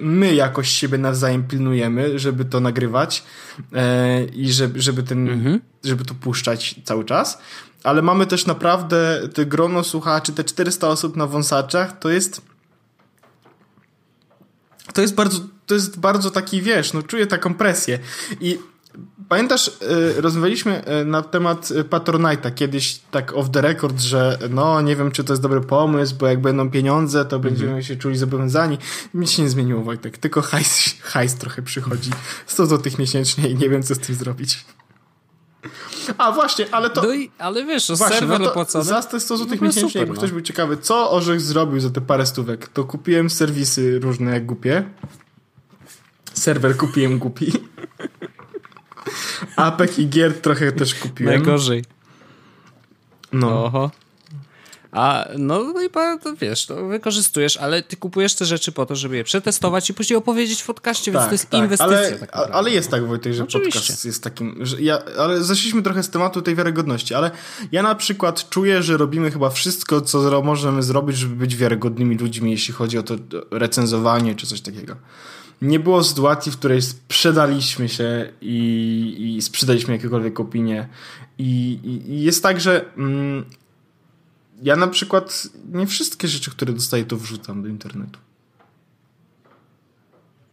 my 0.00 0.34
jakoś 0.34 0.68
siebie 0.68 0.98
nawzajem 0.98 1.44
pilnujemy, 1.44 2.18
żeby 2.18 2.44
to 2.44 2.60
nagrywać 2.60 3.22
e, 3.72 4.24
i 4.24 4.52
żeby, 4.52 4.80
żeby, 4.80 5.02
ten, 5.02 5.28
mhm. 5.28 5.60
żeby 5.84 6.04
to 6.04 6.14
puszczać 6.14 6.80
cały 6.84 7.04
czas. 7.04 7.38
Ale 7.84 8.02
mamy 8.02 8.26
też 8.26 8.46
naprawdę 8.46 9.28
te 9.34 9.46
grono 9.46 9.84
słuchaczy, 9.84 10.32
te 10.32 10.44
400 10.44 10.88
osób 10.88 11.16
na 11.16 11.26
wąsaczach, 11.26 11.98
to 11.98 12.10
jest 12.10 12.42
to 14.94 15.00
jest 15.00 15.14
bardzo, 15.14 15.38
to 15.66 15.74
jest 15.74 15.98
bardzo 15.98 16.30
taki, 16.30 16.62
wiesz, 16.62 16.92
no 16.92 17.02
czuję 17.02 17.26
taką 17.26 17.54
presję 17.54 17.98
i 18.40 18.58
Pamiętasz, 19.28 19.68
y, 19.68 20.20
rozmawialiśmy 20.20 20.82
y, 21.02 21.04
na 21.04 21.22
temat 21.22 21.68
Patronite'a 21.68 22.54
kiedyś 22.54 23.00
tak 23.10 23.36
off 23.36 23.50
the 23.50 23.60
record, 23.60 24.00
że 24.00 24.38
no 24.50 24.80
nie 24.80 24.96
wiem, 24.96 25.10
czy 25.10 25.24
to 25.24 25.32
jest 25.32 25.42
dobry 25.42 25.60
pomysł, 25.60 26.14
bo 26.18 26.26
jak 26.26 26.40
będą 26.40 26.70
pieniądze, 26.70 27.24
to 27.24 27.38
będziemy 27.38 27.70
mm 27.70 27.82
-hmm. 27.82 27.86
się 27.86 27.96
czuli 27.96 28.16
zobowiązani. 28.16 28.78
Nic 29.14 29.30
się 29.30 29.42
nie 29.42 29.48
zmieniło, 29.48 29.82
Wojtek, 29.82 30.18
tylko 30.18 30.42
hajs, 30.42 30.94
hajs 31.02 31.34
trochę 31.34 31.62
przychodzi. 31.62 32.10
100 32.46 32.66
zł 32.66 32.92
miesięcznie 32.98 33.48
i 33.48 33.54
nie 33.54 33.68
wiem, 33.68 33.82
co 33.82 33.94
z 33.94 33.98
tym 33.98 34.14
zrobić. 34.14 34.64
A 36.18 36.32
właśnie, 36.32 36.66
ale 36.70 36.90
to. 36.90 37.02
No 37.02 37.14
i, 37.14 37.30
ale 37.38 37.64
wiesz, 37.64 37.88
właśnie, 37.88 38.16
serwer 38.16 38.40
no 38.40 38.50
opłacony. 38.50 38.84
Za 38.84 39.02
te 39.02 39.20
100 39.20 39.36
zł 39.36 39.58
miesięcznie, 39.60 39.82
super, 39.82 40.00
jakby 40.00 40.14
no. 40.14 40.18
ktoś 40.18 40.30
był 40.30 40.40
ciekawy, 40.40 40.76
co 40.76 41.10
Orzech 41.10 41.40
zrobił 41.40 41.80
za 41.80 41.90
te 41.90 42.00
parę 42.00 42.26
stówek, 42.26 42.68
to 42.68 42.84
kupiłem 42.84 43.30
serwisy 43.30 43.98
różne 43.98 44.30
jak 44.30 44.46
głupie. 44.46 44.84
Serwer 46.34 46.76
kupiłem 46.76 47.18
głupi. 47.18 47.52
Apek 49.56 49.98
i 49.98 50.08
gier 50.08 50.40
trochę 50.40 50.72
też 50.72 50.94
kupiłem. 50.94 51.34
Najgorzej. 51.34 51.84
No. 53.32 53.64
Oho. 53.64 53.90
A 54.92 55.28
no, 55.38 55.72
no 55.74 55.82
i 55.82 55.90
to 56.22 56.36
wiesz, 56.36 56.66
to 56.66 56.86
wykorzystujesz, 56.86 57.56
ale 57.56 57.82
ty 57.82 57.96
kupujesz 57.96 58.34
te 58.34 58.44
rzeczy 58.44 58.72
po 58.72 58.86
to, 58.86 58.96
żeby 58.96 59.16
je 59.16 59.24
przetestować 59.24 59.90
i 59.90 59.94
później 59.94 60.16
opowiedzieć 60.16 60.62
w 60.62 60.66
podcaście, 60.66 61.12
tak, 61.12 61.20
więc 61.20 61.28
to 61.28 61.34
jest 61.34 61.50
tak, 61.50 61.60
inwestycja. 61.60 61.96
Ale, 61.96 62.12
tak 62.12 62.30
ale 62.52 62.70
jest 62.70 62.90
tak, 62.90 63.06
Wojtek, 63.06 63.34
że 63.34 63.42
Oczywiście. 63.44 63.80
podcast 63.80 64.04
jest 64.04 64.24
takim. 64.24 64.56
Że 64.60 64.80
ja, 64.80 65.02
ale 65.18 65.42
zeszliśmy 65.42 65.82
trochę 65.82 66.02
z 66.02 66.10
tematu 66.10 66.42
tej 66.42 66.54
wiarygodności, 66.54 67.14
ale 67.14 67.30
ja 67.72 67.82
na 67.82 67.94
przykład 67.94 68.48
czuję, 68.48 68.82
że 68.82 68.96
robimy 68.96 69.30
chyba 69.30 69.50
wszystko, 69.50 70.00
co 70.00 70.42
możemy 70.42 70.82
zrobić, 70.82 71.16
żeby 71.16 71.36
być 71.36 71.56
wiarygodnymi 71.56 72.16
ludźmi, 72.16 72.50
jeśli 72.50 72.74
chodzi 72.74 72.98
o 72.98 73.02
to 73.02 73.14
recenzowanie 73.50 74.34
czy 74.34 74.46
coś 74.46 74.60
takiego 74.60 74.96
nie 75.62 75.80
było 75.80 76.04
sytuacji, 76.04 76.52
w 76.52 76.56
której 76.56 76.82
sprzedaliśmy 76.82 77.88
się 77.88 78.32
i, 78.40 79.34
i 79.36 79.42
sprzedaliśmy 79.42 79.94
jakiekolwiek 79.94 80.40
opinie. 80.40 80.88
I, 81.38 81.78
i, 81.84 82.22
jest 82.22 82.42
tak, 82.42 82.60
że 82.60 82.84
mm, 82.96 83.44
ja 84.62 84.76
na 84.76 84.86
przykład 84.86 85.48
nie 85.72 85.86
wszystkie 85.86 86.28
rzeczy, 86.28 86.50
które 86.50 86.72
dostaję, 86.72 87.04
to 87.04 87.16
wrzucam 87.16 87.62
do 87.62 87.68
internetu. 87.68 88.18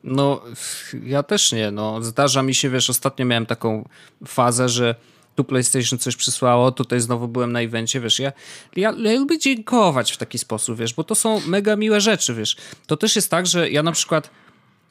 No, 0.04 0.42
ja 1.04 1.24
też 1.24 1.52
nie. 1.52 1.72
No, 1.72 2.04
zdarza 2.04 2.44
mi 2.44 2.56
się, 2.56 2.70
wiesz, 2.70 2.90
ostatnio 2.90 3.26
miałem 3.26 3.46
taką 3.46 3.90
fazę, 4.26 4.70
że 4.70 4.96
tu 5.36 5.44
PlayStation 5.44 6.00
coś 6.00 6.16
przysłało, 6.16 6.72
tutaj 6.72 7.00
znowu 7.00 7.28
byłem 7.28 7.52
na 7.52 7.62
evencie, 7.62 8.00
wiesz, 8.00 8.20
ja, 8.20 8.32
ja, 8.76 8.94
ja 8.98 9.20
lubię 9.20 9.40
dziękować 9.40 10.12
w 10.12 10.18
taki 10.18 10.38
sposób, 10.38 10.78
wiesz, 10.78 10.94
bo 10.94 11.04
to 11.04 11.16
są 11.16 11.42
mega 11.48 11.76
miłe 11.76 12.02
rzeczy, 12.02 12.34
wiesz. 12.34 12.58
To 12.88 12.98
też 12.98 13.16
jest 13.16 13.32
tak, 13.32 13.48
że 13.48 13.70
ja 13.70 13.84
na 13.84 13.92
przykład 13.92 14.30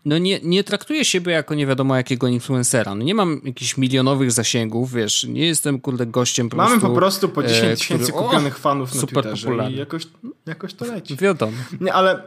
no 0.05 0.19
nie, 0.19 0.41
nie 0.43 0.65
traktuję 0.65 1.05
siebie 1.05 1.33
jako 1.33 1.55
nie 1.55 1.67
wiadomo 1.67 1.97
jakiego 1.97 2.29
influencera. 2.29 2.95
No 2.95 3.05
nie 3.05 3.15
mam 3.15 3.41
jakichś 3.45 3.77
milionowych 3.77 4.33
zasięgów, 4.33 4.93
wiesz, 4.93 5.25
nie 5.25 5.47
jestem 5.47 5.81
kurde 5.81 6.07
gościem 6.07 6.49
po 6.49 6.57
Mamy 6.57 6.81
po 6.81 6.91
prostu 6.91 7.29
po 7.29 7.43
10 7.43 7.65
e, 7.65 7.77
tysięcy 7.77 8.13
kupionych 8.13 8.59
fanów 8.59 8.95
na 8.95 9.01
super 9.01 9.23
Twitterze 9.23 9.47
popularny. 9.47 9.77
i 9.77 9.79
jakoś, 9.79 10.07
jakoś 10.47 10.75
to 10.75 10.85
leci. 10.85 11.17
Wiadomo. 11.17 11.53
Nie, 11.81 11.93
ale 11.93 12.23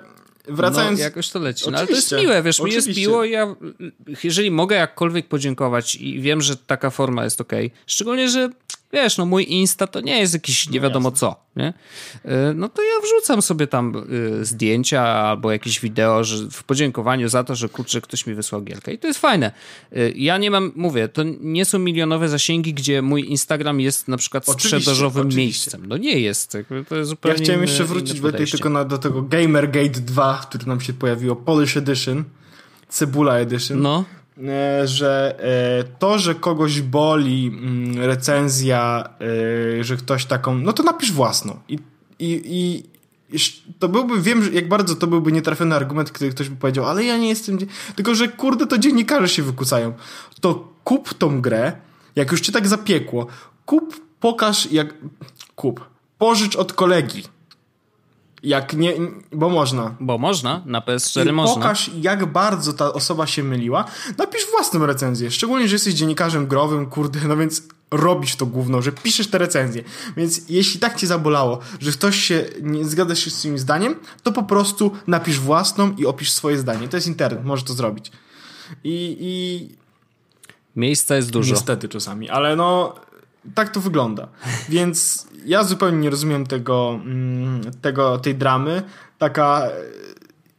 wracając... 0.48 1.00
No, 1.00 1.04
jakoś 1.04 1.30
to 1.30 1.40
leci. 1.40 1.72
No, 1.72 1.78
ale 1.78 1.88
to 1.88 1.94
jest 1.94 2.12
miłe, 2.12 2.44
wiesz, 2.44 2.60
oczywiście. 2.60 2.90
mi 2.92 2.96
jest 2.96 3.00
miło 3.00 3.26
ja, 3.26 3.56
jeżeli 4.24 4.52
mogę 4.52 4.76
jakkolwiek 4.76 5.28
podziękować 5.28 5.96
i 5.96 6.22
wiem, 6.22 6.42
że 6.42 6.58
taka 6.58 6.90
forma 6.90 7.24
jest 7.24 7.42
ok, 7.42 7.54
szczególnie, 7.88 8.30
że 8.30 8.50
wiesz, 8.94 9.18
no 9.18 9.26
mój 9.26 9.46
Insta 9.50 9.88
to 9.88 10.02
nie 10.02 10.20
jest 10.20 10.34
jakiś 10.34 10.70
nie 10.70 10.80
no 10.80 10.84
wiadomo 10.84 11.12
co, 11.12 11.36
nie? 11.56 11.74
E, 12.26 12.54
no 12.54 12.70
to 12.70 12.82
ja 12.82 13.02
wrzucam 13.04 13.42
sobie 13.42 13.68
tam 13.68 13.96
e, 14.42 14.46
zdjęcia 14.46 15.02
albo 15.02 15.52
jakieś 15.52 15.80
wideo 15.80 16.24
że 16.24 16.38
w 16.52 16.64
podziękowaniu 16.64 17.30
za 17.30 17.44
to, 17.44 17.56
że 17.56 17.70
kurczę, 17.70 18.02
ktoś 18.02 18.28
mi 18.28 18.34
wysłał 18.34 18.62
gierkę 18.62 18.94
i 18.94 19.00
to 19.00 19.08
jest 19.08 19.20
fajne. 19.20 19.52
E, 19.92 20.10
ja 20.10 20.38
nie 20.38 20.52
mam, 20.52 20.72
mówię, 20.76 21.08
to 21.08 21.24
nie 21.40 21.66
są 21.66 21.80
milionowe 21.80 22.30
zasięgi, 22.30 22.74
gdzie 22.74 23.02
mój 23.02 23.30
Instagram 23.30 23.80
jest 23.80 24.08
na 24.08 24.18
przykład 24.18 24.46
sprzedażowym 24.46 25.28
miejscem. 25.28 25.86
No 25.86 25.98
nie 25.98 26.20
jest, 26.20 26.58
to 26.90 26.96
jest 26.96 27.10
zupełnie 27.10 27.38
Ja 27.38 27.44
chciałem 27.44 27.62
jeszcze 27.62 27.84
wrócić 27.84 28.22
do 28.22 28.32
tylko 28.32 28.70
na, 28.70 28.86
do 28.86 28.98
tego 28.98 29.22
Gamergate 29.22 30.02
2, 30.02 30.42
który 30.50 30.66
nam 30.66 30.82
się 30.82 30.94
pojawiło, 30.94 31.36
Polish 31.36 31.78
Edition, 31.78 32.24
Cebula 32.90 33.38
Edition. 33.38 33.82
No. 33.82 34.06
E, 34.44 34.88
że 34.88 35.36
e, 35.40 35.84
to, 36.00 36.20
że 36.20 36.36
kogoś 36.36 36.82
boli 36.82 37.48
mm, 37.48 38.06
recenzja, 38.06 39.10
e, 39.80 39.84
że 39.84 39.98
ktoś 39.98 40.26
taką, 40.26 40.58
no 40.58 40.74
to 40.74 40.84
napisz 40.84 41.12
własną. 41.12 41.60
I, 41.70 41.80
i, 42.20 42.42
i 42.48 42.84
to 43.80 43.90
byłby, 43.90 44.22
wiem, 44.22 44.54
jak 44.54 44.68
bardzo 44.68 44.96
to 44.96 45.08
byłby 45.08 45.32
nietrafiony 45.32 45.76
argument, 45.76 46.14
kiedy 46.14 46.30
ktoś 46.30 46.50
by 46.50 46.56
powiedział, 46.56 46.86
ale 46.86 47.04
ja 47.04 47.18
nie 47.18 47.30
jestem. 47.30 47.58
Tylko, 47.96 48.16
że 48.16 48.28
kurde, 48.28 48.68
to 48.68 48.78
dziennikarze 48.78 49.30
się 49.30 49.44
wykucają. 49.44 49.94
To 50.42 50.74
kup 50.84 51.14
tą 51.14 51.42
grę, 51.42 51.72
jak 52.16 52.32
już 52.32 52.42
cię 52.42 52.52
tak 52.52 52.68
zapiekło, 52.68 53.28
kup, 53.66 54.02
pokaż, 54.20 54.72
jak. 54.72 54.94
Kup. 55.56 55.86
Pożycz 56.18 56.56
od 56.56 56.74
kolegi 56.74 57.24
jak 58.48 58.74
nie, 58.74 58.94
bo 59.32 59.50
można. 59.50 59.96
Bo 60.00 60.18
można, 60.18 60.62
na 60.66 60.82
PS4 60.82 61.30
I 61.30 61.32
można. 61.32 61.56
pokaż, 61.56 61.92
jak 62.02 62.26
bardzo 62.26 62.74
ta 62.74 62.94
osoba 62.94 63.28
się 63.28 63.44
myliła. 63.44 63.86
Napisz 64.18 64.42
własną 64.52 64.86
recenzję. 64.86 65.32
Szczególnie, 65.32 65.68
że 65.68 65.76
jesteś 65.76 65.94
dziennikarzem 65.94 66.48
growym, 66.48 66.86
kurde, 66.86 67.20
no 67.28 67.38
więc 67.38 67.64
robisz 67.92 68.36
to 68.36 68.46
główno, 68.46 68.82
że 68.82 68.92
piszesz 68.92 69.28
te 69.28 69.38
recenzje. 69.38 69.84
Więc 70.18 70.50
jeśli 70.50 70.80
tak 70.80 70.96
cię 70.96 71.08
zabolało, 71.08 71.60
że 71.80 71.92
ktoś 71.92 72.16
się 72.16 72.46
nie 72.62 72.86
zgadza 72.86 73.16
się 73.16 73.30
z 73.30 73.40
swoim 73.40 73.58
zdaniem, 73.58 73.96
to 74.24 74.32
po 74.32 74.44
prostu 74.44 74.92
napisz 75.08 75.40
własną 75.40 75.96
i 75.96 76.06
opisz 76.06 76.32
swoje 76.32 76.58
zdanie. 76.58 76.88
To 76.88 76.98
jest 76.98 77.08
internet, 77.08 77.46
możesz 77.46 77.66
to 77.66 77.74
zrobić. 77.74 78.12
I, 78.84 79.18
i... 79.20 79.70
Miejsca 80.76 81.16
jest 81.16 81.32
dużo. 81.32 81.54
Niestety 81.54 81.90
czasami, 81.90 82.30
ale 82.30 82.56
no 82.56 82.96
tak 83.56 83.70
to 83.70 83.82
wygląda. 83.82 84.28
Więc 84.70 85.28
ja 85.46 85.64
zupełnie 85.64 85.98
nie 85.98 86.10
rozumiem 86.10 86.48
tego, 86.48 87.00
mm, 87.06 87.62
tego 87.82 88.18
tej 88.18 88.36
dramy. 88.36 88.84
Taka 89.18 89.64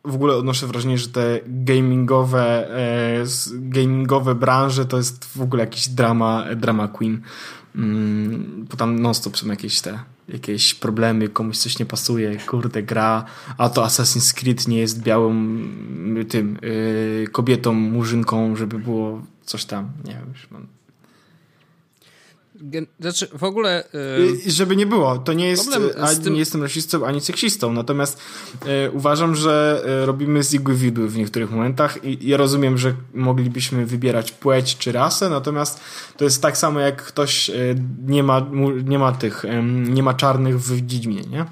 w 0.04 0.14
ogóle 0.14 0.36
odnoszę 0.36 0.66
wrażenie, 0.66 0.98
że 0.98 1.08
te 1.08 1.40
gamingowe, 1.46 2.70
e, 2.70 3.24
gamingowe 3.52 4.34
branże 4.34 4.86
to 4.86 4.96
jest 4.96 5.24
w 5.24 5.42
ogóle 5.42 5.64
jakiś 5.64 5.88
drama, 5.88 6.44
drama 6.56 6.88
queen. 6.88 7.20
Mm, 7.76 8.66
bo 8.70 8.76
tam 8.76 8.98
non-stop 8.98 9.36
są 9.36 9.46
jakieś 9.46 9.80
te 9.80 9.98
jakieś 10.28 10.74
problemy, 10.74 11.28
komuś 11.28 11.58
coś 11.58 11.78
nie 11.78 11.86
pasuje, 11.86 12.36
kurde 12.36 12.82
gra, 12.82 13.24
a 13.58 13.68
to 13.68 13.82
Assassin's 13.82 14.34
Creed 14.34 14.68
nie 14.68 14.78
jest 14.78 15.02
białą 15.02 15.34
tym 16.28 16.58
yy, 16.62 17.28
kobietą, 17.32 17.72
murzynką, 17.72 18.56
żeby 18.56 18.78
było 18.78 19.22
coś 19.44 19.64
tam, 19.64 19.90
nie 20.04 20.12
wiem, 20.12 20.28
już 20.32 20.50
mam 20.50 20.77
znaczy, 23.00 23.28
w 23.32 23.44
ogóle. 23.44 23.84
Yy, 24.44 24.50
Żeby 24.50 24.76
nie 24.76 24.86
było, 24.86 25.18
to 25.18 25.32
nie 25.32 25.48
jest. 25.48 25.70
Ani 26.00 26.20
tym... 26.20 26.32
nie 26.32 26.38
jestem 26.38 26.62
rasistą, 26.62 27.06
ani 27.06 27.20
seksistą. 27.20 27.72
Natomiast 27.72 28.18
yy, 28.64 28.90
uważam, 28.92 29.34
że 29.34 29.82
yy, 29.86 30.06
robimy 30.06 30.42
z 30.42 30.54
igły 30.54 30.74
widły 30.74 31.08
w 31.08 31.16
niektórych 31.16 31.50
momentach 31.50 32.04
i 32.04 32.28
ja 32.28 32.36
rozumiem, 32.36 32.78
że 32.78 32.94
moglibyśmy 33.14 33.86
wybierać 33.86 34.32
płeć 34.32 34.76
czy 34.76 34.92
rasę, 34.92 35.30
natomiast 35.30 35.80
to 36.16 36.24
jest 36.24 36.42
tak 36.42 36.58
samo, 36.58 36.80
jak 36.80 37.02
ktoś 37.02 37.50
nie 38.06 38.22
ma, 38.22 38.46
nie 38.84 38.98
ma 38.98 39.12
tych, 39.12 39.44
nie 39.88 40.02
ma 40.02 40.14
czarnych 40.14 40.60
w 40.60 40.88
Wiedźminie, 40.88 41.22
nie? 41.22 41.44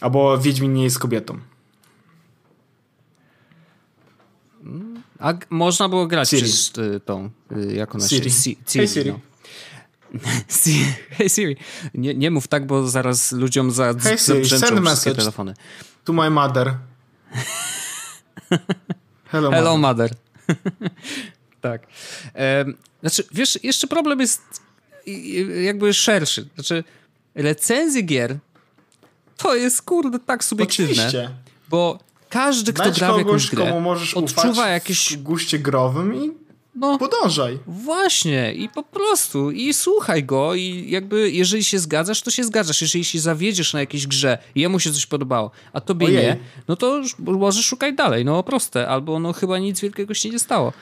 Albo 0.00 0.38
Wiedźmin 0.38 0.74
nie 0.74 0.84
jest 0.84 0.98
kobietą. 0.98 1.38
A 5.18 5.34
można 5.50 5.88
było 5.88 6.06
grać 6.06 6.30
Siri. 6.30 6.42
przez 6.42 6.72
tą, 7.04 7.30
jak 7.74 7.94
ona 7.94 8.08
Siri. 8.08 8.30
się... 8.30 8.36
Siri. 8.40 8.58
Hey 8.74 8.88
Siri. 8.88 9.10
No. 9.10 9.29
Hej 11.10 11.30
Siri, 11.30 11.56
nie, 11.94 12.14
nie 12.14 12.30
mów 12.30 12.48
tak, 12.48 12.66
bo 12.66 12.88
zaraz 12.88 13.32
ludziom 13.32 13.70
za, 13.70 13.94
hey 14.02 14.18
Siri, 14.18 14.48
send 14.48 14.80
message 14.80 15.16
telefony. 15.16 15.54
To 16.04 16.12
my 16.12 16.30
mother. 16.30 16.74
Hello, 19.24 19.50
Hello 19.50 19.76
mother. 19.76 20.10
mother. 20.48 20.60
tak. 21.60 21.86
Znaczy, 23.00 23.24
wiesz, 23.32 23.58
jeszcze 23.62 23.86
problem 23.86 24.20
jest 24.20 24.42
jakby 25.64 25.94
szerszy. 25.94 26.48
Znaczy, 26.54 26.84
recenzje 27.34 28.02
gier 28.02 28.38
to 29.36 29.54
jest, 29.54 29.82
kurde, 29.82 30.18
tak 30.18 30.44
subiektywne. 30.44 30.92
Oczywiście. 30.92 31.30
Bo 31.68 31.98
każdy, 32.28 32.72
kto 32.72 32.90
gra 32.90 33.14
w 33.14 33.18
jakąś 33.18 33.50
grę, 33.50 33.84
odczuwa 34.14 34.68
jakieś... 34.68 35.12
w 35.12 35.22
guście 35.22 35.58
growym 35.58 36.24
i 36.24 36.32
no, 36.74 36.98
podążaj. 36.98 37.58
Właśnie 37.66 38.52
i 38.52 38.68
po 38.68 38.82
prostu 38.82 39.50
i 39.50 39.74
słuchaj 39.74 40.24
go 40.24 40.54
i 40.54 40.90
jakby 40.90 41.30
jeżeli 41.30 41.64
się 41.64 41.78
zgadzasz, 41.78 42.22
to 42.22 42.30
się 42.30 42.44
zgadzasz. 42.44 42.82
Jeżeli 42.82 43.04
się 43.04 43.20
zawiedziesz 43.20 43.72
na 43.72 43.80
jakiejś 43.80 44.06
grze 44.06 44.38
i 44.54 44.60
jemu 44.60 44.80
się 44.80 44.92
coś 44.92 45.06
podobało, 45.06 45.50
a 45.72 45.80
tobie 45.80 46.06
Ojej. 46.06 46.22
nie, 46.22 46.36
no 46.68 46.76
to 46.76 47.02
może 47.18 47.62
szukaj 47.62 47.94
dalej, 47.94 48.24
no 48.24 48.42
proste, 48.42 48.88
albo 48.88 49.18
no 49.18 49.32
chyba 49.32 49.58
nic 49.58 49.80
wielkiego 49.80 50.14
się 50.14 50.30
nie 50.30 50.38
stało. 50.38 50.72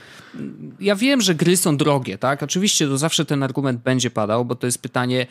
Ja 0.80 0.96
wiem, 0.96 1.20
że 1.20 1.34
gry 1.34 1.56
są 1.56 1.76
drogie, 1.76 2.18
tak? 2.18 2.42
Oczywiście 2.42 2.86
to 2.86 2.98
zawsze 2.98 3.24
ten 3.24 3.42
argument 3.42 3.82
będzie 3.82 4.10
padał, 4.10 4.44
bo 4.44 4.54
to 4.54 4.66
jest 4.66 4.82
pytanie, 4.82 5.26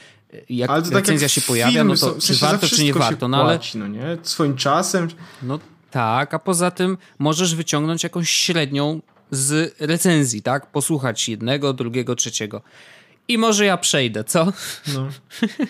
jak 0.49 0.69
ale 0.69 0.81
to 0.81 0.89
tak 0.89 0.95
recenzja 0.95 1.27
tak 1.27 1.33
się 1.33 1.41
pojawia, 1.41 1.83
no 1.83 1.95
to 1.95 2.15
czy 2.21 2.35
warto, 2.35 2.67
czy 2.67 2.83
nie 2.83 2.93
warto, 2.93 3.27
no 3.27 3.37
ale... 3.43 3.59
no 3.75 3.87
nie? 3.87 4.17
Swoim 4.23 4.55
czasem... 4.55 5.07
No 5.43 5.59
tak, 5.91 6.33
a 6.33 6.39
poza 6.39 6.71
tym 6.71 6.97
możesz 7.19 7.55
wyciągnąć 7.55 8.03
jakąś 8.03 8.29
średnią 8.29 9.01
z 9.31 9.75
recenzji, 9.79 10.41
tak? 10.41 10.71
Posłuchać 10.71 11.29
jednego, 11.29 11.73
drugiego, 11.73 12.15
trzeciego. 12.15 12.61
I 13.27 13.37
może 13.37 13.65
ja 13.65 13.77
przejdę, 13.77 14.23
co? 14.23 14.53
No. 14.93 15.09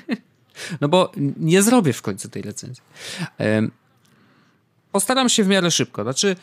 no 0.82 0.88
bo 0.88 1.12
nie 1.38 1.62
zrobię 1.62 1.94
w 1.94 2.02
końcu 2.02 2.30
tej 2.30 2.42
recenzji. 2.42 2.84
Postaram 4.92 5.30
się 5.30 5.44
w 5.44 5.48
miarę 5.48 5.72
szybko. 5.72 6.04
Znaczy, 6.04 6.36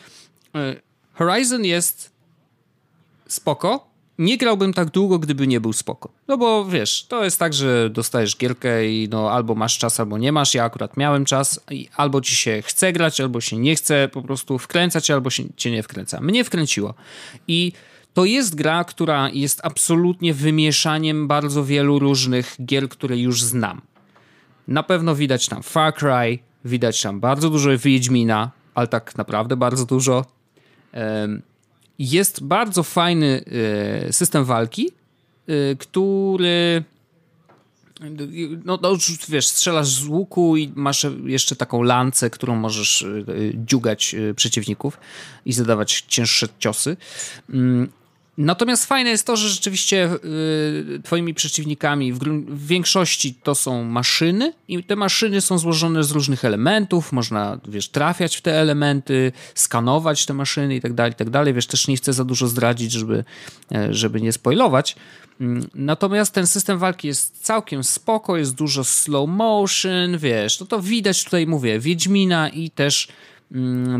e, 0.55 0.75
Horizon 1.13 1.65
jest 1.65 2.11
spoko, 3.27 3.87
nie 4.17 4.37
grałbym 4.37 4.73
tak 4.73 4.89
długo, 4.89 5.19
gdyby 5.19 5.47
nie 5.47 5.61
był 5.61 5.73
spoko. 5.73 6.09
No 6.27 6.37
bo 6.37 6.65
wiesz, 6.65 7.05
to 7.09 7.23
jest 7.23 7.39
tak, 7.39 7.53
że 7.53 7.89
dostajesz 7.89 8.37
gierkę 8.37 8.89
i 8.89 9.09
no 9.11 9.31
albo 9.31 9.55
masz 9.55 9.77
czas, 9.77 9.99
albo 9.99 10.17
nie 10.17 10.31
masz. 10.31 10.53
Ja 10.53 10.63
akurat 10.63 10.97
miałem 10.97 11.25
czas 11.25 11.59
i 11.71 11.89
albo 11.95 12.21
ci 12.21 12.35
się 12.35 12.61
chce 12.61 12.93
grać, 12.93 13.21
albo 13.21 13.41
się 13.41 13.57
nie 13.57 13.75
chce 13.75 14.09
po 14.13 14.21
prostu 14.21 14.59
wkręcać, 14.59 15.11
albo 15.11 15.29
się 15.29 15.43
cię 15.57 15.71
nie 15.71 15.83
wkręca. 15.83 16.21
Mnie 16.21 16.43
wkręciło. 16.43 16.93
I 17.47 17.71
to 18.13 18.25
jest 18.25 18.55
gra, 18.55 18.83
która 18.83 19.29
jest 19.29 19.61
absolutnie 19.63 20.33
wymieszaniem 20.33 21.27
bardzo 21.27 21.65
wielu 21.65 21.99
różnych 21.99 22.55
gier, 22.65 22.89
które 22.89 23.17
już 23.17 23.43
znam. 23.43 23.81
Na 24.67 24.83
pewno 24.83 25.15
widać 25.15 25.47
tam 25.47 25.63
Far 25.63 25.93
Cry, 25.93 26.39
widać 26.65 27.01
tam 27.01 27.19
bardzo 27.19 27.49
dużo 27.49 27.69
Wiedźmina, 27.77 28.51
ale 28.75 28.87
tak 28.87 29.17
naprawdę 29.17 29.57
bardzo 29.57 29.85
dużo. 29.85 30.25
Um, 30.93 31.41
jest 31.99 32.43
bardzo 32.43 32.83
fajny 32.83 33.43
e, 34.07 34.13
system 34.13 34.45
walki, 34.45 34.91
e, 35.47 35.75
który 35.75 36.83
no, 38.65 38.79
no 38.81 38.97
wiesz, 39.29 39.47
strzelasz 39.47 39.87
z 39.87 40.07
łuku 40.07 40.57
i 40.57 40.71
masz 40.75 41.07
jeszcze 41.25 41.55
taką 41.55 41.81
lancę, 41.81 42.29
którą 42.29 42.55
możesz 42.55 43.03
e, 43.03 43.25
dziugać 43.53 44.15
przeciwników 44.35 44.97
i 45.45 45.53
zadawać 45.53 46.05
cięższe 46.07 46.47
ciosy. 46.59 46.97
Natomiast 48.37 48.85
fajne 48.85 49.09
jest 49.09 49.27
to, 49.27 49.37
że 49.37 49.49
rzeczywiście 49.49 50.09
y, 50.95 51.01
twoimi 51.03 51.33
przeciwnikami 51.33 52.13
w, 52.13 52.19
w, 52.19 52.67
większości 52.67 53.35
to 53.43 53.55
są 53.55 53.83
maszyny 53.83 54.53
i 54.67 54.83
te 54.83 54.95
maszyny 54.95 55.41
są 55.41 55.57
złożone 55.57 56.03
z 56.03 56.11
różnych 56.11 56.45
elementów, 56.45 57.11
można, 57.11 57.59
wiesz, 57.67 57.89
trafiać 57.89 58.37
w 58.37 58.41
te 58.41 58.59
elementy, 58.59 59.31
skanować 59.55 60.25
te 60.25 60.33
maszyny 60.33 60.75
i 60.75 60.81
tak 60.81 60.93
dalej, 60.93 61.11
i 61.11 61.15
tak 61.15 61.29
dalej. 61.29 61.53
Wiesz, 61.53 61.67
też 61.67 61.87
nie 61.87 61.97
chcę 61.97 62.13
za 62.13 62.25
dużo 62.25 62.47
zdradzić, 62.47 62.91
żeby, 62.91 63.23
e, 63.71 63.93
żeby 63.93 64.21
nie 64.21 64.31
spoilować. 64.31 64.95
Mm, 65.41 65.67
natomiast 65.75 66.33
ten 66.33 66.47
system 66.47 66.77
walki 66.77 67.07
jest 67.07 67.45
całkiem 67.45 67.83
spoko, 67.83 68.37
jest 68.37 68.55
dużo 68.55 68.83
slow 68.83 69.29
motion, 69.29 70.17
wiesz, 70.17 70.59
no 70.59 70.65
to 70.65 70.81
widać 70.81 71.23
tutaj, 71.23 71.47
mówię, 71.47 71.79
Wiedźmina 71.79 72.49
i 72.49 72.69
też 72.69 73.07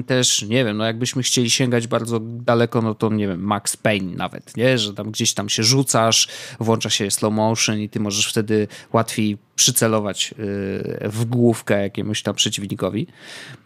też, 0.08 0.42
nie 0.42 0.66
wiem, 0.66 0.78
no 0.78 0.86
jakbyśmy 0.86 1.24
chcieli 1.24 1.50
sięgać 1.50 1.88
bardzo 1.88 2.20
daleko, 2.20 2.82
no 2.82 2.96
to 2.96 3.10
nie 3.10 3.28
wiem, 3.28 3.44
Max 3.44 3.78
Payne 3.78 4.16
nawet, 4.16 4.58
nie? 4.58 4.78
Że 4.78 4.94
tam 4.94 5.12
gdzieś 5.12 5.34
tam 5.34 5.50
się 5.50 5.64
rzucasz, 5.64 6.28
włącza 6.60 6.90
się 6.90 7.12
slow 7.12 7.34
motion 7.34 7.80
i 7.80 7.90
ty 7.90 8.00
możesz 8.00 8.28
wtedy 8.28 8.68
łatwiej 8.94 9.38
przycelować 9.56 10.32
y, 10.32 11.10
w 11.10 11.26
główkę 11.26 11.82
jakiemuś 11.82 12.22
tam 12.22 12.36
przeciwnikowi. 12.36 13.08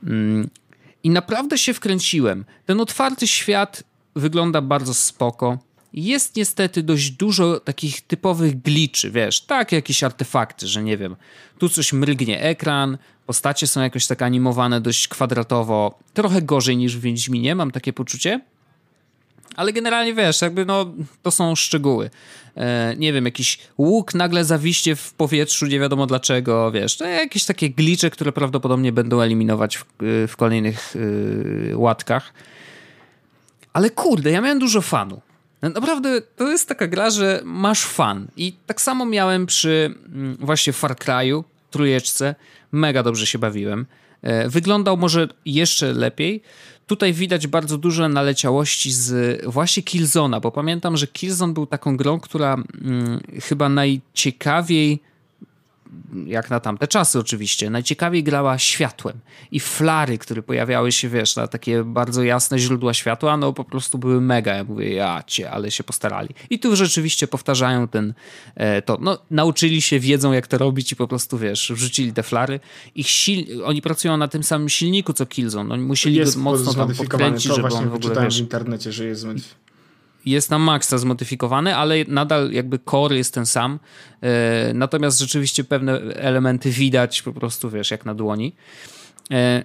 Mm, 0.03 0.49
I 1.03 1.09
naprawdę 1.09 1.57
się 1.57 1.73
wkręciłem. 1.73 2.45
Ten 2.65 2.81
otwarty 2.81 3.27
świat 3.27 3.83
wygląda 4.15 4.61
bardzo 4.61 4.93
spoko. 4.93 5.57
Jest 5.93 6.35
niestety 6.35 6.83
dość 6.83 7.11
dużo 7.11 7.59
takich 7.59 8.01
typowych 8.01 8.61
gliczy, 8.61 9.11
wiesz, 9.11 9.41
tak, 9.41 9.71
jakieś 9.71 10.03
artefakty, 10.03 10.67
że 10.67 10.83
nie 10.83 10.97
wiem, 10.97 11.15
tu 11.57 11.69
coś 11.69 11.93
mrygnie 11.93 12.41
ekran, 12.41 12.97
Postacie 13.29 13.67
są 13.67 13.81
jakoś 13.81 14.07
tak 14.07 14.21
animowane 14.21 14.81
dość 14.81 15.07
kwadratowo, 15.07 15.99
trochę 16.13 16.41
gorzej 16.41 16.77
niż 16.77 16.97
w 16.97 17.01
Wiedźminie, 17.01 17.55
mam 17.55 17.71
takie 17.71 17.93
poczucie. 17.93 18.41
Ale 19.55 19.73
generalnie 19.73 20.13
wiesz, 20.13 20.41
jakby 20.41 20.65
no, 20.65 20.93
to 21.23 21.31
są 21.31 21.55
szczegóły. 21.55 22.09
E, 22.55 22.95
nie 22.97 23.13
wiem, 23.13 23.25
jakiś 23.25 23.59
łuk 23.77 24.13
nagle 24.13 24.45
zawiście 24.45 24.95
w 24.95 25.13
powietrzu, 25.13 25.65
nie 25.65 25.79
wiadomo 25.79 26.07
dlaczego, 26.07 26.71
wiesz. 26.71 26.97
To 26.97 27.05
jakieś 27.05 27.45
takie 27.45 27.69
glicze, 27.69 28.09
które 28.09 28.31
prawdopodobnie 28.31 28.91
będą 28.91 29.21
eliminować 29.21 29.77
w, 29.77 29.85
w 30.27 30.35
kolejnych 30.35 30.95
y, 30.95 31.73
łatkach. 31.75 32.33
Ale 33.73 33.89
kurde, 33.89 34.31
ja 34.31 34.41
miałem 34.41 34.59
dużo 34.59 34.81
fanu. 34.81 35.21
Naprawdę 35.61 36.21
to 36.21 36.51
jest 36.51 36.67
taka 36.67 36.87
gra, 36.87 37.09
że 37.09 37.41
masz 37.43 37.85
fan. 37.85 38.27
I 38.37 38.53
tak 38.65 38.81
samo 38.81 39.05
miałem 39.05 39.45
przy 39.45 39.95
mm, 40.05 40.37
właśnie 40.39 40.73
Far 40.73 40.95
Cry'u, 40.95 41.43
trójeczce. 41.69 42.35
Mega 42.71 43.03
dobrze 43.03 43.25
się 43.25 43.39
bawiłem. 43.39 43.85
E, 44.21 44.49
wyglądał 44.49 44.97
może 44.97 45.27
jeszcze 45.45 45.93
lepiej. 45.93 46.41
Tutaj 46.87 47.13
widać 47.13 47.47
bardzo 47.47 47.77
duże 47.77 48.09
naleciałości 48.09 48.91
z 48.91 49.41
właśnie 49.45 49.83
Killzona, 49.83 50.39
bo 50.39 50.51
pamiętam, 50.51 50.97
że 50.97 51.07
Killzone 51.07 51.53
był 51.53 51.65
taką 51.65 51.97
grą, 51.97 52.19
która 52.19 52.55
hmm, 52.83 53.19
chyba 53.43 53.69
najciekawiej 53.69 54.99
jak 56.25 56.49
na 56.49 56.59
tamte 56.59 56.87
czasy 56.87 57.19
oczywiście, 57.19 57.69
najciekawiej 57.69 58.23
grała 58.23 58.57
światłem. 58.57 59.19
I 59.51 59.59
flary, 59.59 60.17
które 60.17 60.43
pojawiały 60.43 60.91
się, 60.91 61.09
wiesz, 61.09 61.35
na 61.35 61.47
takie 61.47 61.83
bardzo 61.83 62.23
jasne 62.23 62.59
źródła 62.59 62.93
światła, 62.93 63.37
no 63.37 63.53
po 63.53 63.63
prostu 63.63 63.97
były 63.97 64.21
mega. 64.21 64.55
Ja 64.55 64.63
mówię, 64.63 64.93
ja 64.93 65.23
cię, 65.27 65.51
ale 65.51 65.71
się 65.71 65.83
postarali. 65.83 66.29
I 66.49 66.59
tu 66.59 66.75
rzeczywiście 66.75 67.27
powtarzają 67.27 67.87
ten, 67.87 68.13
e, 68.55 68.81
to, 68.81 68.97
no 69.01 69.17
nauczyli 69.31 69.81
się, 69.81 69.99
wiedzą 69.99 70.31
jak 70.31 70.47
to 70.47 70.57
robić 70.57 70.91
i 70.91 70.95
po 70.95 71.07
prostu, 71.07 71.37
wiesz, 71.37 71.71
wrzucili 71.75 72.13
te 72.13 72.23
flary. 72.23 72.59
Ich 72.95 73.09
sil... 73.19 73.39
Oni 73.65 73.81
pracują 73.81 74.17
na 74.17 74.27
tym 74.27 74.43
samym 74.43 74.69
silniku, 74.69 75.13
co 75.13 75.25
Killzone. 75.25 75.73
Oni 75.73 75.83
musieli 75.83 76.15
jest 76.15 76.35
go 76.35 76.41
mocno 76.41 76.73
tam 76.73 76.95
podkręcić, 76.95 77.55
żeby 77.55 77.67
on 77.67 77.89
w 77.89 77.93
ogóle, 77.93 78.23
wiesz... 78.23 78.37
w 78.37 78.39
internecie, 78.39 78.91
że 78.91 79.05
jest 79.05 79.25
jest 80.25 80.49
na 80.49 80.59
maksa 80.59 80.97
zmodyfikowany, 80.97 81.75
ale 81.75 81.95
nadal 82.07 82.51
jakby 82.51 82.79
core 82.79 83.17
jest 83.17 83.33
ten 83.33 83.45
sam. 83.45 83.79
E, 84.21 84.73
natomiast 84.73 85.19
rzeczywiście 85.19 85.63
pewne 85.63 85.99
elementy 86.15 86.69
widać 86.71 87.21
po 87.21 87.33
prostu, 87.33 87.69
wiesz, 87.69 87.91
jak 87.91 88.05
na 88.05 88.15
dłoni. 88.15 88.55
E, 89.31 89.63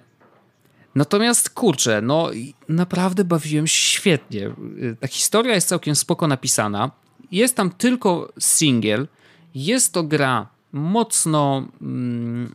natomiast 0.95 1.51
kurczę, 1.51 2.01
no 2.03 2.31
naprawdę 2.69 3.25
bawiłem 3.25 3.67
się 3.67 3.79
świetnie. 3.79 4.47
E, 4.47 4.53
ta 5.01 5.07
historia 5.07 5.55
jest 5.55 5.69
całkiem 5.69 5.97
spoko 5.97 6.27
napisana. 6.27 6.91
Jest 7.31 7.57
tam 7.57 7.71
tylko 7.71 8.33
single. 8.39 9.07
Jest 9.55 9.93
to 9.93 10.03
gra 10.03 10.47
mocno 10.73 11.69
mm, 11.83 12.55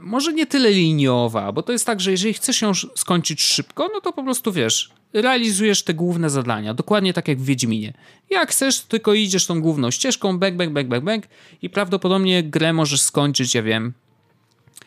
może 0.00 0.32
nie 0.32 0.46
tyle 0.46 0.70
liniowa, 0.70 1.52
bo 1.52 1.62
to 1.62 1.72
jest 1.72 1.86
tak, 1.86 2.00
że 2.00 2.10
jeżeli 2.10 2.34
chcesz 2.34 2.62
ją 2.62 2.72
skończyć 2.74 3.42
szybko, 3.42 3.90
no 3.94 4.00
to 4.00 4.12
po 4.12 4.24
prostu 4.24 4.52
wiesz, 4.52 4.90
realizujesz 5.12 5.82
te 5.82 5.94
główne 5.94 6.30
zadania, 6.30 6.74
dokładnie 6.74 7.12
tak 7.12 7.28
jak 7.28 7.38
w 7.38 7.44
Wiedźminie. 7.44 7.92
Jak 8.30 8.50
chcesz, 8.50 8.80
tylko 8.80 9.14
idziesz 9.14 9.46
tą 9.46 9.60
główną 9.60 9.90
ścieżką, 9.90 10.38
bang, 10.38 10.56
bang, 10.56 10.72
bang, 10.72 10.88
bang, 10.88 11.04
bang 11.04 11.24
i 11.62 11.70
prawdopodobnie 11.70 12.42
grę 12.42 12.72
możesz 12.72 13.02
skończyć, 13.02 13.54
ja 13.54 13.62
wiem, 13.62 13.92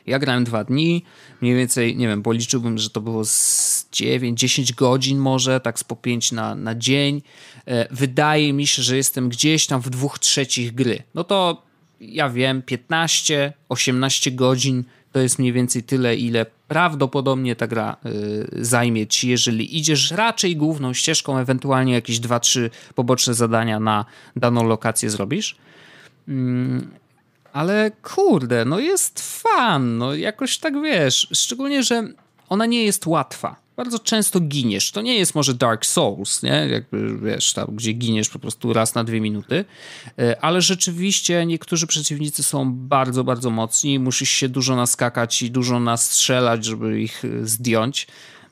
ja 0.08 0.20
grałem 0.20 0.44
dwa 0.44 0.64
dni, 0.64 1.04
mniej 1.42 1.56
więcej, 1.56 1.98
nie 1.98 2.08
wiem, 2.08 2.24
policzyłbym, 2.24 2.78
że 2.78 2.90
to 2.90 3.02
było 3.02 3.26
z 3.26 3.88
9-10 3.92 4.76
godzin 4.76 5.18
może, 5.18 5.60
tak 5.60 5.80
z 5.80 5.84
po 5.84 5.96
5 5.96 6.32
na, 6.32 6.56
na 6.56 6.76
dzień. 6.76 7.22
E, 7.68 7.88
wydaje 7.92 8.54
mi 8.54 8.68
się, 8.68 8.82
że 8.84 8.98
jestem 8.98 9.30
gdzieś 9.30 9.68
tam 9.68 9.82
w 9.82 9.90
dwóch 9.90 10.20
trzecich 10.20 10.74
gry. 10.74 11.04
No 11.16 11.24
to 11.24 11.64
ja 12.00 12.30
wiem, 12.30 12.62
15-18 12.62 14.36
godzin 14.36 14.84
to 15.14 15.20
jest 15.20 15.40
mniej 15.40 15.54
więcej 15.54 15.84
tyle, 15.84 16.16
ile 16.16 16.46
prawdopodobnie 16.68 17.56
ta 17.56 17.68
gra 17.68 17.98
y, 18.06 18.66
zajmie 18.66 19.08
ci, 19.08 19.30
jeżeli 19.30 19.78
idziesz 19.78 20.12
raczej 20.12 20.56
główną 20.56 20.94
ścieżką, 20.94 21.38
ewentualnie 21.38 21.94
jakieś 21.94 22.20
2-3 22.20 22.70
poboczne 22.96 23.34
zadania 23.34 23.80
na 23.80 24.06
daną 24.36 24.64
lokację 24.64 25.10
zrobisz. 25.10 25.56
Mm, 26.28 26.92
ale 27.54 27.92
kurde, 28.04 28.66
no 28.66 28.80
jest 28.80 29.42
fan, 29.42 29.98
no 29.98 30.16
jakoś 30.16 30.58
tak 30.58 30.82
wiesz, 30.82 31.28
szczególnie, 31.34 31.84
że 31.84 32.08
ona 32.50 32.66
nie 32.66 32.84
jest 32.84 33.08
łatwa. 33.08 33.63
Bardzo 33.76 34.00
często 34.00 34.40
giniesz. 34.40 34.92
To 34.92 35.02
nie 35.02 35.16
jest 35.16 35.36
może 35.36 35.54
Dark 35.54 35.86
Souls, 35.86 36.44
nie? 36.44 36.68
Jakby, 36.72 37.18
wiesz, 37.18 37.54
tam, 37.54 37.68
gdzie 37.76 37.94
giniesz 37.94 38.30
po 38.30 38.40
prostu 38.40 38.74
raz 38.74 38.96
na 38.96 39.04
dwie 39.04 39.22
minuty, 39.22 39.66
e, 40.20 40.42
ale 40.42 40.62
rzeczywiście 40.62 41.46
niektórzy 41.46 41.88
przeciwnicy 41.88 42.44
są 42.44 42.74
bardzo, 42.74 43.24
bardzo 43.24 43.50
mocni. 43.50 44.00
Musisz 44.00 44.30
się 44.30 44.50
dużo 44.50 44.76
naskakać 44.76 45.42
i 45.42 45.52
dużo 45.52 45.80
nastrzelać, 45.80 46.66
żeby 46.66 47.02
ich 47.02 47.26
e, 47.26 47.48
zdjąć. 47.48 48.08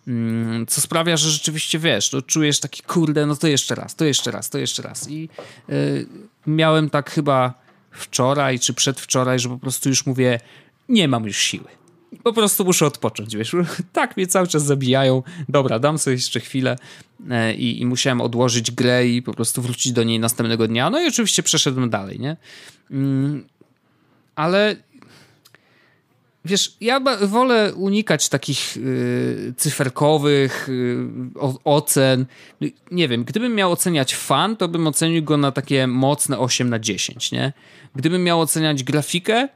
Mm, 0.08 0.66
co 0.66 0.82
sprawia, 0.82 1.18
że 1.18 1.30
rzeczywiście 1.30 1.80
wiesz, 1.80 2.10
to 2.10 2.22
czujesz 2.22 2.60
taki 2.60 2.84
kurde, 2.84 3.26
no 3.26 3.36
to 3.36 3.48
jeszcze 3.48 3.76
raz, 3.76 3.96
to 3.96 4.06
jeszcze 4.06 4.32
raz, 4.32 4.50
to 4.50 4.58
jeszcze 4.58 4.82
raz. 4.82 5.10
I 5.10 5.30
y, 5.70 6.08
miałem 6.48 6.90
tak 6.90 7.12
chyba 7.12 7.54
wczoraj 7.92 8.60
czy 8.60 8.74
przedwczoraj, 8.74 9.40
że 9.40 9.50
po 9.50 9.58
prostu 9.58 9.90
już 9.90 10.06
mówię, 10.06 10.40
nie 10.90 11.08
mam 11.08 11.26
już 11.26 11.38
siły 11.38 11.81
po 12.24 12.34
prostu 12.34 12.66
muszę 12.66 12.86
odpocząć, 12.86 13.36
wiesz, 13.36 13.55
tak 13.93 14.18
mnie 14.18 14.28
cały 14.28 14.47
czas 14.47 14.64
zabijają, 14.64 15.24
dobra, 15.49 15.80
dam 15.80 15.97
sobie 15.97 16.16
jeszcze 16.16 16.39
chwilę 16.39 16.78
e, 17.30 17.53
i, 17.53 17.82
i, 17.82 17.86
musiałem 17.86 18.22
odłożyć 18.22 18.72
grę 18.72 19.07
i 19.07 19.22
po 19.22 19.34
prostu 19.34 19.62
wrócić 19.62 19.91
do 19.91 20.03
niej 20.03 20.20
następnego 20.20 20.68
dnia, 20.68 20.89
no 20.89 21.01
i 21.01 21.07
oczywiście 21.07 21.43
przeszedłem 21.43 21.89
dalej, 21.89 22.20
nie? 22.20 22.38
Mm, 22.91 23.47
ale 24.36 24.76
wiesz, 26.45 26.76
ja 26.82 27.01
wolę 27.22 27.74
unikać 27.76 28.30
takich 28.30 28.78
y, 28.78 29.53
cyferkowych 29.57 30.70
y, 30.70 30.97
ocen. 31.64 32.26
Nie 32.91 33.07
wiem, 33.07 33.24
gdybym 33.24 33.55
miał 33.55 33.72
oceniać 33.72 34.16
fan, 34.16 34.57
to 34.57 34.68
bym 34.68 34.88
ocenił 34.88 35.24
go 35.24 35.38
na 35.38 35.51
takie 35.51 35.88
mocne 35.88 36.39
8 36.39 36.70
na 36.70 36.80
10, 36.80 37.32
nie? 37.32 37.53
Gdybym 37.95 38.24
miał 38.24 38.41
oceniać 38.41 38.84
grafikę, 38.84 39.49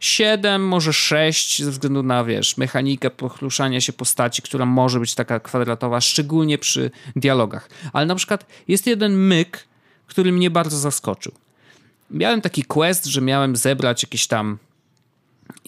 7, 0.00 0.62
może 0.62 0.92
6 0.92 1.62
ze 1.62 1.70
względu 1.70 2.02
na, 2.02 2.24
wiesz, 2.24 2.56
mechanikę 2.56 3.10
pochluszania 3.10 3.80
się 3.80 3.92
postaci, 3.92 4.42
która 4.42 4.66
może 4.66 5.00
być 5.00 5.14
taka 5.14 5.40
kwadratowa, 5.40 6.00
szczególnie 6.00 6.58
przy 6.58 6.90
dialogach. 7.16 7.68
Ale 7.92 8.06
na 8.06 8.14
przykład 8.14 8.46
jest 8.68 8.86
jeden 8.86 9.16
myk, 9.16 9.66
który 10.06 10.32
mnie 10.32 10.50
bardzo 10.50 10.78
zaskoczył. 10.78 11.32
Miałem 12.10 12.40
taki 12.40 12.62
quest, 12.62 13.06
że 13.06 13.20
miałem 13.20 13.56
zebrać 13.56 14.02
jakieś 14.02 14.26
tam 14.26 14.58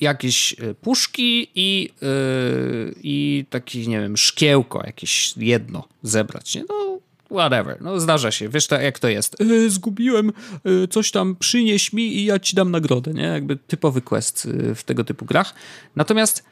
jakieś 0.00 0.52
e, 0.52 0.74
puszki 0.74 1.48
i, 1.54 1.90
yy, 2.02 2.94
i 3.02 3.44
taki, 3.50 3.88
nie 3.88 4.00
wiem, 4.00 4.16
szkiełko 4.16 4.82
jakieś 4.86 5.34
jedno 5.36 5.88
zebrać. 6.02 6.54
Nie? 6.54 6.64
No, 6.68 6.89
whatever, 7.30 7.80
no 7.80 8.00
zdarza 8.00 8.30
się, 8.30 8.48
wiesz 8.48 8.68
jak 8.70 8.98
to 8.98 9.08
jest. 9.08 9.40
E, 9.40 9.70
zgubiłem, 9.70 10.32
e, 10.64 10.88
coś 10.88 11.10
tam 11.10 11.36
przynieś 11.36 11.92
mi 11.92 12.16
i 12.16 12.24
ja 12.24 12.38
ci 12.38 12.56
dam 12.56 12.70
nagrodę, 12.70 13.14
nie? 13.14 13.22
Jakby 13.22 13.56
typowy 13.56 14.00
quest 14.00 14.48
e, 14.70 14.74
w 14.74 14.84
tego 14.84 15.04
typu 15.04 15.24
grach. 15.24 15.54
Natomiast, 15.96 16.44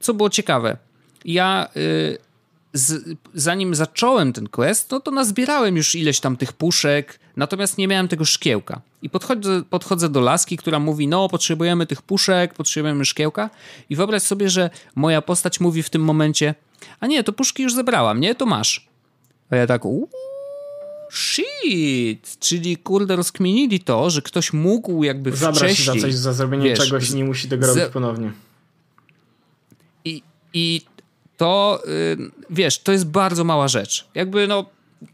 co 0.00 0.14
było 0.14 0.30
ciekawe, 0.30 0.76
ja 1.24 1.68
z, 2.72 3.18
zanim 3.34 3.74
zacząłem 3.74 4.32
ten 4.32 4.48
quest, 4.48 4.90
no 4.90 5.00
to 5.00 5.10
nazbierałem 5.10 5.76
już 5.76 5.94
ileś 5.94 6.20
tam 6.20 6.36
tych 6.36 6.52
puszek, 6.52 7.20
natomiast 7.36 7.78
nie 7.78 7.88
miałem 7.88 8.08
tego 8.08 8.24
szkiełka. 8.24 8.80
I 9.02 9.10
podchodzę, 9.10 9.62
podchodzę 9.70 10.08
do 10.08 10.20
laski, 10.20 10.56
która 10.56 10.78
mówi, 10.78 11.08
no 11.08 11.28
potrzebujemy 11.28 11.86
tych 11.86 12.02
puszek, 12.02 12.54
potrzebujemy 12.54 13.04
szkiełka 13.04 13.50
i 13.90 13.96
wyobraź 13.96 14.22
sobie, 14.22 14.50
że 14.50 14.70
moja 14.94 15.22
postać 15.22 15.60
mówi 15.60 15.82
w 15.82 15.90
tym 15.90 16.04
momencie, 16.04 16.54
a 17.00 17.06
nie, 17.06 17.24
to 17.24 17.32
puszki 17.32 17.62
już 17.62 17.74
zebrałam, 17.74 18.20
nie? 18.20 18.34
To 18.34 18.46
masz. 18.46 18.88
A 19.50 19.56
ja 19.56 19.66
tak, 19.66 19.84
uuu, 19.84 20.08
shit, 21.12 22.36
czyli 22.38 22.76
kurde 22.76 23.16
rozkminili 23.16 23.80
to, 23.80 24.10
że 24.10 24.22
ktoś 24.22 24.52
mógł 24.52 25.04
jakby 25.04 25.36
Zabrać 25.36 25.72
wcześniej... 25.72 26.00
za 26.00 26.06
coś, 26.06 26.14
za 26.14 26.32
zrobienie 26.32 26.64
wiesz, 26.64 26.78
czegoś 26.78 27.10
i 27.10 27.16
nie 27.16 27.24
musi 27.24 27.48
tego 27.48 27.66
robić 27.66 27.84
ponownie. 27.92 28.32
I, 30.04 30.22
i 30.54 30.82
to, 31.36 31.82
yy, 32.18 32.30
wiesz, 32.50 32.78
to 32.78 32.92
jest 32.92 33.06
bardzo 33.06 33.44
mała 33.44 33.68
rzecz. 33.68 34.08
Jakby 34.14 34.46
no, 34.46 34.66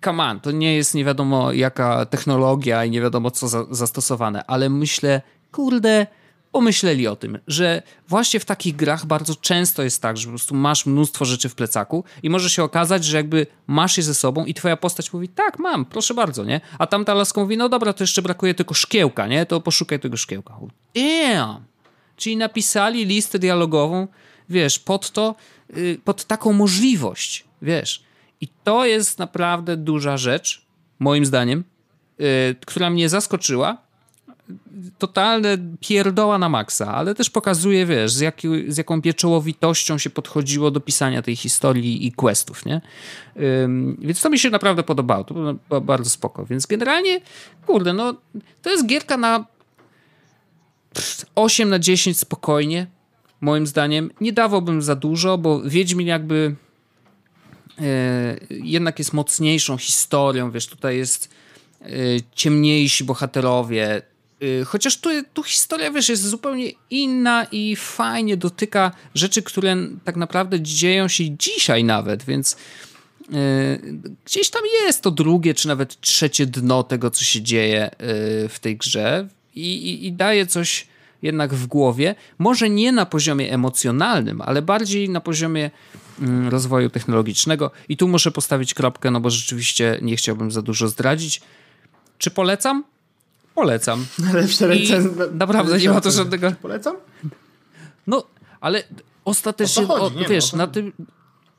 come 0.04 0.24
on, 0.24 0.40
to 0.40 0.50
nie 0.50 0.76
jest 0.76 0.94
nie 0.94 1.04
wiadomo 1.04 1.52
jaka 1.52 2.06
technologia 2.06 2.84
i 2.84 2.90
nie 2.90 3.00
wiadomo 3.00 3.30
co 3.30 3.48
za, 3.48 3.66
zastosowane, 3.70 4.44
ale 4.46 4.70
myślę, 4.70 5.22
kurde, 5.52 6.06
pomyśleli 6.52 7.06
o 7.06 7.16
tym, 7.16 7.38
że 7.46 7.82
właśnie 8.08 8.40
w 8.40 8.44
takich 8.44 8.76
grach 8.76 9.06
bardzo 9.06 9.34
często 9.34 9.82
jest 9.82 10.02
tak, 10.02 10.16
że 10.16 10.24
po 10.24 10.30
prostu 10.30 10.54
masz 10.54 10.86
mnóstwo 10.86 11.24
rzeczy 11.24 11.48
w 11.48 11.54
plecaku 11.54 12.04
i 12.22 12.30
może 12.30 12.50
się 12.50 12.64
okazać, 12.64 13.04
że 13.04 13.16
jakby 13.16 13.46
masz 13.66 13.96
je 13.96 14.02
ze 14.02 14.14
sobą 14.14 14.44
i 14.44 14.54
twoja 14.54 14.76
postać 14.76 15.12
mówi, 15.12 15.28
tak, 15.28 15.58
mam, 15.58 15.84
proszę 15.84 16.14
bardzo, 16.14 16.44
nie? 16.44 16.60
A 16.78 16.86
tamta 16.86 17.14
laska 17.14 17.40
mówi, 17.40 17.56
no 17.56 17.68
dobra, 17.68 17.92
to 17.92 18.04
jeszcze 18.04 18.22
brakuje 18.22 18.54
tylko 18.54 18.74
szkiełka, 18.74 19.26
nie? 19.26 19.46
To 19.46 19.60
poszukaj 19.60 20.00
tego 20.00 20.16
szkiełka. 20.16 20.54
Damn! 20.94 21.64
Czyli 22.16 22.36
napisali 22.36 23.06
listę 23.06 23.38
dialogową, 23.38 24.08
wiesz, 24.48 24.78
pod 24.78 25.10
to, 25.10 25.34
y, 25.76 26.00
pod 26.04 26.24
taką 26.24 26.52
możliwość, 26.52 27.44
wiesz. 27.62 28.02
I 28.40 28.48
to 28.64 28.86
jest 28.86 29.18
naprawdę 29.18 29.76
duża 29.76 30.16
rzecz, 30.16 30.66
moim 30.98 31.26
zdaniem, 31.26 31.64
y, 32.20 32.56
która 32.66 32.90
mnie 32.90 33.08
zaskoczyła, 33.08 33.78
totalne 34.98 35.58
pierdoła 35.80 36.38
na 36.38 36.48
maksa, 36.48 36.94
ale 36.94 37.14
też 37.14 37.30
pokazuje, 37.30 37.86
wiesz, 37.86 38.12
z, 38.12 38.20
jaki, 38.20 38.48
z 38.68 38.76
jaką 38.76 39.02
pieczołowitością 39.02 39.98
się 39.98 40.10
podchodziło 40.10 40.70
do 40.70 40.80
pisania 40.80 41.22
tej 41.22 41.36
historii 41.36 42.06
i 42.06 42.12
questów, 42.12 42.66
nie? 42.66 42.80
Ym, 43.64 43.96
więc 44.00 44.20
to 44.20 44.30
mi 44.30 44.38
się 44.38 44.50
naprawdę 44.50 44.82
podobało, 44.82 45.24
to 45.24 45.34
było 45.34 45.80
bardzo 45.80 46.10
spoko. 46.10 46.46
Więc 46.46 46.66
generalnie, 46.66 47.20
kurde, 47.66 47.92
no, 47.92 48.14
to 48.62 48.70
jest 48.70 48.86
gierka 48.86 49.16
na 49.16 49.44
8 51.34 51.68
na 51.68 51.78
10 51.78 52.18
spokojnie, 52.18 52.86
moim 53.40 53.66
zdaniem. 53.66 54.10
Nie 54.20 54.32
dawałbym 54.32 54.82
za 54.82 54.96
dużo, 54.96 55.38
bo 55.38 55.62
Wiedźmin 55.62 56.06
jakby 56.06 56.54
yy, 57.78 57.84
jednak 58.50 58.98
jest 58.98 59.12
mocniejszą 59.12 59.76
historią, 59.76 60.50
wiesz, 60.50 60.66
tutaj 60.66 60.96
jest 60.96 61.30
yy, 61.80 61.88
ciemniejsi 62.34 63.04
bohaterowie, 63.04 64.02
chociaż 64.66 64.96
tu, 64.96 65.10
tu 65.34 65.42
historia, 65.42 65.90
wiesz, 65.90 66.08
jest 66.08 66.22
zupełnie 66.22 66.70
inna 66.90 67.46
i 67.52 67.76
fajnie 67.76 68.36
dotyka 68.36 68.92
rzeczy, 69.14 69.42
które 69.42 69.76
tak 70.04 70.16
naprawdę 70.16 70.60
dzieją 70.60 71.08
się 71.08 71.36
dzisiaj 71.36 71.84
nawet, 71.84 72.24
więc 72.24 72.56
yy, 73.30 73.36
gdzieś 74.24 74.50
tam 74.50 74.62
jest 74.86 75.02
to 75.02 75.10
drugie, 75.10 75.54
czy 75.54 75.68
nawet 75.68 76.00
trzecie 76.00 76.46
dno 76.46 76.82
tego, 76.82 77.10
co 77.10 77.24
się 77.24 77.42
dzieje 77.42 77.90
yy, 78.00 78.48
w 78.48 78.58
tej 78.60 78.76
grze 78.76 79.28
i, 79.54 79.74
i, 79.74 80.06
i 80.06 80.12
daje 80.12 80.46
coś 80.46 80.86
jednak 81.22 81.54
w 81.54 81.66
głowie. 81.66 82.14
Może 82.38 82.70
nie 82.70 82.92
na 82.92 83.06
poziomie 83.06 83.52
emocjonalnym, 83.52 84.40
ale 84.40 84.62
bardziej 84.62 85.08
na 85.08 85.20
poziomie 85.20 85.70
mm, 86.20 86.48
rozwoju 86.48 86.90
technologicznego. 86.90 87.70
I 87.88 87.96
tu 87.96 88.08
muszę 88.08 88.30
postawić 88.30 88.74
kropkę, 88.74 89.10
no 89.10 89.20
bo 89.20 89.30
rzeczywiście 89.30 89.98
nie 90.02 90.16
chciałbym 90.16 90.50
za 90.50 90.62
dużo 90.62 90.88
zdradzić. 90.88 91.40
Czy 92.18 92.30
polecam? 92.30 92.84
Polecam. 93.54 94.06
Lepsze 94.34 94.66
recenzje. 94.66 95.26
Naprawdę 95.32 95.78
nie 95.78 95.88
ma 95.90 96.00
to 96.00 96.10
żadnego. 96.10 96.52
Polecam? 96.62 96.96
No, 98.06 98.24
ale 98.60 98.82
ostatecznie, 99.24 99.88
o 99.88 99.98
chodzi, 99.98 100.26
o, 100.26 100.28
wiesz, 100.28 100.52
na 100.52 100.66
tym. 100.66 100.92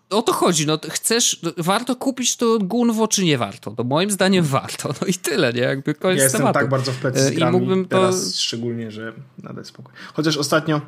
O 0.10 0.22
to 0.22 0.34
chodzi, 0.34 0.68
no 0.68 0.80
chcesz, 0.90 1.40
warto 1.58 1.96
kupić 1.96 2.36
to 2.36 2.60
Gunwo, 2.60 3.08
czy 3.08 3.24
nie 3.24 3.38
warto? 3.38 3.76
No 3.78 3.84
moim 3.84 4.12
zdaniem 4.12 4.46
warto, 4.46 4.90
no 5.02 5.08
i 5.08 5.14
tyle, 5.14 5.54
nie? 5.54 5.62
Jakby 5.62 5.94
koniec 5.94 6.18
ja 6.18 6.24
jestem 6.24 6.40
tematu. 6.40 6.60
tak 6.60 6.70
bardzo 6.70 6.92
w 6.92 6.96
plecy 6.98 7.20
z 7.20 7.28
e, 7.28 7.34
I 7.34 7.46
mógłbym 7.46 7.86
teraz 7.86 8.32
to... 8.32 8.38
szczególnie, 8.38 8.92
że 8.92 9.14
nada 9.44 9.64
spokój. 9.64 9.94
Chociaż 10.14 10.38
ostatnio 10.38 10.82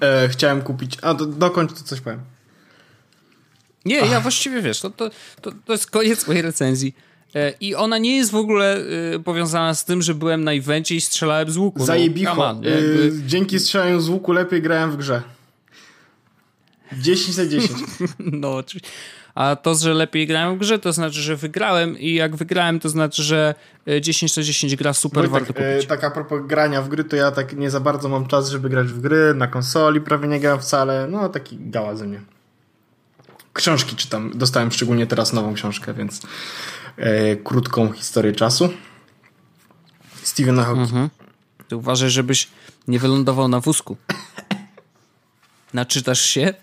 e, 0.00 0.28
chciałem 0.28 0.62
kupić, 0.62 0.98
a 1.02 1.14
do, 1.14 1.26
dokończ 1.26 1.72
to 1.72 1.84
coś 1.84 2.00
powiem. 2.00 2.20
Nie, 3.84 4.02
Ach. 4.02 4.10
ja 4.10 4.20
właściwie, 4.20 4.62
wiesz, 4.62 4.80
to, 4.80 4.90
to, 4.90 5.10
to 5.64 5.72
jest 5.72 5.90
koniec 5.90 6.26
mojej 6.26 6.42
recenzji. 6.42 6.94
E, 7.34 7.52
I 7.60 7.74
ona 7.74 7.98
nie 7.98 8.16
jest 8.16 8.30
w 8.30 8.34
ogóle 8.34 8.78
y, 9.14 9.20
powiązana 9.20 9.74
z 9.74 9.84
tym, 9.84 10.02
że 10.02 10.14
byłem 10.14 10.44
na 10.44 10.52
evencie 10.52 10.94
i 10.94 11.00
strzelałem 11.00 11.50
z 11.50 11.56
łuku. 11.56 11.84
Zajebicho. 11.84 12.34
No, 12.34 12.68
y, 12.68 13.12
dzięki 13.26 13.60
strzelaniu 13.60 14.00
z 14.00 14.08
łuku 14.08 14.32
lepiej 14.32 14.62
grałem 14.62 14.90
w 14.90 14.96
grze. 14.96 15.22
10 16.92 17.36
na 17.36 17.46
10. 17.46 17.72
no, 18.18 18.54
oczywiście. 18.54 18.90
A 19.34 19.56
to, 19.56 19.74
że 19.74 19.94
lepiej 19.94 20.26
grałem 20.26 20.56
w 20.56 20.58
grze, 20.58 20.78
to 20.78 20.92
znaczy, 20.92 21.20
że 21.20 21.36
wygrałem 21.36 21.98
i 21.98 22.14
jak 22.14 22.36
wygrałem, 22.36 22.80
to 22.80 22.88
znaczy, 22.88 23.22
że 23.22 23.54
10 24.00 24.36
na 24.36 24.42
10 24.42 24.76
gra 24.76 24.92
super 24.92 25.28
Wojtek, 25.28 25.46
warto 25.46 25.72
kupić. 25.72 25.88
Tak 25.88 26.04
a 26.04 26.10
propos 26.10 26.46
grania 26.46 26.82
w 26.82 26.88
gry, 26.88 27.04
to 27.04 27.16
ja 27.16 27.30
tak 27.30 27.56
nie 27.56 27.70
za 27.70 27.80
bardzo 27.80 28.08
mam 28.08 28.26
czas, 28.26 28.50
żeby 28.50 28.68
grać 28.68 28.86
w 28.86 29.00
gry. 29.00 29.34
Na 29.34 29.46
konsoli 29.46 30.00
prawie 30.00 30.28
nie 30.28 30.40
gram 30.40 30.60
wcale. 30.60 31.06
No, 31.10 31.28
taki 31.28 31.58
gała 31.60 31.96
ze 31.96 32.06
mnie. 32.06 32.20
Książki 33.52 33.96
czytam. 33.96 34.30
Dostałem 34.34 34.70
szczególnie 34.70 35.06
teraz 35.06 35.32
nową 35.32 35.54
książkę, 35.54 35.94
więc 35.94 36.20
e, 36.98 37.36
krótką 37.36 37.92
historię 37.92 38.32
czasu. 38.32 38.68
Stephena 40.22 40.64
Hawking. 40.64 40.86
Mhm. 40.86 41.10
Ty 41.68 41.76
uważaj, 41.76 42.10
żebyś 42.10 42.48
nie 42.88 42.98
wylądował 42.98 43.48
na 43.48 43.60
wózku. 43.60 43.96
Naczytasz 45.74 46.20
się 46.20 46.54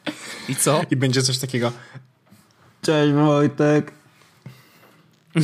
i 0.49 0.55
co? 0.55 0.81
I 0.91 0.95
będzie 0.95 1.21
coś 1.21 1.37
takiego. 1.37 1.71
Cześć 2.81 3.13
Wojtek. 3.13 3.91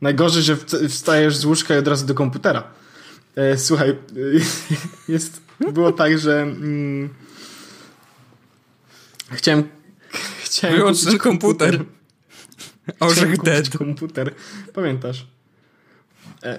Najgorzej, 0.00 0.42
że 0.42 0.56
wstajesz 0.88 1.36
z 1.36 1.44
łóżka 1.44 1.74
i 1.74 1.78
od 1.78 1.88
razu 1.88 2.06
do 2.06 2.14
komputera. 2.14 2.64
E, 3.36 3.58
słuchaj, 3.58 3.96
jest, 5.08 5.40
było 5.72 5.92
tak, 5.92 6.18
że 6.18 6.42
mm, 6.42 7.08
chciałem 9.30 9.68
Chciałem 10.44 10.76
Wyłącz 10.76 11.04
ten 11.04 11.18
komputer. 11.18 11.68
Chciałem 11.68 11.99
Orzech 13.00 13.42
dead. 13.42 13.70
komputer. 13.78 14.34
Pamiętasz? 14.74 15.26
E, 16.42 16.58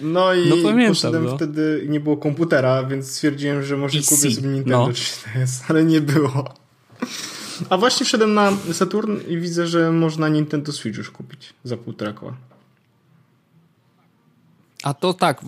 No 0.00 0.34
i 0.34 0.48
No 0.48 0.56
pamiętam, 0.62 0.94
poszedłem 0.94 1.24
no. 1.24 1.36
wtedy, 1.36 1.86
nie 1.88 2.00
było 2.00 2.16
komputera, 2.16 2.84
więc 2.84 3.10
stwierdziłem, 3.10 3.62
że 3.62 3.76
może 3.76 3.98
PC, 3.98 4.16
kupię 4.16 4.30
sobie 4.34 4.48
Nintendo 4.48 4.86
no. 4.86 4.92
3DS, 4.92 5.64
ale 5.68 5.84
nie 5.84 6.00
było. 6.00 6.54
A 7.70 7.76
właśnie 7.76 8.06
wszedłem 8.06 8.34
na 8.34 8.52
Saturn 8.72 9.16
i 9.28 9.38
widzę, 9.38 9.66
że 9.66 9.92
można 9.92 10.28
Nintendo 10.28 10.72
Switch 10.72 10.98
już 10.98 11.10
kupić 11.10 11.54
za 11.64 11.76
półtora 11.76 12.12
koła. 12.12 12.36
A 14.82 14.94
to 14.94 15.14
tak, 15.14 15.40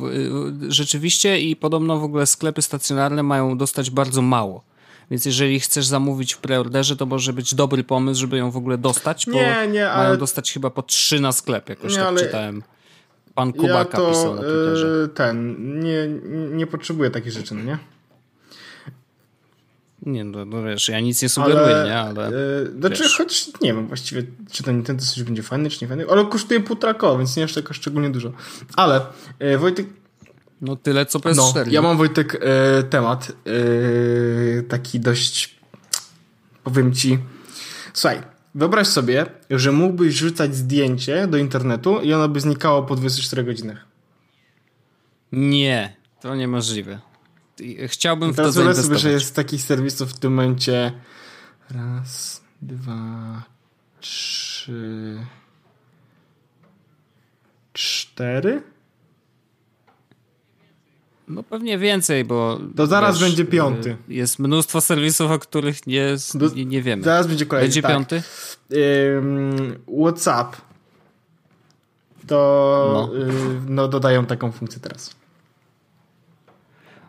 rzeczywiście 0.69 1.41
i 1.41 1.57
podobno 1.57 1.99
w 2.01 2.05
ogóle 2.05 2.27
sklepy 2.27 2.63
stacjonarne 2.63 3.23
mają 3.23 3.59
dostać 3.59 3.91
bardzo 3.91 4.23
mało. 4.23 4.65
Więc 5.11 5.25
jeżeli 5.25 5.61
chcesz 5.61 5.87
zamówić 5.87 6.35
w 6.35 6.39
preorderze, 6.39 6.97
to 6.97 7.07
może 7.07 7.33
być 7.33 7.55
dobry 7.55 7.85
pomysł, 7.85 8.21
żeby 8.21 8.37
ją 8.37 8.51
w 8.51 8.57
ogóle 8.57 8.79
dostać, 8.79 9.27
bo 9.27 9.33
Nie, 9.33 9.69
nie, 9.73 9.91
ale- 9.91 10.05
mają 10.05 10.19
dostać 10.19 10.53
chyba 10.53 10.71
po 10.71 10.83
trzy 10.83 11.21
na 11.21 11.33
sklep, 11.33 11.69
jakoś 11.69 11.93
Nie, 11.93 11.99
tak 11.99 12.07
ale- 12.07 12.21
czytałem. 12.21 12.63
Pan 13.35 13.49
Ja 13.49 13.61
Kubaka 13.61 13.99
to 13.99 14.09
pisał 14.11 14.35
na 14.35 14.41
Twitterze. 14.43 15.05
e, 15.05 15.09
ten, 15.09 15.57
nie, 15.81 16.09
nie 16.57 16.67
potrzebuję 16.67 17.11
takich 17.11 17.33
rzeczy, 17.33 17.55
no 17.55 17.63
nie? 17.63 17.79
Nie, 20.03 20.25
no, 20.25 20.45
no 20.45 20.63
wiesz, 20.63 20.89
ja 20.89 21.01
nic 21.01 21.23
nie 21.23 21.29
sugeruję, 21.29 21.83
nie, 21.87 21.99
ale... 21.99 22.27
E, 22.29 22.33
znaczy, 22.81 23.03
wiesz. 23.03 23.17
choć 23.17 23.47
nie 23.61 23.75
wiem 23.75 23.87
właściwie, 23.87 24.23
czy 24.53 24.63
to 24.63 24.73
Nintendo 24.73 25.03
Switch 25.05 25.25
będzie 25.27 25.43
fajny, 25.43 25.71
czy 25.71 25.79
nie 25.85 25.89
fajny, 25.89 26.05
ale 26.11 26.27
kosztuje 26.27 26.61
półtora 26.61 26.95
koła, 26.95 27.19
więc 27.19 27.37
nie 27.37 27.45
aż 27.45 27.53
tak 27.55 27.75
szczególnie 27.75 28.11
dużo. 28.11 28.33
Ale 28.77 29.01
e, 29.39 29.59
Wojtek, 29.59 29.87
No 30.65 30.77
tyle 30.77 31.07
co 31.07 31.19
PS4. 31.19 31.37
no, 31.37 31.55
ja 31.71 31.83
mam 31.83 31.97
Wojtek 31.97 32.39
e, 32.41 32.83
temat 32.83 33.33
e, 34.59 34.63
taki 34.63 35.01
dość, 35.01 35.57
powiem 36.65 36.93
ci, 36.95 37.19
słuchaj, 37.95 38.23
wyobraź 38.55 38.87
sobie, 38.87 39.27
że 39.51 39.73
mógłbyś 39.73 40.15
rzucać 40.15 40.57
zdjęcie 40.57 41.27
do 41.27 41.37
internetu 41.37 42.01
i 42.01 42.13
ono 42.13 42.29
by 42.29 42.41
znikało 42.41 42.83
po 42.83 42.97
24 42.97 43.45
godzinach. 43.45 43.85
Nie, 45.33 45.97
to 46.21 46.35
niemożliwe. 46.35 46.99
I 47.61 47.89
Chciałbym 47.89 48.33
w 48.33 48.37
to 48.37 48.43
Teraz 48.43 48.55
wyobraź 48.55 48.77
sobie, 48.77 48.83
zainwestować. 48.85 49.03
że 49.03 49.11
jest 49.11 49.37
takich 49.37 49.63
serwisów 49.63 50.11
w 50.13 50.19
tym 50.19 50.35
momencie 50.35 50.93
raz, 51.71 52.43
dwa, 52.63 53.43
trzy, 54.01 55.19
cztery? 57.73 58.63
No 61.35 61.43
pewnie 61.43 61.79
więcej, 61.79 62.25
bo... 62.25 62.61
To 62.77 62.87
zaraz 62.87 63.19
wiesz, 63.19 63.29
będzie 63.29 63.45
piąty. 63.45 63.91
y, 64.11 64.15
Jest 64.15 64.39
mnóstwo 64.39 64.81
serwisów, 64.81 65.31
o 65.31 65.39
których 65.39 65.87
nie, 65.87 66.17
Do- 66.35 66.49
nie, 66.49 66.65
nie 66.65 66.83
wiemy. 66.83 67.03
Zaraz 67.03 67.27
będzie 67.27 67.47
kolejny. 67.47 67.67
Będzie 67.69 67.83
tak. 67.83 67.91
piąty? 67.91 68.23
Ym, 69.17 69.79
WhatsApp 70.03 70.57
to 72.27 72.91
No. 72.95 73.25
no. 73.27 73.35
no 73.69 73.89
dodają 73.89 74.27
taką 74.27 74.53
funkcję 74.53 74.81
teraz. 74.81 75.15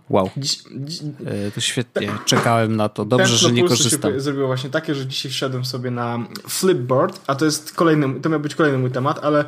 Wow, 0.09 0.29
Dziś, 0.37 0.63
dziś, 0.75 1.01
y, 1.01 1.51
to 1.55 1.61
świetnie. 1.61 2.11
Czekałem 2.25 2.75
na 2.75 2.89
to. 2.89 3.05
Dobrze, 3.05 3.37
że 3.37 3.51
nie 3.51 3.67
korzystam. 3.67 4.13
się 4.13 4.19
zrobiło 4.19 4.47
właśnie 4.47 4.69
takie, 4.69 4.95
że 4.95 5.05
dzisiaj 5.07 5.31
wszedłem 5.31 5.65
sobie 5.65 5.91
na 5.91 6.19
Flipboard, 6.49 7.21
a 7.27 7.35
to 7.35 7.45
jest 7.45 7.71
kolejny, 7.75 8.19
to 8.21 8.29
miał 8.29 8.39
być 8.39 8.55
kolejny 8.55 8.77
mój 8.77 8.91
temat, 8.91 9.19
ale 9.23 9.45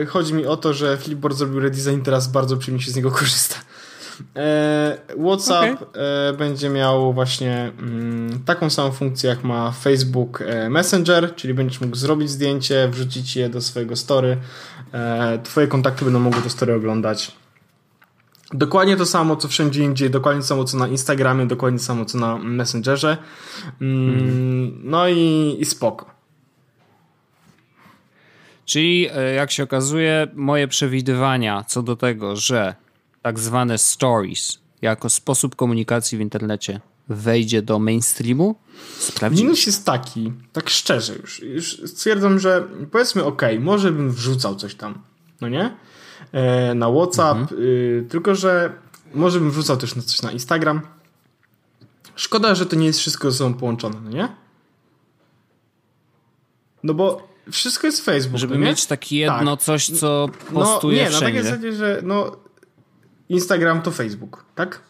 yy, 0.00 0.06
chodzi 0.06 0.34
mi 0.34 0.46
o 0.46 0.56
to, 0.56 0.74
że 0.74 0.96
Flipboard 0.96 1.36
zrobił 1.36 1.60
redesign, 1.60 2.00
teraz 2.02 2.28
bardzo 2.28 2.56
przyjemnie 2.56 2.84
się 2.84 2.90
z 2.90 2.96
niego 2.96 3.10
korzysta. 3.10 3.56
E, 4.36 4.98
WhatsApp 5.24 5.96
e, 5.96 6.32
będzie 6.32 6.68
miał 6.68 7.12
właśnie 7.12 7.72
mm, 7.78 8.44
taką 8.44 8.70
samą 8.70 8.92
funkcję, 8.92 9.30
jak 9.30 9.44
ma 9.44 9.70
Facebook 9.70 10.42
e, 10.42 10.70
Messenger, 10.70 11.34
czyli 11.34 11.54
będziesz 11.54 11.80
mógł 11.80 11.96
zrobić 11.96 12.30
zdjęcie, 12.30 12.88
wrzucić 12.88 13.36
je 13.36 13.48
do 13.48 13.60
swojego 13.60 13.96
story. 13.96 14.36
E, 14.92 15.38
twoje 15.42 15.66
kontakty 15.66 16.04
będą 16.04 16.20
mogły 16.20 16.42
to 16.42 16.50
story 16.50 16.74
oglądać. 16.74 17.32
Dokładnie 18.52 18.96
to 18.96 19.06
samo, 19.06 19.36
co 19.36 19.48
wszędzie 19.48 19.82
indziej, 19.84 20.10
dokładnie 20.10 20.42
to 20.42 20.48
samo, 20.48 20.64
co 20.64 20.76
na 20.76 20.88
Instagramie, 20.88 21.46
dokładnie 21.46 21.78
to 21.78 21.84
samo, 21.84 22.04
co 22.04 22.18
na 22.18 22.38
Messengerze. 22.38 23.16
Mm, 23.80 24.80
No 24.84 25.08
i, 25.08 25.56
i 25.58 25.64
spoko. 25.64 26.14
Czyli 28.64 29.08
jak 29.36 29.50
się 29.50 29.62
okazuje, 29.62 30.26
moje 30.34 30.68
przewidywania 30.68 31.64
co 31.64 31.82
do 31.82 31.96
tego, 31.96 32.36
że 32.36 32.74
tak 33.24 33.38
zwane 33.38 33.78
stories 33.78 34.58
jako 34.82 35.10
sposób 35.10 35.56
komunikacji 35.56 36.18
w 36.18 36.20
internecie 36.20 36.80
wejdzie 37.08 37.62
do 37.62 37.78
mainstreamu, 37.78 38.54
sprawdzimy. 38.98 39.42
Minus 39.44 39.66
jest 39.66 39.86
taki, 39.86 40.32
tak 40.52 40.70
szczerze 40.70 41.14
już, 41.14 41.42
już 41.42 41.82
stwierdzam, 41.86 42.38
że 42.38 42.68
powiedzmy 42.92 43.24
ok, 43.24 43.42
może 43.60 43.92
bym 43.92 44.12
wrzucał 44.12 44.56
coś 44.56 44.74
tam, 44.74 44.98
no 45.40 45.48
nie? 45.48 45.76
E, 46.32 46.74
na 46.74 46.90
WhatsApp, 46.92 47.52
y, 47.52 48.06
tylko 48.08 48.34
że 48.34 48.72
może 49.14 49.40
bym 49.40 49.50
wrzucał 49.50 49.76
też 49.76 49.96
na 49.96 50.02
coś 50.02 50.22
na 50.22 50.32
Instagram. 50.32 50.80
Szkoda, 52.16 52.54
że 52.54 52.66
to 52.66 52.76
nie 52.76 52.86
jest 52.86 52.98
wszystko 52.98 53.30
ze 53.30 53.38
sobą 53.38 53.54
połączone, 53.54 53.96
no 54.04 54.10
nie? 54.10 54.28
No 56.82 56.94
bo 56.94 57.28
wszystko 57.50 57.86
jest 57.86 58.04
Facebook, 58.04 58.36
Żeby 58.38 58.58
no 58.58 58.66
mieć 58.66 58.86
takie 58.86 59.16
jedno 59.16 59.56
Tak. 59.56 59.64
coś, 59.64 59.90
co 59.90 60.28
No 60.52 60.60
postuje 60.60 60.96
nie, 60.96 61.04
na 61.04 61.10
wszędzie. 61.10 61.26
takiej 61.26 61.42
zasadzie, 61.42 61.72
że 61.72 62.00
no 62.02 62.43
Instagram 63.28 63.82
to 63.82 63.90
Facebook, 63.90 64.44
tak? 64.54 64.80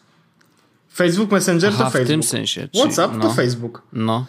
Facebook 0.93 1.31
Messenger 1.31 1.69
Aha, 1.73 1.83
to 1.83 1.89
w 1.89 1.93
Facebook. 1.93 2.07
tym 2.07 2.23
sensie. 2.23 2.67
Czyli, 2.67 2.83
WhatsApp 2.83 3.13
no, 3.13 3.19
to 3.21 3.33
Facebook. 3.33 3.81
No, 3.93 4.25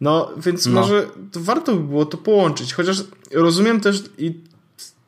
No, 0.00 0.30
więc 0.36 0.66
No. 0.66 0.80
może 0.80 1.06
to 1.32 1.40
warto 1.40 1.74
by 1.76 1.80
było 1.82 2.06
to 2.06 2.16
połączyć, 2.18 2.74
chociaż 2.74 3.04
rozumiem 3.32 3.80
też 3.80 4.04
i 4.18 4.40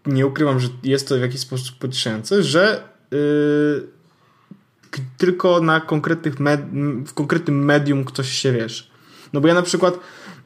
nie 0.07 0.27
ukrywam, 0.27 0.61
że 0.61 0.69
jest 0.83 1.09
to 1.09 1.17
w 1.19 1.21
jakiś 1.21 1.41
sposób 1.41 1.79
pocieszające, 1.79 2.43
że 2.43 2.89
yy, 3.11 3.89
tylko 5.19 5.61
na 5.61 5.81
konkretnych 5.81 6.41
med- 6.41 7.05
w 7.07 7.15
konkretnym 7.15 7.65
medium 7.65 8.05
ktoś 8.05 8.31
się 8.31 8.53
wiesz. 8.53 8.91
No 9.33 9.41
bo 9.41 9.49
ja 9.49 9.55
na 9.55 9.63
przykład 9.63 9.99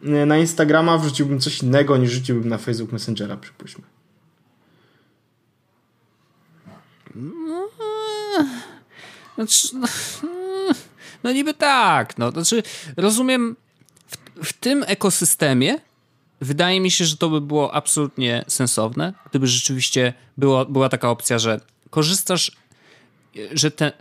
yy, 0.03 0.27
na 0.27 0.39
Instagrama 0.39 0.99
wrzuciłbym 0.99 1.41
coś 1.41 1.63
innego 1.63 1.97
niż 1.97 2.11
rzuciłbym 2.11 2.49
na 2.49 2.59
Facebook 2.59 2.93
Messengera, 2.93 3.37
przypuśćmy. 3.37 3.85
Znaczy, 9.35 9.68
no, 9.72 9.87
no 11.24 11.32
niby 11.32 11.55
tak. 11.55 12.18
No, 12.18 12.30
znaczy, 12.30 12.62
rozumiem, 12.97 13.57
w, 14.07 14.47
w 14.49 14.53
tym 14.53 14.85
ekosystemie 14.87 15.80
wydaje 16.41 16.80
mi 16.80 16.91
się, 16.91 17.05
że 17.05 17.16
to 17.16 17.28
by 17.28 17.41
było 17.41 17.74
absolutnie 17.74 18.45
sensowne, 18.49 19.12
gdyby 19.30 19.47
rzeczywiście 19.47 20.12
było, 20.39 20.64
była 20.64 20.89
taka 20.89 21.11
opcja, 21.11 21.39
że 21.39 21.61
korzystasz, 21.91 22.53
że 23.53 23.70
ta 23.70 23.93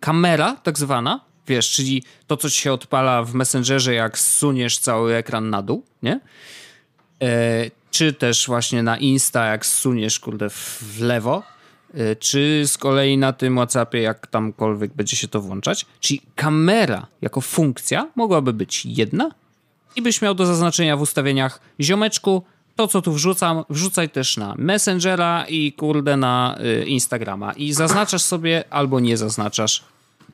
kamera 0.00 0.56
tak 0.62 0.78
zwana, 0.78 1.20
wiesz, 1.46 1.70
czyli 1.70 2.02
to, 2.26 2.36
co 2.36 2.50
ci 2.50 2.62
się 2.62 2.72
odpala 2.72 3.22
w 3.22 3.34
Messengerze, 3.34 3.94
jak 3.94 4.18
zsuniesz 4.18 4.78
cały 4.78 5.14
ekran 5.14 5.50
na 5.50 5.62
dół, 5.62 5.84
nie? 6.02 6.20
E, 7.22 7.70
czy 7.90 8.12
też 8.12 8.46
właśnie 8.46 8.82
na 8.82 8.96
Insta, 8.96 9.46
jak 9.46 9.66
zsuniesz, 9.66 10.20
kurde, 10.20 10.50
w, 10.50 11.00
lewo, 11.00 11.42
czy 12.18 12.62
z 12.66 12.78
kolei 12.78 13.18
na 13.18 13.32
tym 13.32 13.54
WhatsAppie, 13.56 14.02
jak 14.02 14.26
tamkolwiek 14.26 14.94
będzie 14.94 15.16
się 15.16 15.28
to 15.28 15.40
włączać. 15.40 15.86
Czyli 16.00 16.22
kamera 16.34 17.06
jako 17.22 17.40
funkcja 17.40 18.08
mogłaby 18.16 18.52
być 18.52 18.86
jedna 18.86 19.30
i 19.96 20.02
byś 20.02 20.22
miał 20.22 20.34
do 20.34 20.46
zaznaczenia 20.46 20.96
w 20.96 21.00
ustawieniach 21.00 21.60
ziomeczku, 21.80 22.42
to 22.76 22.88
co 22.88 23.02
tu 23.02 23.12
wrzucam, 23.12 23.64
wrzucaj 23.70 24.10
też 24.10 24.36
na 24.36 24.54
Messengera 24.58 25.44
i 25.48 25.72
kurde 25.72 26.16
na 26.16 26.58
y, 26.60 26.84
Instagrama. 26.84 27.52
I 27.52 27.72
zaznaczasz 27.72 28.22
sobie 28.22 28.64
albo 28.70 29.00
nie 29.00 29.16
zaznaczasz 29.16 29.84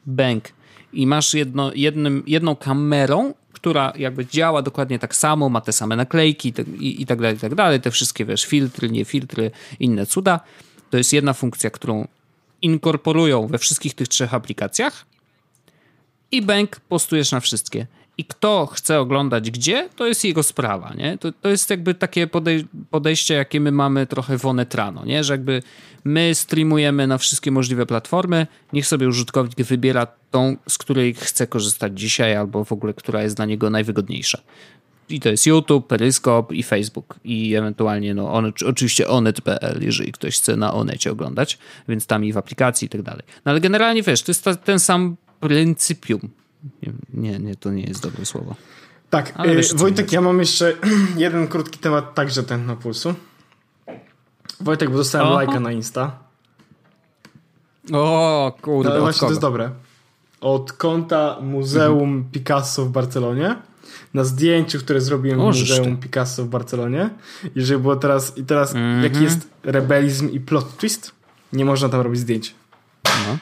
bank. 0.06 0.44
I 0.92 1.06
masz 1.06 1.34
jedno, 1.34 1.70
jednym, 1.74 2.22
jedną 2.26 2.56
kamerą, 2.56 3.34
która 3.52 3.92
jakby 3.96 4.26
działa 4.26 4.62
dokładnie 4.62 4.98
tak 4.98 5.16
samo, 5.16 5.48
ma 5.48 5.60
te 5.60 5.72
same 5.72 5.96
naklejki 5.96 6.52
i, 6.78 7.02
i 7.02 7.06
tak 7.06 7.20
dalej, 7.20 7.36
i 7.36 7.40
tak 7.40 7.54
dalej. 7.54 7.80
Te 7.80 7.90
wszystkie, 7.90 8.24
wiesz, 8.24 8.44
filtry, 8.44 8.90
nie 8.90 9.04
filtry, 9.04 9.50
inne 9.80 10.06
cuda. 10.06 10.40
To 10.90 10.96
jest 10.96 11.12
jedna 11.12 11.32
funkcja, 11.32 11.70
którą 11.70 12.08
inkorporują 12.62 13.46
we 13.46 13.58
wszystkich 13.58 13.94
tych 13.94 14.08
trzech 14.08 14.34
aplikacjach 14.34 15.06
i 16.32 16.42
bank 16.42 16.80
postujesz 16.80 17.32
na 17.32 17.40
wszystkie. 17.40 17.86
I 18.18 18.24
kto 18.24 18.66
chce 18.66 19.00
oglądać 19.00 19.50
gdzie, 19.50 19.88
to 19.96 20.06
jest 20.06 20.24
jego 20.24 20.42
sprawa, 20.42 20.94
nie? 20.94 21.18
To, 21.18 21.32
to 21.32 21.48
jest 21.48 21.70
jakby 21.70 21.94
takie 21.94 22.26
podej- 22.26 22.64
podejście, 22.90 23.34
jakie 23.34 23.60
my 23.60 23.72
mamy 23.72 24.06
trochę 24.06 24.38
w 24.38 24.46
Onetrano, 24.46 25.04
nie? 25.04 25.24
Że 25.24 25.34
jakby 25.34 25.62
my 26.04 26.34
streamujemy 26.34 27.06
na 27.06 27.18
wszystkie 27.18 27.50
możliwe 27.50 27.86
platformy, 27.86 28.46
niech 28.72 28.86
sobie 28.86 29.08
użytkownik 29.08 29.66
wybiera 29.66 30.06
tą, 30.30 30.56
z 30.68 30.78
której 30.78 31.14
chce 31.14 31.46
korzystać 31.46 32.00
dzisiaj, 32.00 32.36
albo 32.36 32.64
w 32.64 32.72
ogóle, 32.72 32.94
która 32.94 33.22
jest 33.22 33.36
dla 33.36 33.44
niego 33.46 33.70
najwygodniejsza. 33.70 34.40
I 35.08 35.20
to 35.20 35.28
jest 35.28 35.46
YouTube, 35.46 35.86
Periscope 35.86 36.54
i 36.54 36.62
Facebook 36.62 37.14
i 37.24 37.54
ewentualnie 37.54 38.14
no 38.14 38.32
on, 38.32 38.52
oczywiście 38.66 39.08
onet.pl, 39.08 39.82
jeżeli 39.82 40.12
ktoś 40.12 40.36
chce 40.38 40.56
na 40.56 40.72
onecie 40.72 41.12
oglądać, 41.12 41.58
więc 41.88 42.06
tam 42.06 42.24
i 42.24 42.32
w 42.32 42.36
aplikacji 42.36 42.86
i 42.86 42.88
tak 42.88 43.02
dalej. 43.02 43.22
No 43.44 43.50
ale 43.50 43.60
generalnie 43.60 44.02
wiesz, 44.02 44.22
to 44.22 44.30
jest 44.30 44.44
ta, 44.44 44.54
ten 44.54 44.78
sam 44.78 45.16
pryncypium. 45.40 46.20
Nie, 47.14 47.38
nie, 47.38 47.56
to 47.56 47.70
nie 47.70 47.82
jest 47.82 48.02
dobre 48.02 48.26
słowo. 48.26 48.54
Tak, 49.10 49.32
wiesz, 49.44 49.74
Wojtek, 49.74 50.12
ja 50.12 50.20
mam 50.20 50.38
jeszcze 50.38 50.72
jeden 51.16 51.48
krótki 51.48 51.78
temat, 51.78 52.14
także 52.14 52.42
ten 52.42 52.66
na 52.66 52.76
pulsu. 52.76 53.14
Wojtek, 54.60 54.90
bo 54.90 54.96
dostałem 54.96 55.28
lajka 55.28 55.60
na 55.60 55.72
Insta. 55.72 56.18
O, 57.92 58.52
kurde, 58.62 58.90
Ale 58.90 59.00
właśnie 59.00 59.20
to 59.20 59.28
jest 59.28 59.40
dobre. 59.40 59.70
Od 60.40 60.72
konta 60.72 61.38
Muzeum 61.40 62.02
mhm. 62.02 62.24
Picasso 62.32 62.84
w 62.84 62.90
Barcelonie. 62.90 63.56
Na 64.16 64.24
zdjęciu, 64.24 64.78
które 64.78 65.00
zrobiłem 65.00 65.40
o, 65.40 65.52
w 65.52 65.56
Muzeum 65.56 65.96
Picasso 65.96 66.44
w 66.44 66.48
Barcelonie. 66.48 67.10
I 67.56 67.62
że 67.62 67.78
było 67.78 67.96
teraz, 67.96 68.38
i 68.38 68.44
teraz 68.44 68.74
mhm. 68.74 69.04
jaki 69.04 69.22
jest 69.22 69.48
rebelizm 69.62 70.30
i 70.30 70.40
plot 70.40 70.76
twist, 70.76 71.12
nie 71.52 71.64
można 71.64 71.88
tam 71.88 72.00
robić 72.00 72.20
zdjęć. 72.20 72.54
No. 73.04 73.38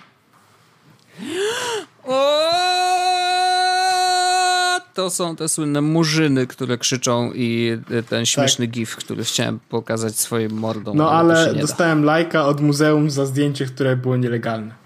to 4.95 5.11
są 5.11 5.37
te 5.37 5.49
słynne 5.49 5.81
murzyny, 5.81 6.47
które 6.47 6.79
krzyczą 6.79 7.33
i 7.35 7.79
ten 8.09 8.27
śmieszny 8.27 8.67
tak. 8.67 8.75
gif, 8.75 8.97
który 8.97 9.25
chciałem 9.25 9.61
pokazać 9.69 10.19
swoim 10.19 10.53
mordą. 10.53 10.95
No 10.95 11.11
ale, 11.11 11.35
ale 11.35 11.55
dostałem 11.55 12.05
lajka 12.05 12.47
od 12.47 12.61
muzeum 12.61 13.11
za 13.11 13.27
zdjęcie, 13.27 13.67
które 13.67 13.97
było 13.97 14.17
nielegalne. 14.17 14.84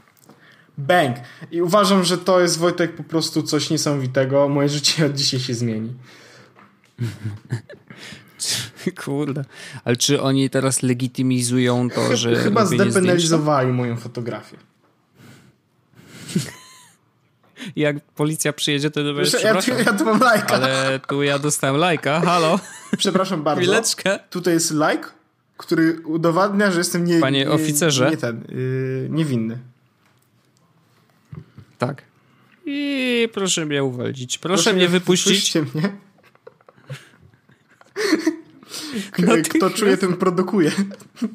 Bang! 0.78 1.16
I 1.50 1.62
uważam, 1.62 2.04
że 2.04 2.18
to 2.18 2.40
jest 2.40 2.58
Wojtek 2.58 2.96
po 2.96 3.02
prostu 3.02 3.42
coś 3.42 3.70
niesamowitego. 3.70 4.48
Moje 4.48 4.68
życie 4.68 5.06
od 5.06 5.14
dzisiaj 5.14 5.40
się 5.40 5.54
zmieni. 5.54 5.94
Kurde. 9.04 9.44
Ale 9.84 9.96
czy 9.96 10.22
oni 10.22 10.50
teraz 10.50 10.82
legitymizują 10.82 11.90
to, 11.90 12.16
że. 12.16 12.36
Chyba 12.36 12.66
zdepenalizowali 12.66 13.72
moją 13.72 13.96
fotografię. 13.96 14.56
jak 17.76 18.00
policja 18.00 18.52
przyjedzie, 18.52 18.90
to 18.90 19.04
dowiesz, 19.04 19.32
ja, 19.32 19.54
ja 19.86 19.92
tu 19.92 20.04
mam 20.04 20.20
lajka. 20.20 20.54
Ale 20.54 21.00
tu 21.08 21.22
ja 21.22 21.38
dostałem 21.38 21.76
lajka, 21.76 22.20
halo. 22.20 22.60
Przepraszam 22.98 23.42
bardzo. 23.42 23.62
Chwileczkę. 23.62 24.18
Tutaj 24.30 24.54
jest 24.54 24.70
lajk, 24.70 25.14
który 25.56 26.00
udowadnia, 26.04 26.70
że 26.70 26.78
jestem 26.78 27.04
nie... 27.04 27.20
Panie 27.20 27.38
nie, 27.38 27.50
oficerze. 27.50 28.10
Nie 28.10 28.16
ten, 28.16 28.44
yy, 28.48 29.08
niewinny. 29.10 29.58
Tak. 31.78 32.02
I 32.66 33.28
proszę 33.32 33.66
mnie 33.66 33.84
uwolnić. 33.84 34.38
Proszę, 34.38 34.54
proszę 34.54 34.76
mnie 34.76 34.88
wypuścić. 34.88 35.54
mnie. 35.54 35.92
Kto 39.48 39.70
czuje, 39.70 39.96
ten 39.96 40.16
produkuje. 40.16 40.70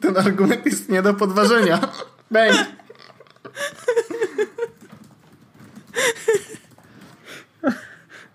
Ten 0.01 0.17
argument 0.17 0.65
jest 0.65 0.89
nie 0.89 1.01
do 1.01 1.13
podważenia. 1.13 1.91
Bang! 2.31 2.55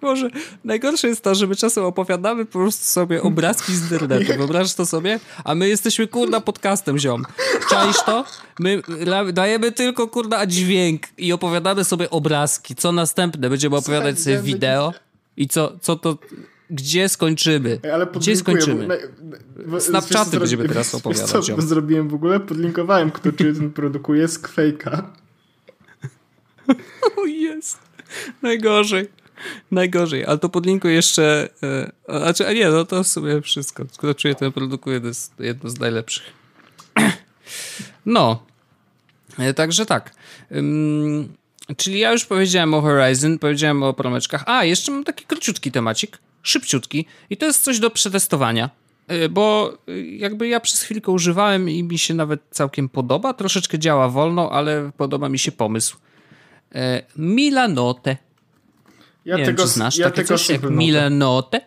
Może 0.03 0.31
najgorsze 0.65 1.09
jest 1.09 1.25
to, 1.25 1.35
że 1.35 1.47
my 1.47 1.57
czasem 1.57 1.85
opowiadamy 1.85 2.45
po 2.45 2.59
prostu 2.59 2.85
sobie 2.85 3.23
obrazki 3.23 3.75
z 3.75 3.83
internetu. 3.83 4.33
Wyobrażasz 4.37 4.75
to 4.75 4.87
sobie? 4.87 5.21
A 5.45 5.55
my 5.55 5.69
jesteśmy 5.69 6.07
kurda 6.07 6.41
podcastem, 6.41 6.99
ziom. 6.99 7.25
Czaisz 7.71 7.97
to? 8.07 8.25
My 8.61 8.83
dajemy 9.33 9.73
tylko 9.73 10.09
kurda 10.09 10.47
dźwięk 10.47 11.03
i 11.19 11.33
opowiadamy 11.33 11.85
sobie 11.85 12.11
obrazki. 12.11 12.75
Co 12.75 12.93
następne? 12.93 13.51
Będziemy 13.51 13.77
opowiadać 13.77 14.21
sobie 14.21 14.39
wideo 14.39 14.95
i 15.37 15.49
co, 15.49 15.73
co 15.81 15.97
to... 15.97 16.19
Gdzie 16.71 17.09
skończymy? 17.09 17.81
Ale 17.93 18.07
Gdzie 18.07 18.37
skończymy? 18.37 18.89
Snapchaty 19.79 20.39
będziemy 20.39 20.69
teraz 20.69 20.95
opowiadać. 20.95 21.47
Co 21.47 21.63
zrobiłem 21.63 22.09
w 22.09 22.15
ogóle? 22.15 22.41
Podlinkowałem, 22.41 23.11
kto 23.11 23.33
czuje 23.33 23.55
ten 23.55 23.71
produkuje 23.71 24.29
z 24.29 24.39
fejka. 24.39 25.11
O 27.17 27.27
jest. 27.27 27.79
Najgorzej. 28.43 29.09
Najgorzej, 29.71 30.27
ale 30.27 30.39
to 30.39 30.49
podlinkuję 30.49 30.95
jeszcze. 30.95 31.49
E, 32.09 32.19
znaczy, 32.21 32.49
a 32.49 32.53
nie, 32.53 32.69
no 32.69 32.85
to 32.85 33.05
w 33.05 33.09
sumie 33.09 33.43
wszystko. 33.43 33.85
Kto 33.99 34.15
czuje, 34.15 34.35
ten 34.35 34.53
produkuje, 34.53 35.01
to 35.01 35.07
jest 35.07 35.33
jedno 35.39 35.71
z 35.71 35.79
najlepszych. 35.79 36.25
No. 38.07 38.43
E, 39.39 39.55
także 39.55 39.87
tak. 39.87 40.15
Czyli 41.77 41.99
ja 41.99 42.13
już 42.13 42.25
powiedziałem 42.25 42.75
o 42.75 42.81
Horizon, 42.81 43.39
powiedziałem 43.39 43.83
o 43.83 43.93
promeczkach. 43.93 44.45
A, 44.47 44.65
jeszcze 44.65 44.93
mam 44.93 45.05
taki 45.05 45.25
króciutki 45.25 45.73
temacik, 45.73 46.19
szybciutki. 46.43 47.07
I 47.31 47.37
to 47.37 47.47
jest 47.47 47.65
coś 47.65 47.79
do 47.79 47.91
przetestowania. 47.91 48.71
E, 49.09 49.29
bo 49.29 49.79
jakby 50.19 50.49
ja 50.49 50.61
przez 50.61 50.83
chwilkę 50.83 51.13
używałem 51.13 51.71
i 51.71 51.83
mi 51.83 51.99
się 51.99 52.15
nawet 52.15 52.41
całkiem 52.51 52.89
podoba. 52.89 53.35
Troszeczkę 53.35 53.79
działa 53.79 54.09
wolno, 54.09 54.53
ale 54.53 54.91
podoba 54.97 55.29
mi 55.29 55.39
się 55.39 55.53
pomysł. 55.53 55.97
Milanote 57.17 58.17
ja 59.29 59.37
nie 59.37 59.45
tego, 59.45 59.59
wiem, 59.59 59.67
czy 59.67 59.75
znasz 59.75 59.99
ja 59.99 60.11
takie 60.11 60.25
coś 60.25 60.49
jak 60.49 60.63
Milanote? 60.71 61.61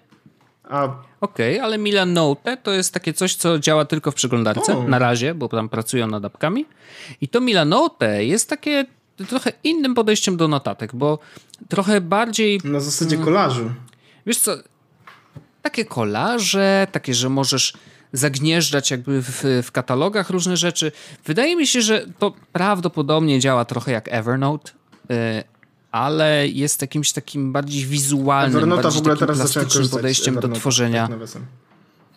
Okej, 1.21 1.55
okay, 1.55 1.63
ale 1.63 1.77
Milanote 1.77 2.57
to 2.57 2.71
jest 2.71 2.93
takie 2.93 3.13
coś, 3.13 3.35
co 3.35 3.59
działa 3.59 3.85
tylko 3.85 4.11
w 4.11 4.15
przeglądarce 4.15 4.83
na 4.87 4.99
razie, 4.99 5.35
bo 5.35 5.47
tam 5.47 5.69
pracują 5.69 6.07
nad 6.07 6.25
apkami. 6.25 6.65
I 7.21 7.27
to 7.27 7.41
Milanote 7.41 8.25
jest 8.25 8.49
takie 8.49 8.85
trochę 9.29 9.51
innym 9.63 9.95
podejściem 9.95 10.37
do 10.37 10.47
notatek, 10.47 10.95
bo 10.95 11.19
trochę 11.69 12.01
bardziej... 12.01 12.59
Na 12.63 12.79
zasadzie 12.79 13.15
mm, 13.15 13.25
kolażu. 13.25 13.71
Wiesz 14.25 14.37
co, 14.37 14.55
takie 15.61 15.85
kolaże, 15.85 16.87
takie, 16.91 17.13
że 17.13 17.29
możesz 17.29 17.73
zagnieżdżać 18.13 18.91
jakby 18.91 19.21
w, 19.21 19.43
w 19.63 19.71
katalogach 19.71 20.29
różne 20.29 20.57
rzeczy. 20.57 20.91
Wydaje 21.25 21.55
mi 21.55 21.67
się, 21.67 21.81
że 21.81 22.05
to 22.19 22.33
prawdopodobnie 22.51 23.39
działa 23.39 23.65
trochę 23.65 23.91
jak 23.91 24.07
Evernote, 24.07 24.71
y, 25.11 25.50
ale 25.91 26.47
jest 26.47 26.81
jakimś 26.81 27.11
takim 27.11 27.51
bardziej 27.51 27.85
wizualnym, 27.85 28.57
Evernote 28.57 28.83
bardziej 28.83 28.99
w 28.99 29.01
ogóle 29.01 29.17
teraz 29.17 29.37
plastycznym 29.37 29.89
podejściem 29.89 30.35
do 30.35 30.49
tworzenia. 30.49 31.07
Tak 31.07 31.41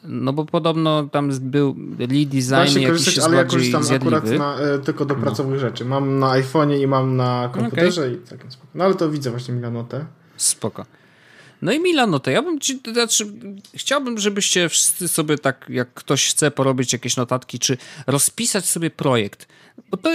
no 0.05 0.33
bo 0.33 0.45
podobno 0.45 1.09
tam 1.13 1.31
był 1.41 1.77
lead 1.99 2.29
design 2.29 2.81
jakiś 2.81 3.19
ale 3.19 3.37
ja 3.37 3.45
korzystam 3.45 3.85
zjadliwy. 3.85 4.17
akurat 4.17 4.39
na, 4.39 4.57
e, 4.57 4.79
tylko 4.79 5.05
do 5.05 5.15
pracowych 5.15 5.55
no. 5.55 5.61
rzeczy. 5.61 5.85
Mam 5.85 6.19
na 6.19 6.27
iPhone'ie 6.27 6.81
i 6.81 6.87
mam 6.87 7.17
na 7.17 7.51
komputerze 7.53 8.03
okay. 8.03 8.47
i 8.49 8.53
spoko. 8.53 8.69
No 8.75 8.85
ale 8.85 8.95
to 8.95 9.11
widzę 9.11 9.31
właśnie 9.31 9.55
Milanotę. 9.55 10.05
Spoko. 10.37 10.85
No 11.65 11.73
i 11.73 11.81
Milanotę. 11.81 12.33
Ja 12.33 12.43
bym 12.43 12.61
ci, 12.61 12.81
znaczy, 12.93 13.27
chciałbym, 13.75 14.19
żebyście 14.19 14.69
wszyscy 14.69 15.09
sobie 15.09 15.39
tak, 15.39 15.67
jak 15.69 15.95
ktoś 15.95 16.29
chce 16.31 16.51
porobić 16.51 16.93
jakieś 16.93 17.17
notatki, 17.17 17.59
czy 17.59 17.77
rozpisać 18.07 18.67
sobie 18.67 18.91
projekt 18.91 19.47
bo 19.91 19.97
to, 19.97 20.11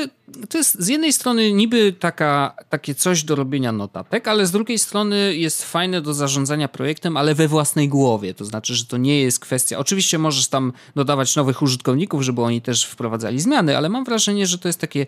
to 0.49 0.57
jest 0.57 0.81
z 0.81 0.87
jednej 0.87 1.13
strony 1.13 1.53
niby 1.53 1.93
taka, 1.93 2.55
takie 2.69 2.95
coś 2.95 3.23
do 3.23 3.35
robienia 3.35 3.71
notatek, 3.71 4.27
ale 4.27 4.45
z 4.45 4.51
drugiej 4.51 4.79
strony 4.79 5.35
jest 5.35 5.63
fajne 5.63 6.01
do 6.01 6.13
zarządzania 6.13 6.67
projektem, 6.67 7.17
ale 7.17 7.35
we 7.35 7.47
własnej 7.47 7.89
głowie. 7.89 8.33
To 8.33 8.45
znaczy, 8.45 8.75
że 8.75 8.85
to 8.85 8.97
nie 8.97 9.21
jest 9.21 9.39
kwestia. 9.39 9.77
Oczywiście 9.77 10.17
możesz 10.17 10.47
tam 10.47 10.73
dodawać 10.95 11.35
nowych 11.35 11.61
użytkowników, 11.61 12.21
żeby 12.21 12.41
oni 12.41 12.61
też 12.61 12.85
wprowadzali 12.85 13.39
zmiany, 13.39 13.77
ale 13.77 13.89
mam 13.89 14.03
wrażenie, 14.03 14.47
że 14.47 14.57
to 14.57 14.69
jest 14.69 14.79
takie 14.79 15.05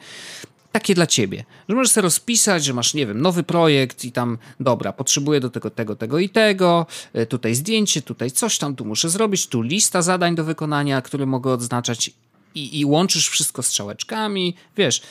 takie 0.72 0.96
dla 0.96 1.08
ciebie. 1.08 1.44
Że 1.70 1.76
możesz 1.76 1.92
sobie 1.92 2.02
rozpisać, 2.02 2.64
że 2.64 2.74
masz, 2.74 2.94
nie 2.94 3.08
wiem, 3.08 3.22
nowy 3.22 3.44
projekt 3.44 4.06
i 4.06 4.12
tam, 4.12 4.38
dobra, 4.60 4.94
potrzebuję 4.94 5.40
do 5.40 5.50
tego, 5.50 5.70
tego, 5.70 5.96
tego 5.96 6.20
i 6.20 6.30
tego, 6.30 6.86
e, 7.14 7.26
tutaj 7.26 7.56
zdjęcie, 7.56 8.02
tutaj 8.02 8.32
coś 8.32 8.58
tam, 8.58 8.76
tu 8.76 8.86
muszę 8.86 9.10
zrobić, 9.10 9.48
tu 9.48 9.62
lista 9.62 10.02
zadań 10.02 10.36
do 10.36 10.44
wykonania, 10.44 11.02
które 11.02 11.26
mogę 11.26 11.52
odznaczać 11.54 12.12
i, 12.56 12.80
i 12.80 12.86
łączysz 12.86 13.30
wszystko 13.30 13.64
strzałeczkami, 13.64 14.56
wiesz, 14.78 15.02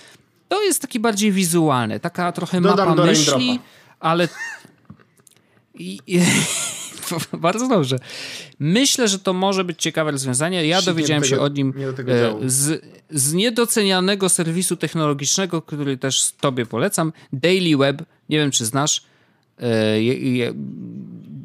to 0.49 0.63
jest 0.63 0.83
taki 0.83 1.01
bardziej 1.01 1.33
wizualny, 1.33 2.01
taka 2.01 2.33
trochę 2.33 2.61
Dodam 2.61 2.89
mapa 2.89 3.05
myśli, 3.05 3.61
ale... 4.01 4.29
I, 5.75 5.99
i... 6.07 6.21
Bardzo 7.33 7.69
dobrze. 7.69 7.99
Myślę, 8.59 9.09
że 9.09 9.19
to 9.19 9.33
może 9.33 9.65
być 9.65 9.83
ciekawe 9.83 10.11
rozwiązanie. 10.11 10.67
Ja 10.67 10.83
dowiedziałem 10.83 11.23
tego, 11.23 11.37
się 11.37 11.43
o 11.43 11.49
nim 11.49 11.75
e, 12.09 12.51
z, 12.51 12.85
z 13.11 13.33
niedocenianego 13.33 14.29
serwisu 14.29 14.77
technologicznego, 14.77 15.63
który 15.63 15.97
też 15.97 16.33
tobie 16.41 16.67
polecam. 16.67 17.13
Daily 17.33 17.77
Web. 17.77 18.03
Nie 18.29 18.39
wiem, 18.39 18.51
czy 18.51 18.65
znasz. 18.65 19.03
E, 19.61 19.99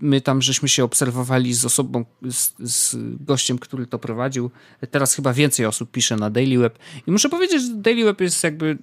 my 0.02 0.22
tam 0.22 0.42
żeśmy 0.42 0.70
się 0.70 0.84
obserwowali 0.84 1.54
z 1.54 1.66
osobą, 1.66 2.06
z, 2.30 2.54
z, 2.60 2.96
gościem, 3.26 3.60
który 3.60 3.88
to 3.88 4.00
prowadził. 4.00 4.52
Teraz 4.92 5.16
chyba 5.16 5.34
więcej 5.34 5.66
osób 5.66 5.92
pisze 5.92 6.16
na 6.16 6.30
Daily 6.30 6.58
Web. 6.58 6.80
I 7.08 7.12
muszę 7.12 7.30
powiedzieć, 7.30 7.62
że 7.62 7.74
Daily 7.74 8.04
Web 8.04 8.22
jest 8.22 8.44
jakby. 8.44 8.78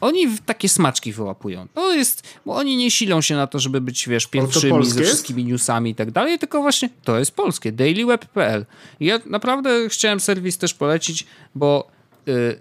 Oni 0.00 0.38
takie 0.46 0.68
smaczki 0.68 1.12
wyłapują. 1.12 1.68
To 1.74 1.92
jest, 1.92 2.38
bo 2.46 2.54
oni 2.54 2.76
nie 2.76 2.90
silą 2.90 3.20
się 3.20 3.34
na 3.36 3.46
to, 3.46 3.58
żeby 3.58 3.80
być, 3.80 4.08
wiesz, 4.08 4.26
pierwszymi 4.26 4.86
ze 4.86 5.02
wszystkimi 5.02 5.44
newsami 5.44 5.90
i 5.90 5.94
tak 5.94 6.10
dalej, 6.10 6.38
tylko 6.38 6.62
właśnie 6.62 6.88
to 7.04 7.18
jest 7.18 7.30
polskie, 7.30 7.72
dailyweb.pl. 7.72 8.66
Ja 9.00 9.20
naprawdę 9.26 9.88
chciałem 9.88 10.20
serwis 10.20 10.58
też 10.58 10.74
polecić, 10.74 11.26
bo 11.54 11.88
y, 12.28 12.58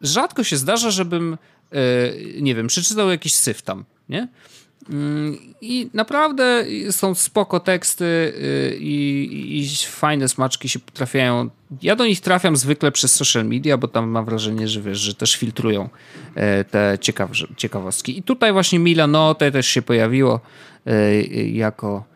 rzadko 0.00 0.44
się 0.44 0.56
zdarza, 0.56 0.90
żebym, 0.90 1.38
y, 1.74 2.36
nie 2.40 2.54
wiem, 2.54 2.66
przeczytał 2.66 3.10
jakiś 3.10 3.34
syf 3.34 3.62
tam, 3.62 3.84
nie? 4.08 4.28
Mm, 4.90 5.38
I 5.60 5.90
naprawdę 5.94 6.64
są 6.90 7.14
spoko 7.14 7.60
teksty 7.60 8.04
y, 8.04 8.76
i, 8.80 9.60
i, 9.60 9.76
fajne 9.86 10.28
smaczki 10.28 10.68
się 10.68 10.78
trafiają. 10.94 11.50
Ja 11.82 11.96
do 11.96 12.06
nich 12.06 12.20
trafiam 12.20 12.56
zwykle 12.56 12.92
przez 12.92 13.14
social 13.14 13.44
media, 13.44 13.76
bo 13.76 13.88
tam 13.88 14.08
mam 14.08 14.24
wrażenie, 14.24 14.68
że 14.68 14.80
wiesz, 14.80 14.98
że 14.98 15.14
też 15.14 15.36
filtrują 15.36 15.88
e, 16.34 16.64
te 16.64 16.98
ciekaw, 17.00 17.30
ciekawostki. 17.56 18.18
I 18.18 18.22
tutaj 18.22 18.52
właśnie 18.52 18.78
Milanote 18.78 19.52
też 19.52 19.66
się 19.66 19.82
pojawiło 19.82 20.40
e, 20.86 21.22
jako 21.44 22.10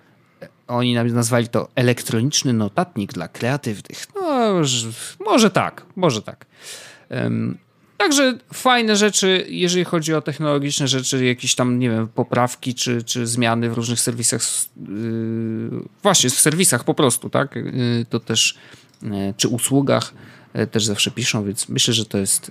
oni 0.68 0.94
nazwali 0.94 1.48
to 1.48 1.68
elektroniczny 1.74 2.52
notatnik 2.52 3.12
dla 3.12 3.28
kreatywnych. 3.28 4.06
No, 4.14 4.54
może 5.26 5.50
tak, 5.50 5.86
może 5.96 6.22
tak. 6.22 6.46
Także 7.96 8.38
fajne 8.52 8.96
rzeczy, 8.96 9.46
jeżeli 9.48 9.84
chodzi 9.84 10.14
o 10.14 10.20
technologiczne 10.20 10.88
rzeczy, 10.88 11.24
jakieś 11.24 11.54
tam, 11.54 11.78
nie 11.78 11.90
wiem, 11.90 12.08
poprawki 12.08 12.74
czy, 12.74 13.02
czy 13.02 13.26
zmiany 13.26 13.70
w 13.70 13.72
różnych 13.72 14.00
serwisach, 14.00 14.42
yy, 14.88 15.70
właśnie 16.02 16.30
w 16.30 16.40
serwisach 16.40 16.84
po 16.84 16.94
prostu, 16.94 17.30
tak? 17.30 17.56
Yy, 17.56 18.06
to 18.10 18.20
też, 18.20 18.54
yy, 19.02 19.34
czy 19.36 19.48
usługach 19.48 20.14
też 20.70 20.84
zawsze 20.84 21.10
piszą, 21.10 21.44
więc 21.44 21.68
myślę, 21.68 21.94
że 21.94 22.06
to 22.06 22.18
jest 22.18 22.50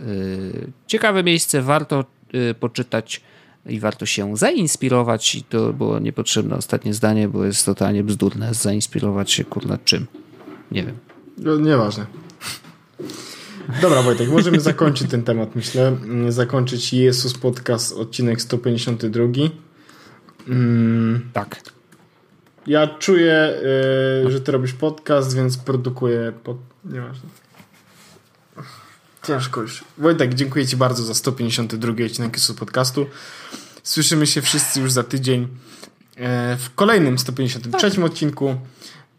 ciekawe 0.87 1.23
miejsce, 1.23 1.61
warto 1.61 2.05
poczytać 2.59 3.21
i 3.65 3.79
warto 3.79 4.05
się 4.05 4.37
zainspirować 4.37 5.35
i 5.35 5.43
to 5.43 5.73
było 5.73 5.99
niepotrzebne 5.99 6.55
ostatnie 6.55 6.93
zdanie, 6.93 7.27
bo 7.27 7.45
jest 7.45 7.65
totalnie 7.65 8.03
bzdurne 8.03 8.53
zainspirować 8.53 9.31
się 9.31 9.43
kurna 9.43 9.77
czym. 9.77 10.07
Nie 10.71 10.83
wiem. 10.83 10.97
No, 11.37 11.57
nieważne. 11.57 12.05
Dobra 13.81 14.01
Wojtek, 14.01 14.29
możemy 14.29 14.59
zakończyć 14.59 15.11
ten 15.11 15.23
temat, 15.23 15.55
myślę. 15.55 15.97
Zakończyć 16.29 16.93
Jezus 16.93 17.33
Podcast, 17.33 17.93
odcinek 17.97 18.41
152. 18.41 19.23
Mm. 20.47 21.29
Tak. 21.33 21.61
Ja 22.67 22.87
czuję, 22.87 23.53
yy, 24.23 24.31
że 24.31 24.41
ty 24.41 24.51
robisz 24.51 24.73
podcast, 24.73 25.35
więc 25.35 25.57
produkuję 25.57 26.33
pod... 26.43 26.57
Nieważne. 26.85 27.29
Ciężko 29.27 29.61
już. 29.61 29.83
Wojtek, 29.97 30.33
dziękuję 30.33 30.67
Ci 30.67 30.77
bardzo 30.77 31.03
za 31.03 31.13
152 31.13 31.93
odcinek 32.05 32.33
Jezus 32.33 32.55
Podcastu. 32.55 33.05
Słyszymy 33.83 34.27
się 34.27 34.41
wszyscy 34.41 34.81
już 34.81 34.91
za 34.91 35.03
tydzień 35.03 35.47
e, 36.17 36.57
w 36.57 36.75
kolejnym 36.75 37.19
153 37.19 37.91
tak. 37.91 38.05
odcinku. 38.05 38.55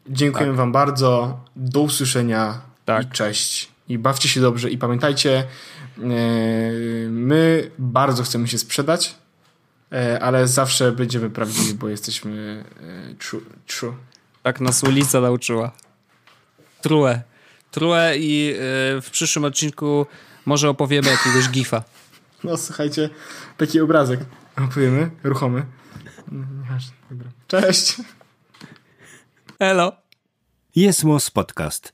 Dziękuję 0.09 0.47
tak. 0.47 0.57
Wam 0.57 0.73
bardzo. 0.73 1.41
Do 1.57 1.81
usłyszenia 1.81 2.61
tak. 2.85 3.07
i 3.07 3.11
cześć. 3.11 3.74
I 3.89 3.99
bawcie 3.99 4.29
się 4.29 4.41
dobrze 4.41 4.71
i 4.71 4.79
pamiętajcie, 4.79 5.39
e, 5.39 5.45
my 7.09 7.71
bardzo 7.79 8.23
chcemy 8.23 8.49
się 8.49 8.59
sprzedać, 8.59 9.15
e, 9.93 10.23
ale 10.23 10.49
zawsze 10.49 10.93
będziemy 10.93 11.31
prawdziwi, 11.31 11.75
bo 11.75 11.89
jesteśmy 11.89 12.65
true. 13.19 13.41
true. 13.67 13.95
Tak 14.43 14.61
nas 14.61 14.83
ulica 14.83 15.21
nauczyła. 15.21 15.73
True. 16.83 17.23
True 17.71 18.17
i 18.17 18.55
w 19.03 19.09
przyszłym 19.11 19.45
odcinku 19.45 20.07
może 20.47 20.69
opowiemy 20.69 21.11
jakiegoś 21.11 21.49
gifa. 21.51 21.85
No 22.45 22.57
słuchajcie, 22.57 23.11
taki 23.57 23.81
obrazek. 23.81 24.21
Opowiemy, 24.57 25.11
ruchomy. 25.23 25.67
Dobra. 27.11 27.29
Cześć. 27.49 27.97
Hello. 29.59 29.93
Jest 30.77 31.05
Podcast 31.35 31.94